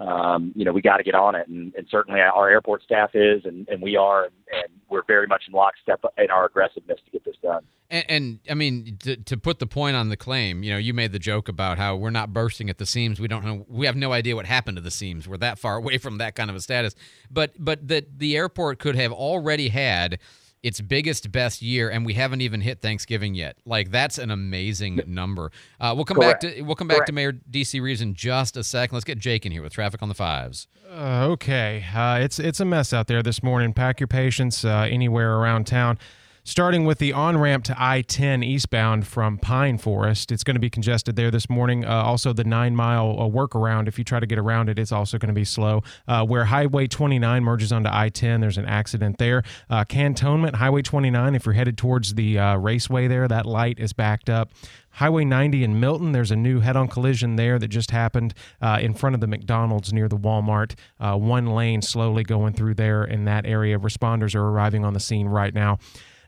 um, 0.00 0.52
you 0.56 0.64
know, 0.64 0.72
we 0.72 0.82
got 0.82 0.96
to 0.96 1.04
get 1.04 1.14
on 1.14 1.36
it, 1.36 1.46
and, 1.46 1.72
and 1.76 1.86
certainly 1.88 2.20
our 2.20 2.50
airport 2.50 2.82
staff 2.82 3.10
is, 3.14 3.44
and, 3.44 3.68
and 3.68 3.80
we 3.80 3.96
are, 3.96 4.24
and, 4.24 4.32
and 4.52 4.64
we're 4.90 5.04
very 5.06 5.28
much 5.28 5.44
in 5.46 5.52
lockstep 5.52 6.04
in 6.18 6.30
our 6.30 6.46
aggressiveness 6.46 6.98
to 7.04 7.10
get 7.12 7.24
this 7.24 7.36
done. 7.40 7.62
And, 7.90 8.04
and 8.08 8.38
I 8.50 8.54
mean, 8.54 8.96
to, 9.04 9.16
to, 9.16 9.36
put 9.36 9.60
the 9.60 9.68
point 9.68 9.94
on 9.94 10.08
the 10.08 10.16
claim, 10.16 10.64
you 10.64 10.72
know, 10.72 10.78
you 10.78 10.94
made 10.94 11.12
the 11.12 11.20
joke 11.20 11.48
about 11.48 11.78
how 11.78 11.94
we're 11.94 12.10
not 12.10 12.32
bursting 12.32 12.68
at 12.70 12.78
the 12.78 12.86
seams. 12.86 13.20
We 13.20 13.28
don't 13.28 13.44
know. 13.44 13.66
We 13.68 13.86
have 13.86 13.94
no 13.94 14.12
idea 14.12 14.34
what 14.34 14.46
happened 14.46 14.78
to 14.78 14.82
the 14.82 14.90
seams. 14.90 15.28
We're 15.28 15.36
that 15.36 15.60
far 15.60 15.76
away 15.80 15.98
from 15.98 16.18
that 16.18 16.34
kind 16.34 16.50
of 16.50 16.56
a 16.56 16.60
status. 16.60 16.96
But 17.30 17.52
but 17.56 17.86
that 17.86 18.18
the 18.18 18.36
airport 18.36 18.80
could 18.80 18.96
have 18.96 19.12
already 19.12 19.68
had 19.68 20.18
its 20.64 20.80
biggest 20.80 21.30
best 21.30 21.60
year 21.60 21.90
and 21.90 22.06
we 22.06 22.14
haven't 22.14 22.40
even 22.40 22.62
hit 22.62 22.80
thanksgiving 22.80 23.34
yet. 23.34 23.56
Like 23.66 23.90
that's 23.90 24.16
an 24.16 24.30
amazing 24.30 25.02
number. 25.06 25.52
Uh, 25.78 25.92
we'll 25.94 26.06
come 26.06 26.16
Correct. 26.16 26.40
back 26.40 26.54
to 26.54 26.62
we'll 26.62 26.74
come 26.74 26.88
back 26.88 26.96
Correct. 26.96 27.08
to 27.08 27.12
mayor 27.12 27.32
dc 27.32 27.80
reeves 27.80 28.00
in 28.00 28.14
just 28.14 28.56
a 28.56 28.64
second. 28.64 28.96
Let's 28.96 29.04
get 29.04 29.18
jake 29.18 29.44
in 29.44 29.52
here 29.52 29.62
with 29.62 29.74
traffic 29.74 30.02
on 30.02 30.08
the 30.08 30.14
fives. 30.14 30.66
Uh, 30.90 31.26
okay. 31.32 31.84
Uh, 31.94 32.18
it's 32.18 32.38
it's 32.38 32.60
a 32.60 32.64
mess 32.64 32.94
out 32.94 33.08
there 33.08 33.22
this 33.22 33.42
morning. 33.42 33.74
Pack 33.74 34.00
your 34.00 34.08
patience 34.08 34.64
uh, 34.64 34.88
anywhere 34.90 35.36
around 35.36 35.66
town 35.66 35.98
starting 36.44 36.84
with 36.84 36.98
the 36.98 37.10
on 37.12 37.38
ramp 37.38 37.64
to 37.64 37.74
I 37.78 38.02
10 38.02 38.42
eastbound 38.42 39.06
from 39.06 39.38
Pine 39.38 39.78
Forest. 39.78 40.30
It's 40.30 40.44
going 40.44 40.56
to 40.56 40.60
be 40.60 40.68
congested 40.68 41.16
there 41.16 41.30
this 41.30 41.48
morning. 41.48 41.86
Uh, 41.86 41.90
also, 41.90 42.34
the 42.34 42.44
nine 42.44 42.76
mile 42.76 43.16
uh, 43.18 43.22
workaround, 43.24 43.88
if 43.88 43.98
you 43.98 44.04
try 44.04 44.20
to 44.20 44.26
get 44.26 44.38
around 44.38 44.68
it, 44.68 44.78
it's 44.78 44.92
also 44.92 45.16
going 45.16 45.28
to 45.28 45.34
be 45.34 45.44
slow. 45.44 45.82
Uh, 46.06 46.24
where 46.24 46.44
Highway 46.44 46.86
29 46.86 47.42
merges 47.42 47.72
onto 47.72 47.88
I 47.90 48.10
10, 48.10 48.42
there's 48.42 48.58
an 48.58 48.66
accident 48.66 49.16
there. 49.16 49.42
Uh, 49.70 49.84
Cantonment, 49.84 50.56
Highway 50.56 50.82
29, 50.82 51.34
if 51.34 51.46
you're 51.46 51.54
headed 51.54 51.78
towards 51.78 52.14
the 52.14 52.38
uh, 52.38 52.56
raceway 52.58 53.08
there, 53.08 53.26
that 53.26 53.46
light 53.46 53.78
is 53.78 53.94
backed 53.94 54.28
up. 54.28 54.50
Highway 54.90 55.24
90 55.24 55.64
in 55.64 55.80
Milton, 55.80 56.12
there's 56.12 56.30
a 56.30 56.36
new 56.36 56.60
head 56.60 56.76
on 56.76 56.86
collision 56.86 57.34
there 57.34 57.58
that 57.58 57.68
just 57.68 57.90
happened 57.90 58.34
uh, 58.60 58.78
in 58.80 58.94
front 58.94 59.14
of 59.14 59.20
the 59.20 59.26
McDonald's 59.26 59.92
near 59.92 60.08
the 60.08 60.16
Walmart. 60.16 60.74
Uh, 61.00 61.16
one 61.16 61.46
lane 61.46 61.82
slowly 61.82 62.22
going 62.22 62.52
through 62.52 62.74
there 62.74 63.02
in 63.02 63.24
that 63.24 63.44
area. 63.44 63.78
Responders 63.78 64.34
are 64.36 64.46
arriving 64.46 64.84
on 64.84 64.92
the 64.92 65.00
scene 65.00 65.26
right 65.26 65.52
now. 65.52 65.78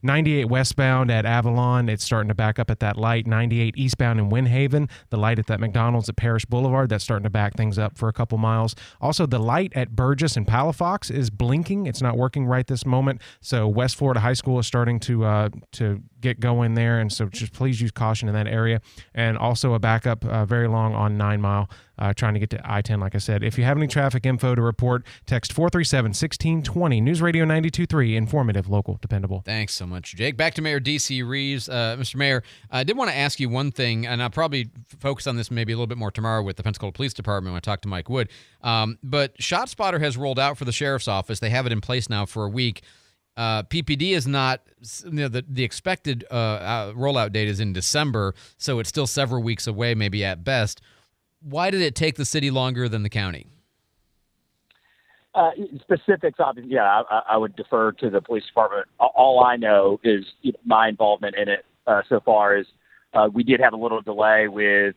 98 0.06 0.46
westbound 0.46 1.10
at 1.10 1.26
Avalon, 1.26 1.88
it's 1.88 2.04
starting 2.04 2.28
to 2.28 2.34
back 2.34 2.58
up 2.58 2.70
at 2.70 2.80
that 2.80 2.96
light. 2.96 3.26
98 3.26 3.76
eastbound 3.76 4.18
in 4.18 4.28
Wynne 4.28 4.46
the 5.10 5.16
light 5.16 5.38
at 5.38 5.46
that 5.48 5.60
McDonald's 5.60 6.08
at 6.08 6.16
Parish 6.16 6.44
Boulevard, 6.44 6.88
that's 6.88 7.04
starting 7.04 7.24
to 7.24 7.30
back 7.30 7.54
things 7.54 7.78
up 7.78 7.98
for 7.98 8.08
a 8.08 8.12
couple 8.12 8.38
miles. 8.38 8.74
Also, 9.00 9.26
the 9.26 9.38
light 9.38 9.72
at 9.74 9.90
Burgess 9.94 10.36
and 10.36 10.46
Palafox 10.46 11.10
is 11.10 11.30
blinking. 11.30 11.86
It's 11.86 12.00
not 12.00 12.16
working 12.16 12.46
right 12.46 12.66
this 12.66 12.86
moment. 12.86 13.20
So 13.40 13.68
West 13.68 13.96
Florida 13.96 14.20
High 14.20 14.34
School 14.34 14.58
is 14.58 14.66
starting 14.66 15.00
to 15.00 15.24
uh, 15.24 15.48
to 15.72 16.02
get 16.20 16.40
going 16.40 16.74
there, 16.74 16.98
and 16.98 17.12
so 17.12 17.26
just 17.26 17.52
please 17.52 17.80
use 17.80 17.90
caution 17.90 18.28
in 18.28 18.34
that 18.34 18.46
area. 18.46 18.80
And 19.14 19.36
also 19.38 19.74
a 19.74 19.78
backup 19.78 20.24
uh, 20.24 20.44
very 20.44 20.68
long 20.68 20.94
on 20.94 21.16
Nine 21.16 21.40
Mile 21.40 21.68
uh, 21.98 22.12
trying 22.12 22.34
to 22.34 22.40
get 22.40 22.50
to 22.50 22.60
I 22.64 22.82
10, 22.82 23.00
like 23.00 23.14
I 23.14 23.18
said. 23.18 23.42
If 23.42 23.56
you 23.58 23.64
have 23.64 23.76
any 23.76 23.86
traffic 23.86 24.26
info 24.26 24.54
to 24.54 24.62
report, 24.62 25.04
text 25.26 25.52
437 25.52 26.10
1620. 26.10 27.00
News 27.00 27.22
Radio 27.22 27.44
923, 27.44 28.16
informative, 28.16 28.68
local, 28.68 28.98
dependable. 29.00 29.42
Thanks 29.44 29.74
so 29.74 29.86
much, 29.86 30.14
Jake. 30.14 30.36
Back 30.36 30.54
to 30.54 30.62
Mayor 30.62 30.80
D.C. 30.80 31.22
Reeves. 31.22 31.68
Uh, 31.68 31.96
Mr. 31.98 32.16
Mayor, 32.16 32.42
I 32.70 32.84
did 32.84 32.96
want 32.96 33.10
to 33.10 33.16
ask 33.16 33.40
you 33.40 33.48
one 33.48 33.72
thing, 33.72 34.06
and 34.06 34.22
I'll 34.22 34.30
probably 34.30 34.70
focus 34.98 35.26
on 35.26 35.36
this 35.36 35.50
maybe 35.50 35.72
a 35.72 35.76
little 35.76 35.86
bit 35.86 35.98
more 35.98 36.10
tomorrow 36.10 36.42
with 36.42 36.56
the 36.56 36.62
Pensacola 36.62 36.92
Police 36.92 37.14
Department 37.14 37.52
when 37.52 37.58
I 37.58 37.60
talk 37.60 37.80
to 37.82 37.88
Mike 37.88 38.08
Wood. 38.08 38.28
Um, 38.62 38.98
but 39.02 39.36
ShotSpotter 39.38 40.00
has 40.00 40.16
rolled 40.16 40.38
out 40.38 40.58
for 40.58 40.64
the 40.64 40.72
sheriff's 40.72 41.08
office. 41.08 41.40
They 41.40 41.50
have 41.50 41.66
it 41.66 41.72
in 41.72 41.80
place 41.80 42.08
now 42.08 42.26
for 42.26 42.44
a 42.44 42.48
week. 42.48 42.82
Uh, 43.36 43.62
PPD 43.64 44.12
is 44.12 44.26
not 44.26 44.62
you 45.04 45.10
know, 45.10 45.28
the 45.28 45.44
the 45.48 45.62
expected 45.64 46.24
uh, 46.30 46.34
uh, 46.34 46.92
rollout 46.94 47.32
date 47.32 47.48
is 47.48 47.60
in 47.60 47.72
December, 47.72 48.34
so 48.56 48.78
it's 48.78 48.88
still 48.88 49.06
several 49.06 49.42
weeks 49.42 49.66
away, 49.66 49.94
maybe 49.94 50.24
at 50.24 50.42
best 50.42 50.80
why 51.48 51.70
did 51.70 51.80
it 51.80 51.94
take 51.94 52.16
the 52.16 52.24
city 52.24 52.50
longer 52.50 52.88
than 52.88 53.02
the 53.02 53.08
county? 53.08 53.46
Uh, 55.34 55.50
specifics, 55.80 56.40
obviously, 56.40 56.72
yeah, 56.72 57.02
I, 57.10 57.22
I, 57.30 57.36
would 57.36 57.54
defer 57.56 57.92
to 57.92 58.08
the 58.08 58.22
police 58.22 58.46
department. 58.46 58.88
All 58.98 59.44
I 59.44 59.56
know 59.56 60.00
is 60.02 60.24
my 60.64 60.88
involvement 60.88 61.36
in 61.36 61.48
it 61.50 61.66
uh, 61.86 62.00
so 62.08 62.20
far 62.20 62.56
is 62.56 62.66
uh, 63.12 63.28
we 63.30 63.42
did 63.44 63.60
have 63.60 63.74
a 63.74 63.76
little 63.76 64.00
delay 64.00 64.48
with 64.48 64.94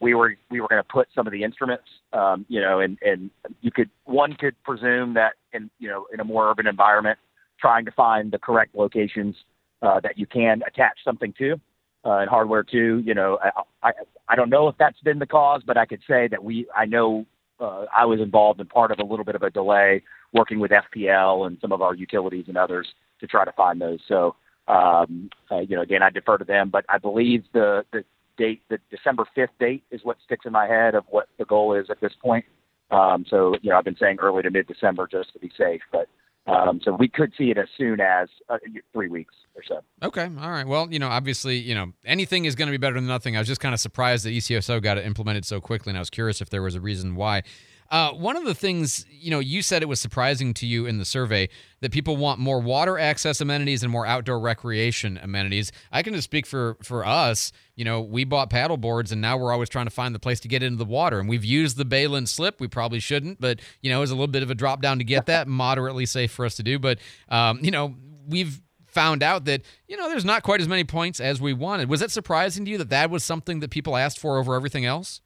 we 0.00 0.14
were 0.14 0.36
we 0.50 0.60
were 0.60 0.68
going 0.68 0.82
to 0.82 0.88
put 0.88 1.08
some 1.14 1.26
of 1.26 1.32
the 1.32 1.44
instruments, 1.44 1.84
um, 2.12 2.44
you 2.48 2.60
know, 2.60 2.80
and 2.80 2.98
and 3.00 3.30
you 3.60 3.70
could 3.70 3.88
one 4.04 4.32
could 4.32 4.60
presume 4.64 5.14
that 5.14 5.34
in 5.52 5.70
you 5.78 5.88
know 5.88 6.06
in 6.12 6.18
a 6.18 6.24
more 6.24 6.50
urban 6.50 6.66
environment, 6.66 7.18
trying 7.60 7.84
to 7.84 7.90
find 7.92 8.32
the 8.32 8.38
correct 8.38 8.74
locations 8.74 9.36
uh, 9.82 10.00
that 10.00 10.18
you 10.18 10.26
can 10.26 10.62
attach 10.66 10.98
something 11.04 11.32
to 11.38 11.60
uh, 12.04 12.18
and 12.18 12.30
hardware 12.30 12.62
too. 12.62 13.02
You 13.04 13.14
know, 13.14 13.38
I, 13.42 13.62
I 13.82 13.92
I 14.28 14.36
don't 14.36 14.50
know 14.50 14.68
if 14.68 14.76
that's 14.78 15.00
been 15.00 15.18
the 15.18 15.26
cause, 15.26 15.62
but 15.66 15.76
I 15.76 15.86
could 15.86 16.00
say 16.08 16.28
that 16.28 16.42
we 16.42 16.66
I 16.74 16.84
know 16.86 17.26
uh, 17.60 17.86
I 17.94 18.04
was 18.04 18.20
involved 18.20 18.60
in 18.60 18.66
part 18.66 18.90
of 18.90 18.98
a 18.98 19.04
little 19.04 19.24
bit 19.24 19.34
of 19.34 19.42
a 19.42 19.50
delay 19.50 20.02
working 20.32 20.60
with 20.60 20.70
FPL 20.70 21.46
and 21.46 21.58
some 21.60 21.72
of 21.72 21.82
our 21.82 21.94
utilities 21.94 22.46
and 22.48 22.56
others 22.56 22.86
to 23.20 23.26
try 23.26 23.44
to 23.44 23.52
find 23.52 23.80
those. 23.80 24.00
So 24.08 24.36
um, 24.68 25.30
uh, 25.50 25.60
you 25.60 25.76
know, 25.76 25.82
again, 25.82 26.02
I 26.02 26.10
defer 26.10 26.38
to 26.38 26.44
them, 26.44 26.70
but 26.70 26.84
I 26.88 26.98
believe 26.98 27.44
the 27.52 27.84
the 27.92 28.04
date, 28.36 28.62
the 28.68 28.78
December 28.90 29.24
fifth 29.34 29.58
date, 29.58 29.84
is 29.90 30.00
what 30.02 30.16
sticks 30.24 30.46
in 30.46 30.52
my 30.52 30.66
head 30.66 30.94
of 30.94 31.04
what 31.08 31.28
the 31.38 31.44
goal 31.44 31.74
is 31.74 31.86
at 31.90 32.00
this 32.00 32.12
point. 32.22 32.44
Um, 32.90 33.24
so 33.28 33.56
you 33.62 33.70
know, 33.70 33.76
I've 33.76 33.84
been 33.84 33.96
saying 33.98 34.18
early 34.20 34.42
to 34.42 34.50
mid 34.50 34.66
December 34.66 35.08
just 35.10 35.32
to 35.32 35.38
be 35.38 35.50
safe, 35.56 35.82
but 35.90 36.08
um, 36.46 36.80
so 36.84 36.92
we 36.92 37.08
could 37.08 37.32
see 37.36 37.50
it 37.50 37.58
as 37.58 37.68
soon 37.76 38.00
as 38.00 38.28
uh, 38.48 38.58
three 38.92 39.08
weeks 39.08 39.34
or 39.54 39.62
so. 39.66 39.80
Okay, 40.02 40.28
all 40.40 40.50
right. 40.50 40.66
Well, 40.66 40.92
you 40.92 40.98
know, 40.98 41.08
obviously, 41.08 41.56
you 41.56 41.74
know, 41.74 41.92
anything 42.04 42.44
is 42.44 42.54
going 42.54 42.68
to 42.68 42.72
be 42.72 42.76
better 42.76 42.94
than 42.94 43.06
nothing. 43.06 43.36
I 43.36 43.40
was 43.40 43.48
just 43.48 43.60
kind 43.60 43.74
of 43.74 43.80
surprised 43.80 44.24
that 44.24 44.30
ECSO 44.30 44.82
got 44.82 44.98
it 44.98 45.04
implemented 45.04 45.44
so 45.44 45.60
quickly, 45.60 45.90
and 45.90 45.98
I 45.98 46.00
was 46.00 46.10
curious 46.10 46.40
if 46.40 46.50
there 46.50 46.62
was 46.62 46.74
a 46.74 46.80
reason 46.80 47.16
why. 47.16 47.42
Uh, 47.90 48.12
one 48.12 48.36
of 48.36 48.44
the 48.44 48.54
things, 48.54 49.06
you 49.10 49.30
know, 49.30 49.38
you 49.38 49.62
said 49.62 49.82
it 49.82 49.86
was 49.86 50.00
surprising 50.00 50.52
to 50.54 50.66
you 50.66 50.86
in 50.86 50.98
the 50.98 51.04
survey 51.04 51.48
that 51.80 51.92
people 51.92 52.16
want 52.16 52.40
more 52.40 52.60
water 52.60 52.98
access 52.98 53.40
amenities 53.40 53.82
and 53.82 53.92
more 53.92 54.06
outdoor 54.06 54.40
recreation 54.40 55.18
amenities. 55.22 55.70
I 55.92 56.02
can 56.02 56.14
just 56.14 56.24
speak 56.24 56.46
for 56.46 56.76
for 56.82 57.04
us. 57.04 57.52
You 57.74 57.84
know, 57.84 58.00
we 58.00 58.24
bought 58.24 58.50
paddle 58.50 58.76
boards, 58.76 59.12
and 59.12 59.20
now 59.20 59.36
we're 59.36 59.52
always 59.52 59.68
trying 59.68 59.86
to 59.86 59.90
find 59.90 60.14
the 60.14 60.18
place 60.18 60.40
to 60.40 60.48
get 60.48 60.62
into 60.62 60.78
the 60.78 60.90
water. 60.90 61.20
And 61.20 61.28
we've 61.28 61.44
used 61.44 61.76
the 61.76 61.84
Baylen 61.84 62.26
slip. 62.26 62.60
We 62.60 62.68
probably 62.68 63.00
shouldn't, 63.00 63.40
but 63.40 63.60
you 63.82 63.90
know, 63.90 64.02
it's 64.02 64.10
a 64.10 64.14
little 64.14 64.26
bit 64.26 64.42
of 64.42 64.50
a 64.50 64.54
drop 64.54 64.82
down 64.82 64.98
to 64.98 65.04
get 65.04 65.26
that. 65.26 65.46
Moderately 65.46 66.06
safe 66.06 66.32
for 66.32 66.44
us 66.44 66.56
to 66.56 66.62
do, 66.62 66.78
but 66.78 66.98
um, 67.28 67.60
you 67.62 67.70
know, 67.70 67.94
we've 68.26 68.60
found 68.86 69.22
out 69.22 69.44
that 69.44 69.60
you 69.86 69.96
know 69.96 70.08
there's 70.08 70.24
not 70.24 70.42
quite 70.42 70.60
as 70.60 70.66
many 70.66 70.82
points 70.82 71.20
as 71.20 71.40
we 71.40 71.52
wanted. 71.52 71.88
Was 71.88 72.02
it 72.02 72.10
surprising 72.10 72.64
to 72.64 72.70
you 72.70 72.78
that 72.78 72.90
that 72.90 73.10
was 73.10 73.22
something 73.22 73.60
that 73.60 73.70
people 73.70 73.96
asked 73.96 74.18
for 74.18 74.38
over 74.38 74.54
everything 74.54 74.84
else? 74.86 75.20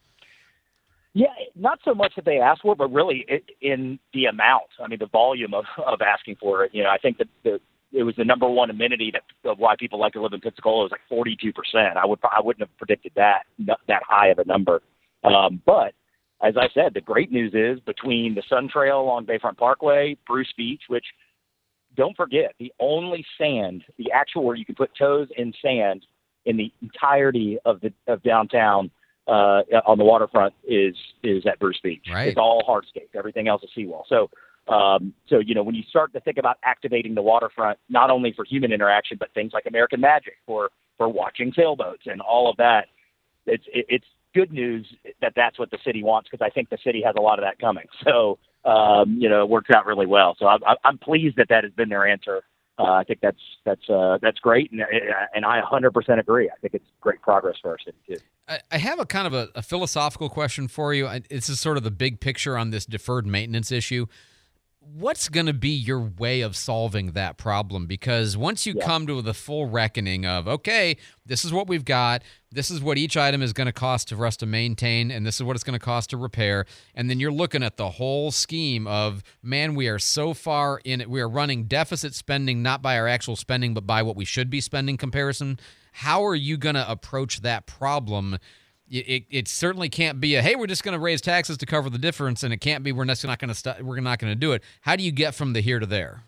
Yeah, 1.12 1.26
not 1.56 1.80
so 1.84 1.92
much 1.92 2.12
that 2.16 2.24
they 2.24 2.38
asked 2.38 2.62
for, 2.62 2.76
but 2.76 2.92
really 2.92 3.24
it, 3.26 3.44
in 3.60 3.98
the 4.14 4.26
amount. 4.26 4.66
I 4.82 4.86
mean, 4.86 5.00
the 5.00 5.06
volume 5.06 5.54
of, 5.54 5.64
of 5.84 6.00
asking 6.00 6.36
for 6.36 6.64
it. 6.64 6.72
You 6.74 6.84
know, 6.84 6.90
I 6.90 6.98
think 6.98 7.18
that 7.18 7.28
the 7.44 7.60
it 7.92 8.04
was 8.04 8.14
the 8.16 8.24
number 8.24 8.48
one 8.48 8.70
amenity 8.70 9.12
that 9.12 9.50
of 9.50 9.58
why 9.58 9.74
people 9.76 9.98
like 9.98 10.12
to 10.12 10.22
live 10.22 10.32
in 10.32 10.40
Pensacola. 10.40 10.82
It 10.82 10.84
was 10.84 10.90
like 10.92 11.00
42 11.08 11.52
percent. 11.52 11.96
I 11.96 12.06
would 12.06 12.20
I 12.22 12.40
wouldn't 12.40 12.68
have 12.68 12.76
predicted 12.78 13.12
that 13.16 13.42
that 13.58 14.02
high 14.08 14.28
of 14.28 14.38
a 14.38 14.44
number. 14.44 14.82
Um, 15.24 15.60
but 15.66 15.94
as 16.42 16.54
I 16.56 16.68
said, 16.72 16.94
the 16.94 17.00
great 17.00 17.30
news 17.32 17.52
is 17.54 17.80
between 17.80 18.34
the 18.34 18.42
Sun 18.48 18.68
Trail 18.68 19.00
along 19.00 19.26
Bayfront 19.26 19.58
Parkway, 19.58 20.16
Bruce 20.26 20.52
Beach, 20.56 20.82
which 20.88 21.04
don't 21.96 22.16
forget 22.16 22.54
the 22.58 22.72
only 22.78 23.26
sand, 23.36 23.82
the 23.98 24.12
actual 24.12 24.44
where 24.44 24.56
you 24.56 24.64
can 24.64 24.76
put 24.76 24.90
toes 24.96 25.28
in 25.36 25.52
sand 25.60 26.06
in 26.46 26.56
the 26.56 26.72
entirety 26.80 27.58
of 27.64 27.80
the 27.80 27.92
of 28.06 28.22
downtown 28.22 28.90
uh, 29.28 29.62
on 29.86 29.98
the 29.98 30.04
waterfront 30.04 30.54
is 30.66 30.94
is 31.22 31.44
at 31.46 31.58
Bruce 31.58 31.80
Beach. 31.82 32.06
Right. 32.12 32.28
It's 32.28 32.38
all 32.38 32.62
hardscape. 32.68 33.08
Everything 33.14 33.48
else 33.48 33.62
is 33.62 33.70
seawall. 33.74 34.04
So 34.08 34.30
um, 34.72 35.12
so 35.28 35.38
you 35.38 35.54
know 35.54 35.62
when 35.62 35.74
you 35.74 35.82
start 35.88 36.12
to 36.12 36.20
think 36.20 36.38
about 36.38 36.58
activating 36.64 37.14
the 37.14 37.22
waterfront, 37.22 37.78
not 37.88 38.10
only 38.10 38.32
for 38.32 38.44
human 38.44 38.72
interaction, 38.72 39.16
but 39.18 39.32
things 39.34 39.52
like 39.52 39.66
American 39.66 40.00
Magic 40.00 40.34
for 40.46 40.70
for 40.96 41.08
watching 41.08 41.52
sailboats 41.54 42.02
and 42.06 42.20
all 42.20 42.50
of 42.50 42.56
that, 42.58 42.86
it's 43.46 43.64
it, 43.72 43.86
it's 43.88 44.06
good 44.34 44.52
news 44.52 44.86
that 45.20 45.32
that's 45.34 45.58
what 45.58 45.70
the 45.70 45.78
city 45.84 46.02
wants 46.02 46.28
because 46.30 46.44
I 46.44 46.50
think 46.50 46.70
the 46.70 46.78
city 46.84 47.02
has 47.04 47.14
a 47.18 47.20
lot 47.20 47.38
of 47.38 47.44
that 47.44 47.58
coming. 47.58 47.86
So 48.04 48.38
um, 48.64 49.16
you 49.18 49.28
know, 49.28 49.42
it 49.42 49.48
works 49.48 49.70
out 49.74 49.86
really 49.86 50.06
well. 50.06 50.36
So 50.38 50.46
I, 50.46 50.56
I, 50.66 50.74
I'm 50.84 50.98
pleased 50.98 51.36
that 51.36 51.48
that 51.48 51.64
has 51.64 51.72
been 51.72 51.88
their 51.88 52.06
answer. 52.06 52.42
Uh, 52.78 52.92
I 52.92 53.04
think 53.04 53.20
that's 53.20 53.40
that's 53.64 53.88
uh, 53.90 54.18
that's 54.22 54.38
great, 54.38 54.70
and 54.72 54.82
and 55.34 55.44
I 55.44 55.60
100% 55.60 56.18
agree. 56.18 56.48
I 56.48 56.56
think 56.60 56.74
it's 56.74 56.84
great 57.00 57.20
progress 57.20 57.56
for 57.60 57.70
our 57.70 57.78
city 57.78 57.98
too. 58.06 58.16
I, 58.70 58.78
have 58.78 58.98
a 58.98 59.06
kind 59.06 59.26
of 59.26 59.34
a, 59.34 59.48
a 59.54 59.62
philosophical 59.62 60.28
question 60.28 60.68
for 60.68 60.92
you. 60.92 61.06
I- 61.06 61.20
This 61.30 61.48
is 61.48 61.60
sort 61.60 61.76
of 61.76 61.82
the 61.82 61.90
big 61.90 62.20
picture 62.20 62.56
on 62.58 62.70
this 62.70 62.84
deferred 62.84 63.26
maintenance 63.26 63.70
issue. 63.70 64.06
What's 64.82 65.28
going 65.28 65.44
to 65.44 65.52
be 65.52 65.68
your 65.68 66.00
way 66.00 66.40
of 66.40 66.56
solving 66.56 67.12
that 67.12 67.36
problem? 67.36 67.86
Because 67.86 68.34
once 68.34 68.64
you 68.64 68.74
come 68.74 69.06
to 69.06 69.20
the 69.20 69.34
full 69.34 69.66
reckoning 69.66 70.24
of, 70.24 70.48
okay, 70.48 70.96
this 71.26 71.44
is 71.44 71.52
what 71.52 71.68
we've 71.68 71.84
got, 71.84 72.22
this 72.50 72.70
is 72.70 72.80
what 72.80 72.96
each 72.96 73.14
item 73.14 73.42
is 73.42 73.52
going 73.52 73.66
to 73.66 73.74
cost 73.74 74.08
for 74.08 74.24
us 74.24 74.38
to 74.38 74.46
maintain, 74.46 75.10
and 75.10 75.26
this 75.26 75.36
is 75.36 75.42
what 75.42 75.54
it's 75.54 75.64
going 75.64 75.78
to 75.78 75.84
cost 75.84 76.10
to 76.10 76.16
repair, 76.16 76.64
and 76.94 77.10
then 77.10 77.20
you're 77.20 77.30
looking 77.30 77.62
at 77.62 77.76
the 77.76 77.90
whole 77.90 78.30
scheme 78.30 78.86
of, 78.86 79.22
man, 79.42 79.74
we 79.74 79.86
are 79.86 79.98
so 79.98 80.32
far 80.32 80.80
in 80.82 81.02
it, 81.02 81.10
we 81.10 81.20
are 81.20 81.28
running 81.28 81.64
deficit 81.64 82.14
spending 82.14 82.62
not 82.62 82.80
by 82.80 82.98
our 82.98 83.06
actual 83.06 83.36
spending, 83.36 83.74
but 83.74 83.86
by 83.86 84.02
what 84.02 84.16
we 84.16 84.24
should 84.24 84.48
be 84.48 84.62
spending 84.62 84.96
comparison. 84.96 85.60
How 85.92 86.24
are 86.24 86.34
you 86.34 86.56
going 86.56 86.76
to 86.76 86.90
approach 86.90 87.42
that 87.42 87.66
problem? 87.66 88.38
It, 88.90 88.96
it, 88.96 89.24
it 89.30 89.48
certainly 89.48 89.88
can't 89.88 90.20
be 90.20 90.34
a 90.34 90.42
hey 90.42 90.56
we're 90.56 90.66
just 90.66 90.82
going 90.82 90.92
to 90.92 90.98
raise 90.98 91.20
taxes 91.20 91.56
to 91.58 91.66
cover 91.66 91.88
the 91.88 91.98
difference 91.98 92.42
and 92.42 92.52
it 92.52 92.58
can't 92.58 92.84
be 92.84 92.92
we're 92.92 93.04
just 93.04 93.24
not 93.24 93.38
going 93.38 93.48
to 93.48 93.54
st- 93.54 93.82
we're 93.84 94.00
not 94.00 94.18
going 94.18 94.32
to 94.32 94.38
do 94.38 94.52
it 94.52 94.62
how 94.82 94.96
do 94.96 95.02
you 95.02 95.12
get 95.12 95.34
from 95.34 95.52
the 95.52 95.60
here 95.60 95.78
to 95.78 95.86
there 95.86 96.22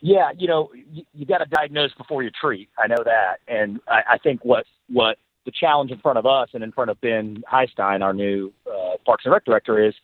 Yeah, 0.00 0.30
you 0.36 0.48
know, 0.48 0.70
you, 0.90 1.04
you 1.12 1.26
got 1.26 1.38
to 1.38 1.46
diagnose 1.46 1.92
before 1.94 2.22
you 2.22 2.30
treat. 2.30 2.68
I 2.78 2.86
know 2.86 3.02
that, 3.04 3.36
and 3.48 3.80
I, 3.86 4.14
I 4.14 4.18
think 4.18 4.44
what 4.44 4.64
what 4.88 5.18
the 5.44 5.52
challenge 5.52 5.90
in 5.90 5.98
front 5.98 6.18
of 6.18 6.26
us 6.26 6.48
and 6.52 6.62
in 6.62 6.72
front 6.72 6.90
of 6.90 7.00
Ben 7.00 7.42
Heistein, 7.50 8.02
our 8.02 8.12
new 8.12 8.52
uh, 8.66 8.96
Parks 9.04 9.24
and 9.24 9.32
Rec 9.32 9.44
director, 9.44 9.82
is 9.84 9.94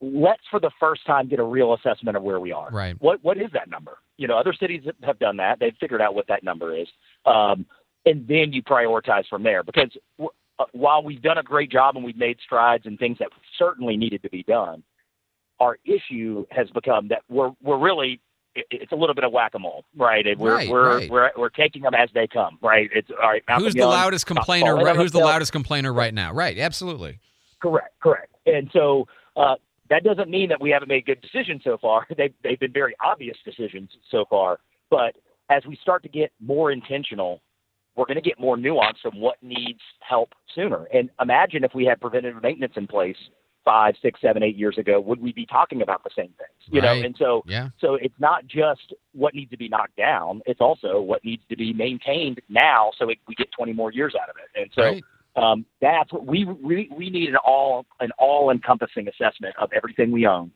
let's 0.00 0.42
for 0.50 0.60
the 0.60 0.70
first 0.78 1.04
time 1.06 1.28
get 1.28 1.40
a 1.40 1.44
real 1.44 1.74
assessment 1.74 2.16
of 2.16 2.22
where 2.22 2.40
we 2.40 2.52
are. 2.52 2.70
Right. 2.70 2.96
What 3.00 3.22
what 3.22 3.36
is 3.36 3.50
that 3.52 3.68
number? 3.68 3.98
You 4.16 4.28
know, 4.28 4.38
other 4.38 4.52
cities 4.52 4.82
have 5.02 5.18
done 5.18 5.36
that. 5.38 5.58
They've 5.60 5.76
figured 5.78 6.00
out 6.00 6.14
what 6.14 6.26
that 6.28 6.42
number 6.42 6.76
is, 6.76 6.88
um, 7.24 7.66
and 8.08 8.26
then 8.26 8.52
you 8.52 8.62
prioritize 8.62 9.26
from 9.28 9.42
there. 9.42 9.62
Because 9.62 9.90
uh, 10.20 10.64
while 10.72 11.02
we've 11.02 11.22
done 11.22 11.38
a 11.38 11.42
great 11.42 11.70
job 11.70 11.96
and 11.96 12.04
we've 12.04 12.16
made 12.16 12.38
strides 12.44 12.86
and 12.86 12.98
things 12.98 13.18
that 13.18 13.28
certainly 13.58 13.96
needed 13.96 14.22
to 14.22 14.30
be 14.30 14.42
done, 14.42 14.82
our 15.60 15.78
issue 15.84 16.46
has 16.50 16.68
become 16.70 17.08
that 17.08 17.22
we're 17.28 17.50
we're 17.62 17.78
really 17.78 18.20
it's 18.54 18.90
a 18.90 18.96
little 18.96 19.14
bit 19.14 19.22
of 19.22 19.30
whack-a-mole, 19.30 19.84
right? 19.96 20.26
And 20.26 20.40
we're 20.40 20.54
Right, 20.54 20.68
we're, 20.68 20.96
right. 20.96 21.10
we're 21.10 21.30
we're 21.36 21.48
taking 21.48 21.82
them 21.82 21.94
as 21.94 22.08
they 22.14 22.26
come, 22.26 22.58
right? 22.62 22.88
It's 22.92 23.10
all 23.10 23.28
right. 23.28 23.42
Malcolm 23.46 23.64
who's 23.64 23.74
the 23.74 23.86
loudest 23.86 24.26
complainer 24.26 24.74
right, 24.74 24.96
who's 24.96 25.12
the 25.12 25.18
loudest 25.18 25.52
complainer 25.52 25.92
right 25.92 26.14
now 26.14 26.32
right 26.32 26.58
absolutely 26.58 27.20
Correct, 27.60 27.98
correct. 28.00 28.32
And 28.46 28.70
so 28.72 29.06
uh, 29.36 29.56
that 29.90 30.04
doesn't 30.04 30.30
mean 30.30 30.48
that 30.48 30.60
we 30.60 30.70
haven't 30.70 30.88
made 30.88 31.06
good 31.06 31.20
decisions 31.20 31.62
so 31.64 31.76
far. 31.76 32.06
They've 32.16 32.34
they've 32.42 32.58
been 32.58 32.72
very 32.72 32.94
obvious 33.04 33.36
decisions 33.44 33.90
so 34.10 34.24
far. 34.30 34.58
But 34.90 35.16
as 35.50 35.64
we 35.66 35.76
start 35.82 36.02
to 36.04 36.08
get 36.08 36.30
more 36.40 36.70
intentional, 36.72 37.40
we're 37.98 38.06
going 38.06 38.14
to 38.14 38.22
get 38.22 38.38
more 38.38 38.56
nuance 38.56 38.98
on 39.04 39.20
what 39.20 39.42
needs 39.42 39.80
help 40.08 40.32
sooner. 40.54 40.84
And 40.94 41.10
imagine 41.20 41.64
if 41.64 41.74
we 41.74 41.84
had 41.84 42.00
preventative 42.00 42.40
maintenance 42.40 42.74
in 42.76 42.86
place 42.86 43.16
five, 43.64 43.94
six, 44.00 44.20
seven, 44.20 44.42
eight 44.42 44.56
years 44.56 44.78
ago, 44.78 45.00
would 45.00 45.20
we 45.20 45.32
be 45.32 45.44
talking 45.44 45.82
about 45.82 46.04
the 46.04 46.10
same 46.16 46.32
things? 46.38 46.48
You 46.70 46.80
Right. 46.80 47.00
know, 47.00 47.06
and 47.06 47.16
so 47.18 47.42
yeah 47.46 47.68
so 47.80 47.94
it's 47.96 48.14
not 48.18 48.46
just 48.46 48.94
what 49.12 49.34
needs 49.34 49.50
to 49.50 49.56
be 49.56 49.68
knocked 49.68 49.96
down; 49.96 50.42
it's 50.46 50.60
also 50.60 51.00
what 51.00 51.24
needs 51.24 51.42
to 51.48 51.56
be 51.56 51.72
maintained 51.72 52.40
now, 52.48 52.92
so 52.98 53.08
it, 53.10 53.18
we 53.26 53.34
get 53.34 53.50
20 53.52 53.72
more 53.72 53.92
years 53.92 54.14
out 54.20 54.28
of 54.28 54.36
it. 54.36 54.60
And 54.60 54.70
so 54.74 54.82
Right. 54.82 55.04
um, 55.36 55.66
that's 55.80 56.12
what 56.12 56.26
we, 56.26 56.44
we 56.44 56.90
we 56.96 57.10
need 57.10 57.28
an 57.30 57.36
all 57.36 57.84
an 58.00 58.10
all 58.18 58.50
encompassing 58.50 59.08
assessment 59.08 59.54
of 59.60 59.70
everything 59.72 60.12
we 60.12 60.26
own. 60.26 60.50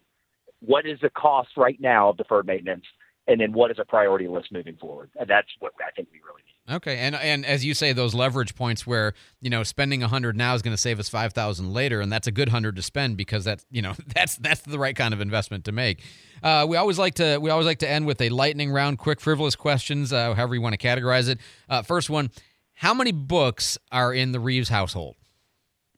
What 0.61 0.87
is 0.87 0.99
the 1.01 1.11
cost 1.11 1.51
right 1.57 1.81
now 1.81 2.11
of 2.11 2.17
deferred 2.17 2.47
maintenance, 2.47 2.85
and 3.29 3.41
then 3.41 3.53
what 3.53 3.71
is 3.71 3.79
a 3.79 3.85
priority 3.85 4.29
list 4.29 4.53
moving 4.53 4.77
forward? 4.77 5.11
And 5.19 5.29
that's 5.29 5.49
what 5.61 5.73
I 5.81 5.91
think 5.93 6.09
we 6.13 6.19
really 6.19 6.43
need. 6.47 6.75
Okay, 6.77 6.99
and 6.99 7.17
and 7.17 7.45
as 7.45 7.65
you 7.65 7.75
say, 7.75 7.93
those 7.93 8.15
leverage 8.15 8.55
points 8.55 8.87
where 8.87 9.15
you 9.41 9.51
know 9.51 9.63
spending 9.63 10.03
a 10.03 10.09
hundred 10.09 10.37
now 10.37 10.55
is 10.55 10.63
going 10.63 10.75
to 10.75 10.81
save 10.81 11.01
us 11.01 11.09
five 11.09 11.33
thousand 11.33 11.73
later, 11.73 12.01
and 12.01 12.13
that's 12.13 12.29
a 12.29 12.33
good 12.33 12.49
hundred 12.49 12.77
to 12.77 12.83
spend 12.83 13.17
because 13.17 13.45
that's 13.45 13.67
you 13.71 13.83
know 13.83 13.95
that's 14.15 14.37
that's 14.37 14.61
the 14.61 14.79
right 14.79 14.95
kind 14.95 15.13
of 15.13 15.21
investment 15.21 15.65
to 15.65 15.73
make. 15.73 16.01
Uh, 16.43 16.67
we 16.69 16.77
always 16.77 16.99
like 16.99 17.15
to 17.15 17.39
we 17.39 17.51
always 17.51 17.67
like 17.67 17.79
to 17.79 17.89
end 17.89 18.07
with 18.07 18.21
a 18.21 18.29
lightning 18.29 18.71
round, 18.71 18.99
quick 18.99 19.21
frivolous 19.21 19.57
questions, 19.57 20.13
uh, 20.13 20.35
however 20.35 20.55
you 20.55 20.61
want 20.61 20.79
to 20.79 20.87
categorize 20.87 21.29
it. 21.29 21.39
Uh, 21.69 21.83
first 21.83 22.09
one: 22.09 22.31
How 22.75 22.95
many 22.95 23.13
books 23.13 23.77
are 23.91 24.15
in 24.15 24.33
the 24.33 24.41
Reeves 24.41 24.69
household? 24.69 25.17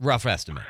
Rough 0.00 0.24
estimate. 0.24 0.64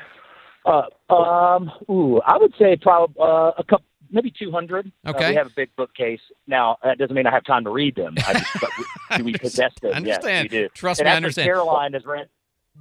Uh, 0.65 1.13
um, 1.13 1.71
ooh, 1.89 2.19
I 2.25 2.37
would 2.37 2.53
say 2.59 2.75
probably 2.81 3.15
uh, 3.21 3.51
a 3.57 3.63
couple, 3.63 3.85
maybe 4.15 4.31
200. 4.31 4.91
Uh, 5.05 5.09
Okay. 5.11 5.29
we 5.29 5.35
have 5.35 5.47
a 5.47 5.51
big 5.55 5.69
bookcase. 5.75 6.21
Now, 6.47 6.77
that 6.83 6.97
doesn't 6.97 7.15
mean 7.15 7.27
I 7.27 7.31
have 7.31 7.43
time 7.43 7.63
to 7.65 7.69
read 7.69 7.95
them. 7.95 8.15
I 8.25 8.33
just, 8.33 8.47
but 8.59 8.69
we, 8.79 8.85
do 9.17 9.23
we 9.25 9.33
possess 9.33 9.73
them? 9.81 9.93
understand. 9.93 10.45
Yes, 10.45 10.51
we 10.51 10.57
do. 10.67 10.69
Trust 10.69 11.01
and 11.01 11.07
me, 11.07 11.11
I 11.11 11.15
understand. 11.17 11.45
Caroline 11.45 11.93
has 11.93 12.05
read, 12.05 12.27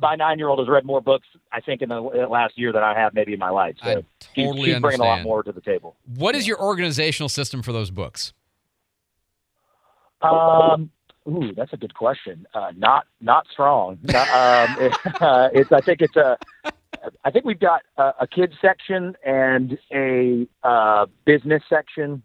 my 0.01 0.15
nine 0.17 0.39
year 0.39 0.49
old 0.49 0.61
has 0.61 0.69
read 0.69 0.85
more 0.85 1.01
books, 1.01 1.27
I 1.53 1.61
think, 1.61 1.83
in 1.83 1.89
the 1.91 2.01
last 2.01 2.57
year 2.57 2.73
than 2.73 2.83
I 2.83 2.99
have 2.99 3.13
maybe 3.15 3.33
in 3.35 3.39
my 3.39 3.51
life. 3.51 3.77
So 3.83 3.89
I 3.91 3.95
she's- 3.95 4.05
totally 4.47 4.73
she's, 4.73 4.81
bringing 4.81 5.01
a 5.01 5.05
lot 5.05 5.23
more 5.23 5.43
to 5.43 5.53
the 5.53 5.61
table. 5.61 5.97
What 6.17 6.35
is 6.35 6.47
your 6.49 6.61
organizational 6.61 7.29
system 7.29 7.63
for 7.63 7.73
those 7.73 7.91
books? 7.91 8.33
Um, 10.23 10.91
ooh, 11.29 11.53
that's 11.55 11.73
a 11.73 11.77
good 11.77 11.95
question. 11.95 12.47
Uh, 12.55 12.73
not 12.77 13.07
not 13.21 13.47
strong. 13.53 13.99
Not, 14.03 14.29
um, 14.31 14.77
it, 14.81 14.93
uh, 15.23 15.49
it's 15.53 15.71
I 15.73 15.81
think 15.81 16.01
it's 16.01 16.17
a. 16.17 16.39
I 17.25 17.31
think 17.31 17.45
we've 17.45 17.61
got 17.61 17.83
a, 17.97 18.13
a 18.21 18.27
kids 18.27 18.55
section 18.61 19.17
and 19.25 19.79
a 19.93 20.47
uh, 20.63 21.07
business 21.25 21.63
section. 21.69 22.23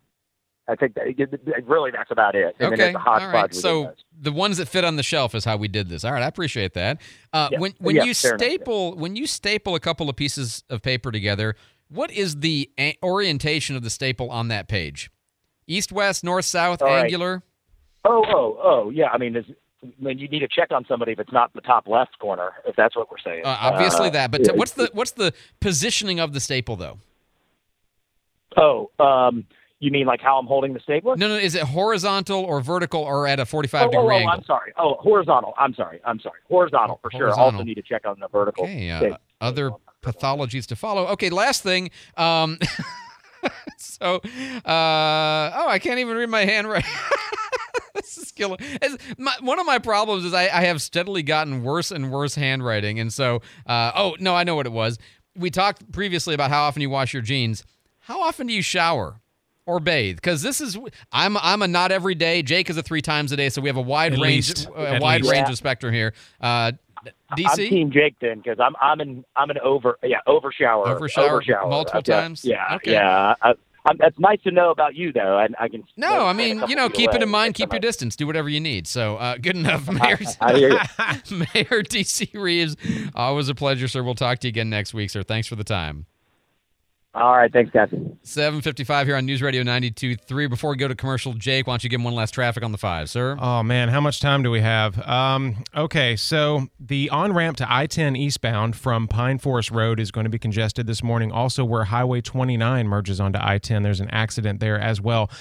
I 0.67 0.75
think 0.75 0.93
that, 0.93 1.63
really 1.65 1.89
that's 1.89 2.11
about 2.11 2.35
it. 2.35 2.55
And 2.59 2.73
Okay, 2.73 2.93
all 2.93 3.27
right. 3.27 3.53
So 3.53 3.93
the 4.19 4.31
ones 4.31 4.57
that 4.57 4.67
fit 4.67 4.85
on 4.85 4.97
the 4.97 5.03
shelf 5.03 5.33
is 5.33 5.43
how 5.43 5.57
we 5.57 5.67
did 5.67 5.89
this. 5.89 6.05
All 6.05 6.11
right, 6.11 6.21
I 6.21 6.27
appreciate 6.27 6.75
that. 6.75 7.01
Uh, 7.33 7.49
Yeah, 7.51 7.59
When 7.59 7.73
when 7.79 7.95
yeah, 7.95 8.03
you 8.03 8.13
fair 8.13 8.35
enough, 8.35 8.39
staple 8.41 8.95
when 8.95 9.15
you 9.15 9.25
staple 9.25 9.73
a 9.73 9.79
couple 9.79 10.09
of 10.09 10.15
pieces 10.15 10.63
of 10.69 10.83
paper 10.83 11.11
together, 11.11 11.55
what 11.87 12.11
is 12.11 12.37
the 12.41 12.69
a- 12.79 12.97
orientation 13.01 13.75
of 13.75 13.81
the 13.81 13.89
staple 13.89 14.29
on 14.29 14.49
that 14.49 14.67
page? 14.67 15.09
East, 15.65 15.91
west, 15.91 16.23
north, 16.23 16.45
south, 16.45 16.81
All 16.81 16.87
right. 16.87 17.03
angular. 17.03 17.41
Oh, 18.05 18.23
oh, 18.27 18.59
oh, 18.61 18.89
yeah. 18.91 19.07
I 19.11 19.17
mean, 19.17 19.43
when 19.97 20.19
you 20.19 20.27
need 20.27 20.39
to 20.39 20.47
check 20.47 20.71
on 20.71 20.85
somebody 20.87 21.13
if 21.13 21.19
it's 21.19 21.31
not 21.31 21.53
the 21.53 21.61
top 21.61 21.87
left 21.87 22.17
corner, 22.19 22.51
if 22.65 22.75
that's 22.75 22.95
what 22.95 23.09
we're 23.09 23.17
saying. 23.23 23.45
Uh, 23.45 23.57
obviously 23.59 24.07
Uh, 24.07 24.11
that, 24.11 24.31
but 24.31 24.43
t- 24.43 24.51
what's 24.53 24.71
the 24.71 24.89
what's 24.93 25.11
the 25.11 25.33
positioning 25.59 26.19
of 26.19 26.33
the 26.33 26.39
staple 26.39 26.75
though? 26.75 26.97
Oh, 28.57 28.89
um, 28.99 29.45
you 29.79 29.91
mean 29.91 30.05
like 30.05 30.19
how 30.19 30.37
I'm 30.37 30.47
holding 30.47 30.73
the 30.73 30.79
stapler? 30.81 31.15
No, 31.15 31.27
no, 31.29 31.35
is 31.35 31.55
it 31.55 31.63
horizontal 31.63 32.43
or 32.43 32.59
vertical 32.61 33.01
or 33.01 33.27
at 33.27 33.39
a 33.39 33.43
Oh, 33.43 33.45
forty-five 33.45 33.87
oh, 33.87 33.91
degree 33.91 34.15
oh, 34.15 34.19
angle? 34.19 34.31
I'm 34.31 34.43
sorry. 34.43 34.73
Oh, 34.77 34.95
horizontal. 34.95 35.53
I'm 35.57 35.73
sorry. 35.73 36.01
I'm 36.03 36.19
sorry. 36.19 36.39
Horizontal 36.49 36.99
for 37.01 37.11
sure. 37.11 37.27
Horizontal. 37.27 37.59
Also 37.59 37.63
need 37.63 37.75
to 37.75 37.81
check 37.81 38.05
on 38.05 38.19
the 38.19 38.27
vertical. 38.27 38.65
Okay, 38.65 38.89
uh, 38.89 39.15
other 39.39 39.71
pathologies 40.01 40.65
to 40.67 40.75
follow. 40.75 41.07
Okay, 41.07 41.29
last 41.29 41.63
thing. 41.63 41.91
Um, 42.17 42.57
so, 43.77 44.15
uh, 44.15 45.51
oh, 45.55 45.67
I 45.69 45.79
can't 45.81 45.99
even 45.99 46.17
read 46.17 46.29
my 46.29 46.43
handwriting. 46.45 46.89
this 48.15 48.25
is 48.25 48.31
killing. 48.31 48.59
my, 49.17 49.33
one 49.41 49.59
of 49.59 49.65
my 49.65 49.79
problems 49.79 50.25
is 50.25 50.33
I, 50.33 50.43
I 50.43 50.65
have 50.65 50.81
steadily 50.81 51.23
gotten 51.23 51.63
worse 51.63 51.91
and 51.91 52.11
worse 52.11 52.35
handwriting, 52.35 52.99
and 52.99 53.11
so, 53.13 53.41
uh, 53.65 53.91
oh 53.95 54.15
no, 54.19 54.35
I 54.35 54.43
know 54.43 54.55
what 54.55 54.65
it 54.65 54.71
was. 54.71 54.97
We 55.35 55.49
talked 55.49 55.91
previously 55.91 56.33
about 56.33 56.49
how 56.49 56.63
often 56.63 56.81
you 56.81 56.89
wash 56.89 57.13
your 57.13 57.21
jeans. 57.21 57.63
How 57.99 58.21
often 58.21 58.47
do 58.47 58.53
you 58.53 58.61
shower? 58.61 59.21
Or 59.65 59.79
bathe, 59.79 60.15
because 60.15 60.41
this 60.41 60.61
is 60.61 60.75
I'm 61.11 61.37
I'm 61.37 61.61
a 61.61 61.67
not 61.67 61.91
every 61.91 62.15
day. 62.15 62.41
Jake 62.41 62.71
is 62.71 62.77
a 62.77 62.81
three 62.81 63.03
times 63.03 63.31
a 63.31 63.37
day, 63.37 63.49
so 63.49 63.61
we 63.61 63.69
have 63.69 63.77
a 63.77 63.81
wide 63.81 64.13
At 64.13 64.19
range 64.19 64.49
least. 64.49 64.67
a 64.75 64.93
At 64.95 65.01
wide 65.01 65.21
least. 65.21 65.31
range 65.31 65.45
Yeah. 65.45 65.51
of 65.51 65.57
spectrum 65.59 65.93
here. 65.93 66.13
Uh, 66.41 66.71
I'm 67.05 67.37
DC, 67.37 67.69
Team 67.69 67.91
Jake 67.91 68.15
then 68.19 68.39
because 68.39 68.59
I'm 68.59 68.73
I'm 68.81 68.99
in 68.99 69.23
I'm 69.35 69.51
an 69.51 69.59
over 69.59 69.99
yeah 70.01 70.21
over 70.25 70.51
shower 70.51 70.87
Over 70.87 71.07
shower 71.07 71.39
multiple 71.69 71.99
I've 71.99 72.03
got- 72.03 72.21
times? 72.21 72.43
Yeah, 72.43 72.77
Okay. 72.77 72.93
yeah. 72.93 73.35
I, 73.43 73.53
I, 73.89 73.93
that's 73.97 74.19
nice 74.19 74.41
to 74.43 74.51
know 74.51 74.71
about 74.71 74.95
you 74.95 75.11
though. 75.11 75.37
I, 75.37 75.47
I 75.59 75.67
can. 75.67 75.83
No, 75.97 76.25
I 76.25 76.33
mean, 76.33 76.63
you 76.67 76.75
know, 76.75 76.89
keep 76.89 77.13
it 77.13 77.23
in 77.23 77.29
mind, 77.29 77.55
keep 77.55 77.71
your 77.73 77.79
distance, 77.79 78.15
do 78.15 78.27
whatever 78.27 78.49
you 78.49 78.59
need. 78.59 78.87
So, 78.87 79.17
uh, 79.17 79.37
good 79.37 79.55
enough. 79.55 79.87
Mayor, 79.91 80.19
I 80.41 80.57
hear 80.57 80.69
you. 80.69 80.77
Mayor 81.37 81.83
DC 81.83 82.33
Reeves, 82.33 82.75
always 83.15 83.49
a 83.49 83.55
pleasure, 83.55 83.87
sir. 83.87 84.03
We'll 84.03 84.15
talk 84.15 84.39
to 84.39 84.47
you 84.47 84.49
again 84.49 84.69
next 84.69 84.93
week, 84.93 85.09
sir. 85.09 85.23
Thanks 85.23 85.47
for 85.47 85.55
the 85.55 85.63
time. 85.63 86.05
All 87.15 87.33
right, 87.33 87.51
thanks, 87.51 87.71
guys. 87.71 87.89
755 88.21 89.07
here 89.07 89.15
on 89.15 89.25
News 89.25 89.41
Radio 89.41 89.63
92.3. 89.63 90.47
Before 90.47 90.69
we 90.69 90.77
go 90.77 90.87
to 90.87 90.93
commercial, 90.93 91.33
Jake, 91.33 91.65
why 91.65 91.73
don't 91.73 91.83
you 91.83 91.89
give 91.89 91.99
him 91.99 92.03
one 92.03 92.13
last 92.13 92.35
traffic 92.35 92.63
on 92.63 92.71
the 92.71 92.77
five, 92.77 93.09
sir? 93.09 93.35
Oh 93.39 93.63
man, 93.63 93.89
how 93.89 93.99
much 93.99 94.19
time 94.19 94.43
do 94.43 94.51
we 94.51 94.61
have? 94.61 94.99
Um, 95.07 95.63
okay, 95.75 96.15
so 96.15 96.67
the 96.79 97.09
on 97.09 97.33
ramp 97.33 97.57
to 97.57 97.65
I 97.67 97.87
10 97.87 98.15
eastbound 98.15 98.75
from 98.75 99.07
Pine 99.07 99.39
Forest 99.39 99.71
Road 99.71 99.99
is 99.99 100.11
going 100.11 100.25
to 100.25 100.29
be 100.29 100.37
congested 100.37 100.85
this 100.85 101.01
morning. 101.01 101.31
Also, 101.31 101.65
where 101.65 101.85
Highway 101.85 102.21
29 102.21 102.87
merges 102.87 103.19
onto 103.19 103.39
I 103.41 103.57
10, 103.57 103.81
there's 103.81 104.01
an 104.01 104.09
accident 104.11 104.59
there 104.59 104.79
as 104.79 105.01
well. 105.01 105.31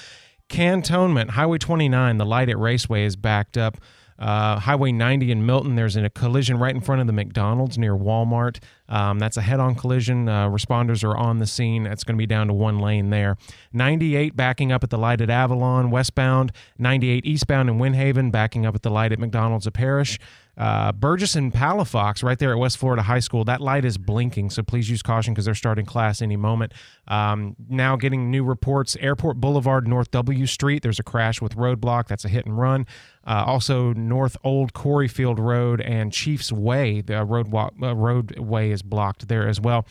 Cantonment, 0.48 1.32
Highway 1.32 1.58
29, 1.58 2.16
the 2.16 2.24
light 2.24 2.48
at 2.48 2.58
Raceway 2.58 3.04
is 3.04 3.14
backed 3.14 3.58
up. 3.58 3.76
Uh, 4.18 4.58
Highway 4.58 4.90
90 4.90 5.30
in 5.30 5.46
Milton, 5.46 5.76
there's 5.76 5.96
a 5.96 6.10
collision 6.10 6.58
right 6.58 6.74
in 6.74 6.80
front 6.80 7.00
of 7.00 7.06
the 7.06 7.12
McDonald's 7.12 7.78
near 7.78 7.94
Walmart. 7.94 8.58
Um, 8.88 9.18
that's 9.18 9.36
a 9.36 9.42
head 9.42 9.60
on 9.60 9.74
collision. 9.74 10.28
Uh, 10.28 10.48
responders 10.48 11.04
are 11.04 11.16
on 11.16 11.38
the 11.38 11.46
scene. 11.46 11.86
It's 11.86 12.02
going 12.02 12.16
to 12.16 12.18
be 12.18 12.26
down 12.26 12.48
to 12.48 12.54
one 12.54 12.80
lane 12.80 13.10
there. 13.10 13.36
98 13.72 14.34
backing 14.36 14.72
up 14.72 14.82
at 14.82 14.90
the 14.90 14.98
light 14.98 15.20
at 15.20 15.30
Avalon 15.30 15.90
westbound. 15.90 16.52
98 16.78 17.24
eastbound 17.24 17.68
in 17.68 17.78
Windhaven 17.78 18.32
backing 18.32 18.66
up 18.66 18.74
at 18.74 18.82
the 18.82 18.90
light 18.90 19.12
at 19.12 19.18
McDonald's 19.18 19.66
of 19.66 19.72
Parish. 19.74 20.18
Uh, 20.58 20.90
Burgess 20.90 21.36
and 21.36 21.52
Palafox, 21.52 22.24
right 22.24 22.36
there 22.38 22.50
at 22.50 22.58
West 22.58 22.78
Florida 22.78 23.02
High 23.02 23.20
School, 23.20 23.44
that 23.44 23.60
light 23.60 23.84
is 23.84 23.96
blinking, 23.96 24.50
so 24.50 24.64
please 24.64 24.90
use 24.90 25.02
caution 25.02 25.32
because 25.32 25.44
they're 25.44 25.54
starting 25.54 25.86
class 25.86 26.20
any 26.20 26.36
moment. 26.36 26.74
Um, 27.06 27.54
now 27.68 27.94
getting 27.94 28.28
new 28.28 28.42
reports 28.42 28.96
Airport 28.96 29.36
Boulevard, 29.36 29.86
North 29.86 30.10
W 30.10 30.46
Street, 30.46 30.82
there's 30.82 30.98
a 30.98 31.04
crash 31.04 31.40
with 31.40 31.54
roadblock. 31.54 32.08
That's 32.08 32.24
a 32.24 32.28
hit 32.28 32.44
and 32.44 32.58
run. 32.58 32.86
Uh, 33.24 33.44
also, 33.46 33.92
North 33.92 34.36
Old 34.42 34.72
Corry 34.72 35.08
Field 35.08 35.38
Road 35.38 35.80
and 35.80 36.12
Chiefs 36.12 36.50
Way, 36.50 37.02
the 37.02 37.20
uh, 37.20 37.24
roadway 37.24 38.70
is 38.70 38.82
blocked 38.82 39.28
there 39.28 39.46
as 39.46 39.60
well. 39.60 39.86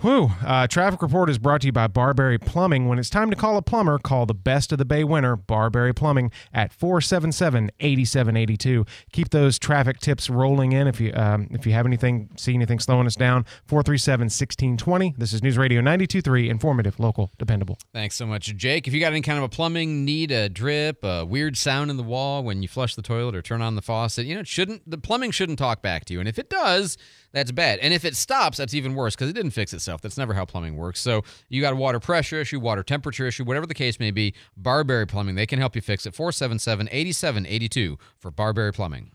Whew. 0.00 0.30
Uh, 0.46 0.68
traffic 0.68 1.02
report 1.02 1.28
is 1.28 1.38
brought 1.38 1.62
to 1.62 1.66
you 1.66 1.72
by 1.72 1.88
Barberry 1.88 2.38
Plumbing. 2.38 2.86
When 2.86 3.00
it's 3.00 3.10
time 3.10 3.30
to 3.30 3.36
call 3.36 3.56
a 3.56 3.62
plumber, 3.62 3.98
call 3.98 4.26
the 4.26 4.34
best 4.34 4.70
of 4.70 4.78
the 4.78 4.84
Bay 4.84 5.02
winner, 5.02 5.34
Barberry 5.34 5.92
Plumbing, 5.92 6.30
at 6.54 6.70
477-8782. 6.78 8.86
Keep 9.10 9.30
those 9.30 9.58
traffic 9.58 9.98
tips 9.98 10.30
rolling 10.30 10.70
in. 10.70 10.86
If 10.86 11.00
you 11.00 11.12
um, 11.14 11.48
if 11.50 11.66
you 11.66 11.72
have 11.72 11.84
anything, 11.84 12.30
see 12.36 12.54
anything 12.54 12.78
slowing 12.78 13.08
us 13.08 13.16
down, 13.16 13.44
437-1620. 13.68 15.16
This 15.16 15.32
is 15.32 15.42
News 15.42 15.58
Radio 15.58 15.80
92.3, 15.80 16.48
informative, 16.48 17.00
local, 17.00 17.32
dependable. 17.36 17.76
Thanks 17.92 18.14
so 18.14 18.24
much, 18.24 18.54
Jake. 18.54 18.86
If 18.86 18.94
you 18.94 19.00
got 19.00 19.10
any 19.10 19.22
kind 19.22 19.38
of 19.38 19.44
a 19.44 19.48
plumbing 19.48 20.04
need, 20.04 20.30
a 20.30 20.48
drip, 20.48 21.02
a 21.02 21.24
weird 21.24 21.56
sound 21.56 21.90
in 21.90 21.96
the 21.96 22.04
wall 22.04 22.44
when 22.44 22.62
you 22.62 22.68
flush 22.68 22.94
the 22.94 23.02
toilet 23.02 23.34
or 23.34 23.42
turn 23.42 23.62
on 23.62 23.74
the 23.74 23.82
faucet, 23.82 24.26
you 24.26 24.36
know, 24.36 24.42
it 24.42 24.48
shouldn't 24.48 24.88
the 24.88 24.98
plumbing 24.98 25.32
shouldn't 25.32 25.58
talk 25.58 25.82
back 25.82 26.04
to 26.04 26.12
you. 26.12 26.20
And 26.20 26.28
if 26.28 26.38
it 26.38 26.48
does, 26.48 26.96
that's 27.32 27.50
bad. 27.50 27.80
And 27.80 27.92
if 27.92 28.04
it 28.04 28.14
stops, 28.14 28.58
that's 28.58 28.74
even 28.74 28.94
worse 28.94 29.16
because 29.16 29.28
it 29.28 29.34
didn't 29.34 29.50
fix 29.50 29.72
itself. 29.72 29.87
That's 30.00 30.18
never 30.18 30.34
how 30.34 30.44
plumbing 30.44 30.76
works. 30.76 31.00
So 31.00 31.22
you 31.48 31.60
got 31.60 31.72
a 31.72 31.76
water 31.76 32.00
pressure 32.00 32.40
issue, 32.40 32.60
water 32.60 32.82
temperature 32.82 33.26
issue, 33.26 33.44
whatever 33.44 33.66
the 33.66 33.74
case 33.74 33.98
may 33.98 34.10
be, 34.10 34.34
Barberry 34.56 35.06
Plumbing, 35.06 35.34
they 35.34 35.46
can 35.46 35.58
help 35.58 35.74
you 35.74 35.82
fix 35.82 36.06
it. 36.06 36.14
477 36.14 36.88
8782 36.90 37.98
for 38.18 38.30
Barberry 38.30 38.72
Plumbing. 38.72 39.12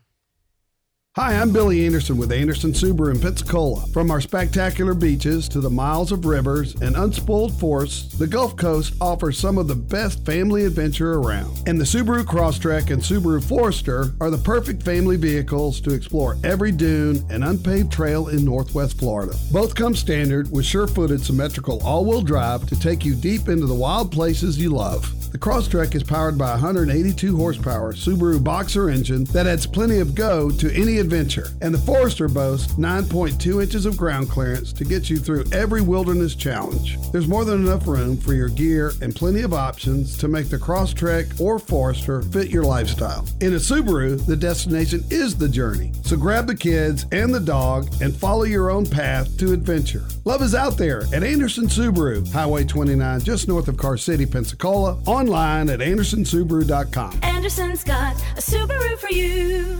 Hi, 1.15 1.35
I'm 1.35 1.53
Billy 1.53 1.85
Anderson 1.85 2.17
with 2.17 2.31
Anderson 2.31 2.71
Subaru 2.71 3.13
in 3.13 3.21
Pensacola. 3.21 3.85
From 3.93 4.09
our 4.09 4.19
spectacular 4.19 4.95
beaches 4.95 5.47
to 5.49 5.59
the 5.59 5.69
miles 5.69 6.11
of 6.11 6.25
rivers 6.25 6.73
and 6.81 6.95
unspoiled 6.95 7.53
forests, 7.59 8.17
the 8.17 8.25
Gulf 8.25 8.55
Coast 8.55 8.95
offers 8.99 9.37
some 9.37 9.59
of 9.59 9.67
the 9.67 9.75
best 9.75 10.25
family 10.25 10.65
adventure 10.65 11.13
around. 11.13 11.55
And 11.67 11.79
the 11.79 11.85
Subaru 11.85 12.23
Crosstrek 12.23 12.89
and 12.89 12.99
Subaru 12.99 13.43
Forester 13.43 14.15
are 14.19 14.31
the 14.31 14.39
perfect 14.39 14.81
family 14.81 15.15
vehicles 15.15 15.79
to 15.81 15.93
explore 15.93 16.35
every 16.43 16.71
dune 16.71 17.23
and 17.29 17.43
unpaved 17.43 17.91
trail 17.91 18.29
in 18.29 18.43
Northwest 18.43 18.97
Florida. 18.97 19.35
Both 19.51 19.75
come 19.75 19.93
standard 19.93 20.51
with 20.51 20.65
sure-footed 20.65 21.21
symmetrical 21.21 21.79
all-wheel 21.83 22.23
drive 22.23 22.65
to 22.69 22.79
take 22.79 23.05
you 23.05 23.13
deep 23.13 23.49
into 23.49 23.67
the 23.67 23.75
wild 23.75 24.11
places 24.11 24.57
you 24.57 24.71
love. 24.71 25.13
The 25.33 25.39
Crosstrek 25.39 25.95
is 25.95 26.03
powered 26.03 26.37
by 26.37 26.49
a 26.49 26.61
182 26.61 27.35
horsepower 27.35 27.93
Subaru 27.93 28.43
Boxer 28.43 28.91
engine 28.91 29.23
that 29.31 29.47
adds 29.47 29.65
plenty 29.65 29.97
of 29.97 30.13
go 30.13 30.51
to 30.51 30.71
any 30.71 30.99
adventure. 30.99 31.47
And 31.59 31.73
the 31.73 31.79
Forester 31.79 32.27
boasts 32.27 32.73
9.2 32.73 33.63
inches 33.63 33.87
of 33.87 33.97
ground 33.97 34.29
clearance 34.29 34.71
to 34.73 34.85
get 34.85 35.09
you 35.09 35.17
through 35.17 35.45
every 35.51 35.81
wilderness 35.81 36.35
challenge. 36.35 36.99
There's 37.11 37.27
more 37.27 37.45
than 37.45 37.65
enough 37.65 37.87
room 37.87 38.15
for 38.15 38.35
your 38.35 38.47
gear 38.47 38.91
and 39.01 39.15
plenty 39.15 39.41
of 39.41 39.55
options 39.55 40.19
to 40.19 40.27
make 40.27 40.49
the 40.49 40.59
Crosstrek 40.59 41.41
or 41.41 41.57
Forester 41.57 42.21
fit 42.21 42.51
your 42.51 42.63
lifestyle. 42.63 43.25
In 43.41 43.53
a 43.53 43.57
Subaru, 43.57 44.23
the 44.23 44.37
destination 44.37 45.03
is 45.09 45.35
the 45.35 45.49
journey. 45.49 45.93
So 46.03 46.15
grab 46.15 46.45
the 46.45 46.55
kids 46.55 47.07
and 47.11 47.33
the 47.33 47.39
dog 47.39 47.89
and 48.03 48.15
follow 48.15 48.43
your 48.43 48.69
own 48.69 48.85
path 48.85 49.35
to 49.39 49.51
adventure. 49.51 50.03
Love 50.25 50.43
is 50.43 50.53
out 50.53 50.77
there 50.77 51.03
at 51.11 51.23
Anderson 51.23 51.65
Subaru, 51.65 52.31
Highway 52.31 52.65
29, 52.65 53.21
just 53.21 53.47
north 53.47 53.67
of 53.67 53.77
Car 53.77 53.97
City, 53.97 54.27
Pensacola, 54.27 54.97
online 55.23 55.69
at 55.69 55.79
andersonsubaru.com. 55.79 57.19
Anderson's 57.23 57.83
got 57.83 58.15
a 58.37 58.41
Subaru 58.41 58.97
for 58.97 59.11
you. 59.11 59.79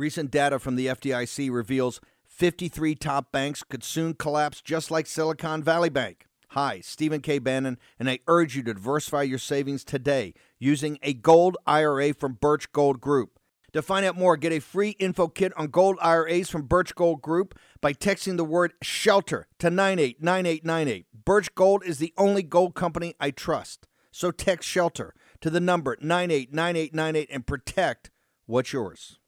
Recent 0.00 0.30
data 0.30 0.58
from 0.58 0.76
the 0.76 0.86
FDIC 0.86 1.50
reveals 1.52 2.00
53 2.26 2.94
top 2.94 3.30
banks 3.30 3.62
could 3.62 3.84
soon 3.84 4.14
collapse 4.14 4.62
just 4.62 4.90
like 4.90 5.06
Silicon 5.06 5.62
Valley 5.62 5.90
Bank. 5.90 6.24
Hi, 6.52 6.80
Stephen 6.80 7.20
K. 7.20 7.38
Bannon, 7.38 7.76
and 7.98 8.08
I 8.08 8.20
urge 8.26 8.56
you 8.56 8.62
to 8.62 8.72
diversify 8.72 9.24
your 9.24 9.36
savings 9.38 9.84
today 9.84 10.32
using 10.58 10.98
a 11.02 11.12
gold 11.12 11.58
IRA 11.66 12.14
from 12.14 12.38
Birch 12.40 12.72
Gold 12.72 13.02
Group. 13.02 13.38
To 13.74 13.82
find 13.82 14.06
out 14.06 14.16
more, 14.16 14.38
get 14.38 14.54
a 14.54 14.60
free 14.60 14.96
info 14.98 15.28
kit 15.28 15.52
on 15.54 15.66
gold 15.66 15.98
IRAs 16.00 16.48
from 16.48 16.62
Birch 16.62 16.94
Gold 16.94 17.20
Group 17.20 17.58
by 17.82 17.92
texting 17.92 18.38
the 18.38 18.42
word 18.42 18.72
shelter 18.82 19.48
to 19.58 19.68
989898. 19.68 21.08
Birch 21.26 21.54
Gold 21.54 21.84
is 21.84 21.98
the 21.98 22.14
only 22.16 22.42
gold 22.42 22.74
company 22.74 23.14
I 23.20 23.32
trust. 23.32 23.86
So 24.10 24.30
text 24.30 24.66
shelter 24.66 25.12
to 25.42 25.50
the 25.50 25.60
number 25.60 25.98
989898 26.00 27.28
and 27.30 27.46
protect 27.46 28.10
what's 28.46 28.72
yours. 28.72 29.19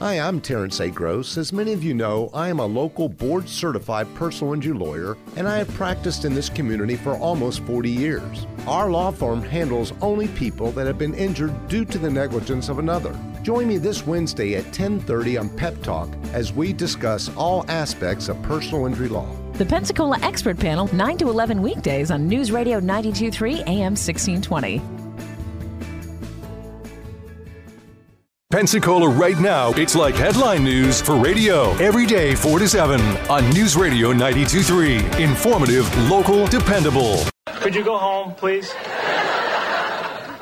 Hi, 0.00 0.18
I'm 0.18 0.40
Terrence 0.40 0.80
A. 0.80 0.88
Gross. 0.88 1.36
As 1.36 1.52
many 1.52 1.74
of 1.74 1.84
you 1.84 1.92
know, 1.92 2.30
I 2.32 2.48
am 2.48 2.58
a 2.58 2.64
local 2.64 3.06
board 3.06 3.46
certified 3.46 4.06
personal 4.14 4.54
injury 4.54 4.72
lawyer 4.72 5.14
and 5.36 5.46
I 5.46 5.58
have 5.58 5.68
practiced 5.74 6.24
in 6.24 6.32
this 6.32 6.48
community 6.48 6.96
for 6.96 7.18
almost 7.18 7.60
40 7.64 7.90
years. 7.90 8.46
Our 8.66 8.90
law 8.90 9.10
firm 9.10 9.42
handles 9.42 9.92
only 10.00 10.28
people 10.28 10.72
that 10.72 10.86
have 10.86 10.96
been 10.96 11.12
injured 11.12 11.68
due 11.68 11.84
to 11.84 11.98
the 11.98 12.08
negligence 12.08 12.70
of 12.70 12.78
another. 12.78 13.14
Join 13.42 13.68
me 13.68 13.76
this 13.76 14.06
Wednesday 14.06 14.54
at 14.56 14.72
10:30 14.72 15.36
on 15.38 15.50
Pep 15.50 15.82
Talk 15.82 16.08
as 16.32 16.50
we 16.50 16.72
discuss 16.72 17.30
all 17.36 17.66
aspects 17.68 18.30
of 18.30 18.40
personal 18.40 18.86
injury 18.86 19.08
law. 19.08 19.28
The 19.58 19.66
Pensacola 19.66 20.18
Expert 20.22 20.58
Panel, 20.58 20.88
9 20.94 21.18
to 21.18 21.28
11 21.28 21.60
weekdays 21.60 22.10
on 22.10 22.26
News 22.26 22.50
Radio 22.50 22.80
923 22.80 23.64
AM 23.66 23.94
1620. 23.96 24.99
Pensacola 28.50 29.08
right 29.08 29.38
now, 29.38 29.70
it's 29.74 29.94
like 29.94 30.16
headline 30.16 30.64
news 30.64 31.00
for 31.00 31.14
radio. 31.14 31.70
Every 31.76 32.04
day, 32.04 32.34
4 32.34 32.58
to 32.58 32.66
7 32.66 33.00
on 33.30 33.48
News 33.50 33.76
Radio 33.76 34.12
92.3. 34.12 35.20
Informative, 35.20 36.10
local, 36.10 36.48
dependable. 36.48 37.22
Could 37.46 37.76
you 37.76 37.84
go 37.84 37.96
home, 37.96 38.34
please? 38.34 38.74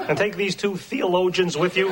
And 0.09 0.17
take 0.17 0.37
these 0.37 0.57
two 0.57 0.75
theologians 0.75 1.59
with 1.59 1.77
you? 1.77 1.91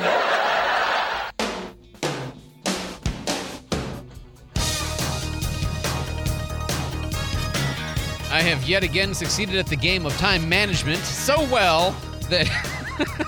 I 8.31 8.41
have 8.41 8.67
yet 8.67 8.81
again 8.81 9.13
succeeded 9.13 9.57
at 9.57 9.67
the 9.67 9.75
game 9.75 10.03
of 10.07 10.17
time 10.17 10.49
management 10.49 11.01
so 11.01 11.43
well 11.51 11.91
that 12.31 12.47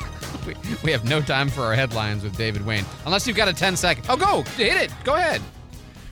we, 0.53 0.75
we 0.83 0.91
have 0.91 1.07
no 1.07 1.21
time 1.21 1.49
for 1.49 1.61
our 1.61 1.75
headlines 1.75 2.23
with 2.23 2.35
David 2.37 2.65
Wayne. 2.65 2.85
Unless 3.05 3.27
you've 3.27 3.37
got 3.37 3.47
a 3.47 3.53
10 3.53 3.75
second. 3.75 4.05
Oh, 4.09 4.17
go. 4.17 4.41
Hit 4.51 4.75
it. 4.75 4.93
Go 5.03 5.15
ahead. 5.15 5.41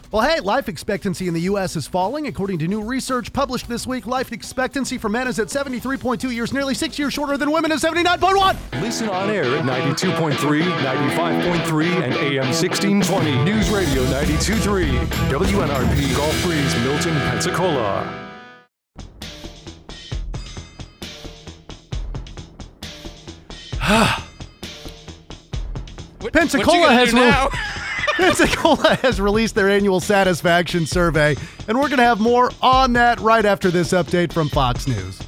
Well, 0.10 0.26
hey, 0.26 0.40
life 0.40 0.70
expectancy 0.70 1.28
in 1.28 1.34
the 1.34 1.42
U.S. 1.42 1.76
is 1.76 1.86
falling. 1.86 2.28
According 2.28 2.60
to 2.60 2.68
new 2.68 2.82
research 2.82 3.34
published 3.34 3.68
this 3.68 3.86
week, 3.86 4.08
life 4.08 4.32
expectancy 4.32 4.98
for 4.98 5.10
men 5.10 5.28
is 5.28 5.38
at 5.38 5.48
73.2 5.48 6.34
years, 6.34 6.54
nearly 6.54 6.74
six 6.74 6.98
years 6.98 7.14
shorter 7.14 7.36
than 7.36 7.52
women 7.52 7.74
at 7.74 7.80
79.1. 7.80 8.82
Listen 8.82 9.10
on 9.10 9.30
air 9.30 9.44
at 9.44 9.66
92.3, 9.66 10.38
95.3, 10.38 12.04
and 12.04 12.14
AM 12.14 12.46
1620. 12.46 13.44
News 13.44 13.70
Radio 13.70 14.04
92.3. 14.06 15.06
WNRP 15.30 16.16
Gulf 16.16 16.44
Breeze, 16.44 16.76
Milton, 16.84 17.14
Pensacola. 17.30 18.24
Ah. 23.90 24.27
Pensacola 26.38 26.94
has 26.94 27.12
Pensacola 28.16 28.96
has 28.98 29.20
released 29.20 29.56
their 29.56 29.70
annual 29.70 30.00
satisfaction 30.00 30.86
survey, 30.86 31.36
and 31.68 31.78
we're 31.80 31.88
going 31.88 31.98
to 31.98 32.04
have 32.04 32.20
more 32.20 32.52
on 32.62 32.94
that 32.94 33.20
right 33.22 33.46
after 33.46 33.72
this 33.72 33.92
update 33.92 34.32
from 34.32 34.48
Fox 34.50 34.88
News. 34.88 35.20